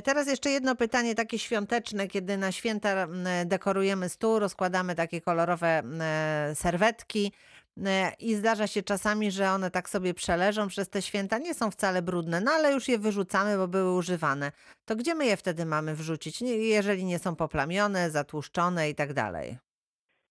Teraz 0.05 0.27
jeszcze 0.29 0.51
jedno 0.51 0.77
pytanie 0.77 1.15
takie 1.15 1.39
świąteczne, 1.39 2.07
kiedy 2.07 2.37
na 2.37 2.53
święta 2.53 3.07
dekorujemy 3.47 4.09
stół, 4.09 4.39
rozkładamy 4.39 4.95
takie 4.95 5.21
kolorowe 5.21 5.83
serwetki 6.55 7.33
i 8.19 8.35
zdarza 8.35 8.67
się 8.67 8.83
czasami, 8.83 9.31
że 9.31 9.51
one 9.51 9.71
tak 9.71 9.89
sobie 9.89 10.15
przeleżą 10.15 10.69
przez 10.69 10.91
te 10.91 11.03
święta, 11.03 11.39
nie 11.39 11.55
są 11.55 11.71
wcale 11.71 12.03
brudne, 12.03 12.41
no 12.41 12.51
ale 12.53 12.73
już 12.73 12.89
je 12.89 12.99
wyrzucamy, 12.99 13.57
bo 13.57 13.69
były 13.69 13.97
używane. 13.97 14.53
To 14.85 14.97
gdzie 14.97 15.15
my 15.15 15.27
je 15.27 15.37
wtedy 15.37 15.67
mamy 15.67 15.95
wrzucić, 15.95 16.43
jeżeli 16.43 17.05
nie 17.05 17.19
są 17.19 17.37
poplamione, 17.37 18.11
zatłuszczone 18.11 18.91
i 18.91 18.95
tak 18.95 19.13
dalej? 19.13 19.57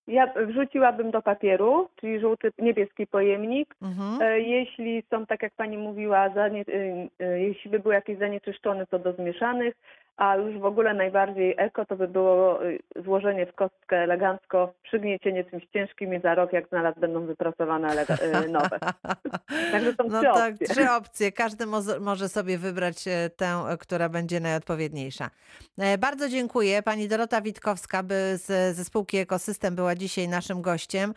Ja 0.08 0.34
wrzuciłabym 0.48 1.12
do 1.12 1.22
papieru, 1.22 1.90
czyli 1.96 2.20
żółty, 2.20 2.52
niebieski 2.60 3.08
pojemnik. 3.08 3.76
Mhm. 3.82 4.22
E, 4.22 4.40
Jeśli 4.40 5.04
są, 5.10 5.26
tak 5.26 5.44
jak 5.44 5.54
Pani 5.54 5.78
mówiła, 5.78 6.30
zanie, 6.30 6.62
y, 6.62 7.40
jeśli 7.40 7.72
by 7.72 7.80
były 7.80 7.94
jakieś 7.94 8.18
zanieczyszczone, 8.18 8.88
to 8.88 9.00
do 9.00 9.14
zmieszanych, 9.14 9.76
a 10.20 10.36
już 10.36 10.58
w 10.60 10.66
ogóle 10.66 10.94
najbardziej 10.94 11.56
eko 11.58 11.86
to 11.86 11.96
by 11.96 12.08
było 12.08 12.66
y, 12.66 12.80
złożenie 13.06 13.46
w 13.46 13.54
kostkę 13.56 13.98
elegancko, 13.98 14.74
przygniecienie 14.84 15.44
czymś 15.44 15.64
ciężkim 15.74 16.14
i 16.14 16.22
za 16.22 16.36
rok, 16.36 16.54
jak 16.54 16.68
znalazł, 16.70 17.00
będą 17.00 17.26
wyprasowane 17.26 17.88
elega- 17.88 18.46
y, 18.46 18.50
nowe. 18.50 18.80
Także 19.72 19.94
są 19.94 20.04
No 20.10 20.20
trzy 20.22 20.30
tak, 20.34 20.54
opcje. 20.54 20.68
trzy 20.68 20.92
opcje. 20.92 21.32
Każdy 21.32 21.66
mozo- 21.66 22.00
może 22.00 22.30
sobie 22.30 22.58
wybrać 22.58 23.08
e, 23.08 23.30
tę, 23.30 23.46
e, 23.70 23.78
która 23.78 24.10
będzie 24.10 24.40
najodpowiedniejsza. 24.40 25.30
E, 25.78 25.98
Bardzo 25.98 26.30
dziękuję. 26.30 26.84
Pani 26.84 27.08
Dorota 27.08 27.42
Witkowska 27.42 28.04
by 28.04 28.16
z, 28.38 28.76
ze 28.76 28.86
spółki 28.86 29.18
Ekosystem 29.18 29.76
była 29.76 29.96
dzisiaj 29.96 30.28
naszym 30.28 30.62
gościem. 30.62 31.14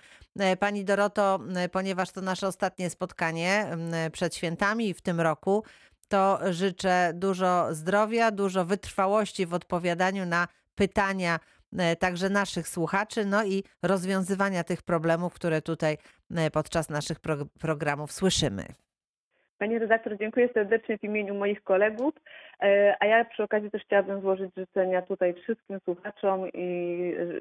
Pani 0.60 0.84
Doroto, 0.84 1.38
ponieważ 1.72 2.10
to 2.12 2.20
nasze 2.20 2.46
ostatnie 2.46 2.90
spotkanie 2.90 3.66
przed 4.12 4.34
świętami 4.36 4.94
w 4.94 5.00
tym 5.00 5.20
roku, 5.20 5.64
to 6.12 6.38
życzę 6.50 7.12
dużo 7.14 7.74
zdrowia, 7.74 8.30
dużo 8.30 8.64
wytrwałości 8.64 9.46
w 9.46 9.54
odpowiadaniu 9.54 10.26
na 10.26 10.48
pytania 10.74 11.38
e, 11.78 11.96
także 11.96 12.28
naszych 12.30 12.68
słuchaczy, 12.68 13.24
no 13.24 13.44
i 13.44 13.62
rozwiązywania 13.82 14.64
tych 14.64 14.82
problemów, 14.82 15.34
które 15.34 15.62
tutaj 15.62 15.96
e, 16.36 16.50
podczas 16.50 16.90
naszych 16.90 17.20
pro- 17.20 17.46
programów 17.60 18.12
słyszymy. 18.12 18.62
Pani 19.58 19.78
redaktor, 19.78 20.18
dziękuję 20.18 20.48
serdecznie 20.54 20.98
w 20.98 21.04
imieniu 21.04 21.34
moich 21.34 21.62
kolegów, 21.62 22.14
e, 22.62 22.96
a 23.00 23.06
ja 23.06 23.24
przy 23.24 23.42
okazji 23.42 23.70
też 23.70 23.82
chciałabym 23.82 24.20
złożyć 24.20 24.50
życzenia 24.56 25.02
tutaj 25.02 25.34
wszystkim 25.34 25.78
słuchaczom 25.84 26.48
i 26.54 26.66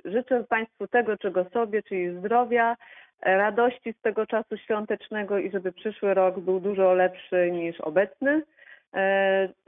życzę 0.05 0.43
Państwu 0.43 0.87
tego, 0.87 1.17
czego 1.17 1.45
sobie, 1.53 1.83
czyli 1.83 2.19
zdrowia, 2.19 2.77
radości 3.21 3.93
z 3.99 4.01
tego 4.01 4.25
czasu 4.25 4.57
świątecznego 4.57 5.37
i 5.37 5.51
żeby 5.51 5.71
przyszły 5.71 6.13
rok 6.13 6.39
był 6.39 6.59
dużo 6.59 6.93
lepszy 6.93 7.51
niż 7.51 7.81
obecny, 7.81 8.41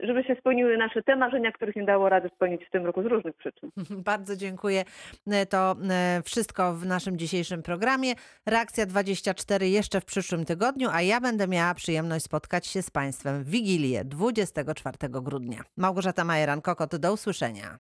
żeby 0.00 0.24
się 0.24 0.36
spełniły 0.40 0.76
nasze 0.76 1.02
te 1.02 1.16
marzenia, 1.16 1.52
których 1.52 1.76
nie 1.76 1.84
dało 1.84 2.08
rady 2.08 2.30
spełnić 2.34 2.64
w 2.66 2.70
tym 2.70 2.86
roku 2.86 3.02
z 3.02 3.06
różnych 3.06 3.36
przyczyn. 3.36 3.70
Bardzo 4.10 4.36
dziękuję. 4.36 4.84
E, 5.30 5.46
To 5.46 5.76
e, 5.90 6.22
wszystko 6.24 6.74
w 6.74 6.86
naszym 6.86 7.18
dzisiejszym 7.18 7.62
programie. 7.62 8.12
Reakcja 8.46 8.86
24 8.86 9.68
jeszcze 9.68 10.00
w 10.00 10.04
przyszłym 10.04 10.44
tygodniu, 10.44 10.88
a 10.92 11.02
ja 11.02 11.20
będę 11.20 11.48
miała 11.48 11.74
przyjemność 11.74 12.24
spotkać 12.24 12.66
się 12.66 12.82
z 12.82 12.90
Państwem 12.90 13.44
w 13.44 13.48
Wigilię 13.48 14.04
24 14.04 14.96
grudnia. 15.10 15.58
Małgorzata 15.76 16.24
Majeran-Kokot, 16.24 16.98
do 16.98 17.12
usłyszenia. 17.12 17.78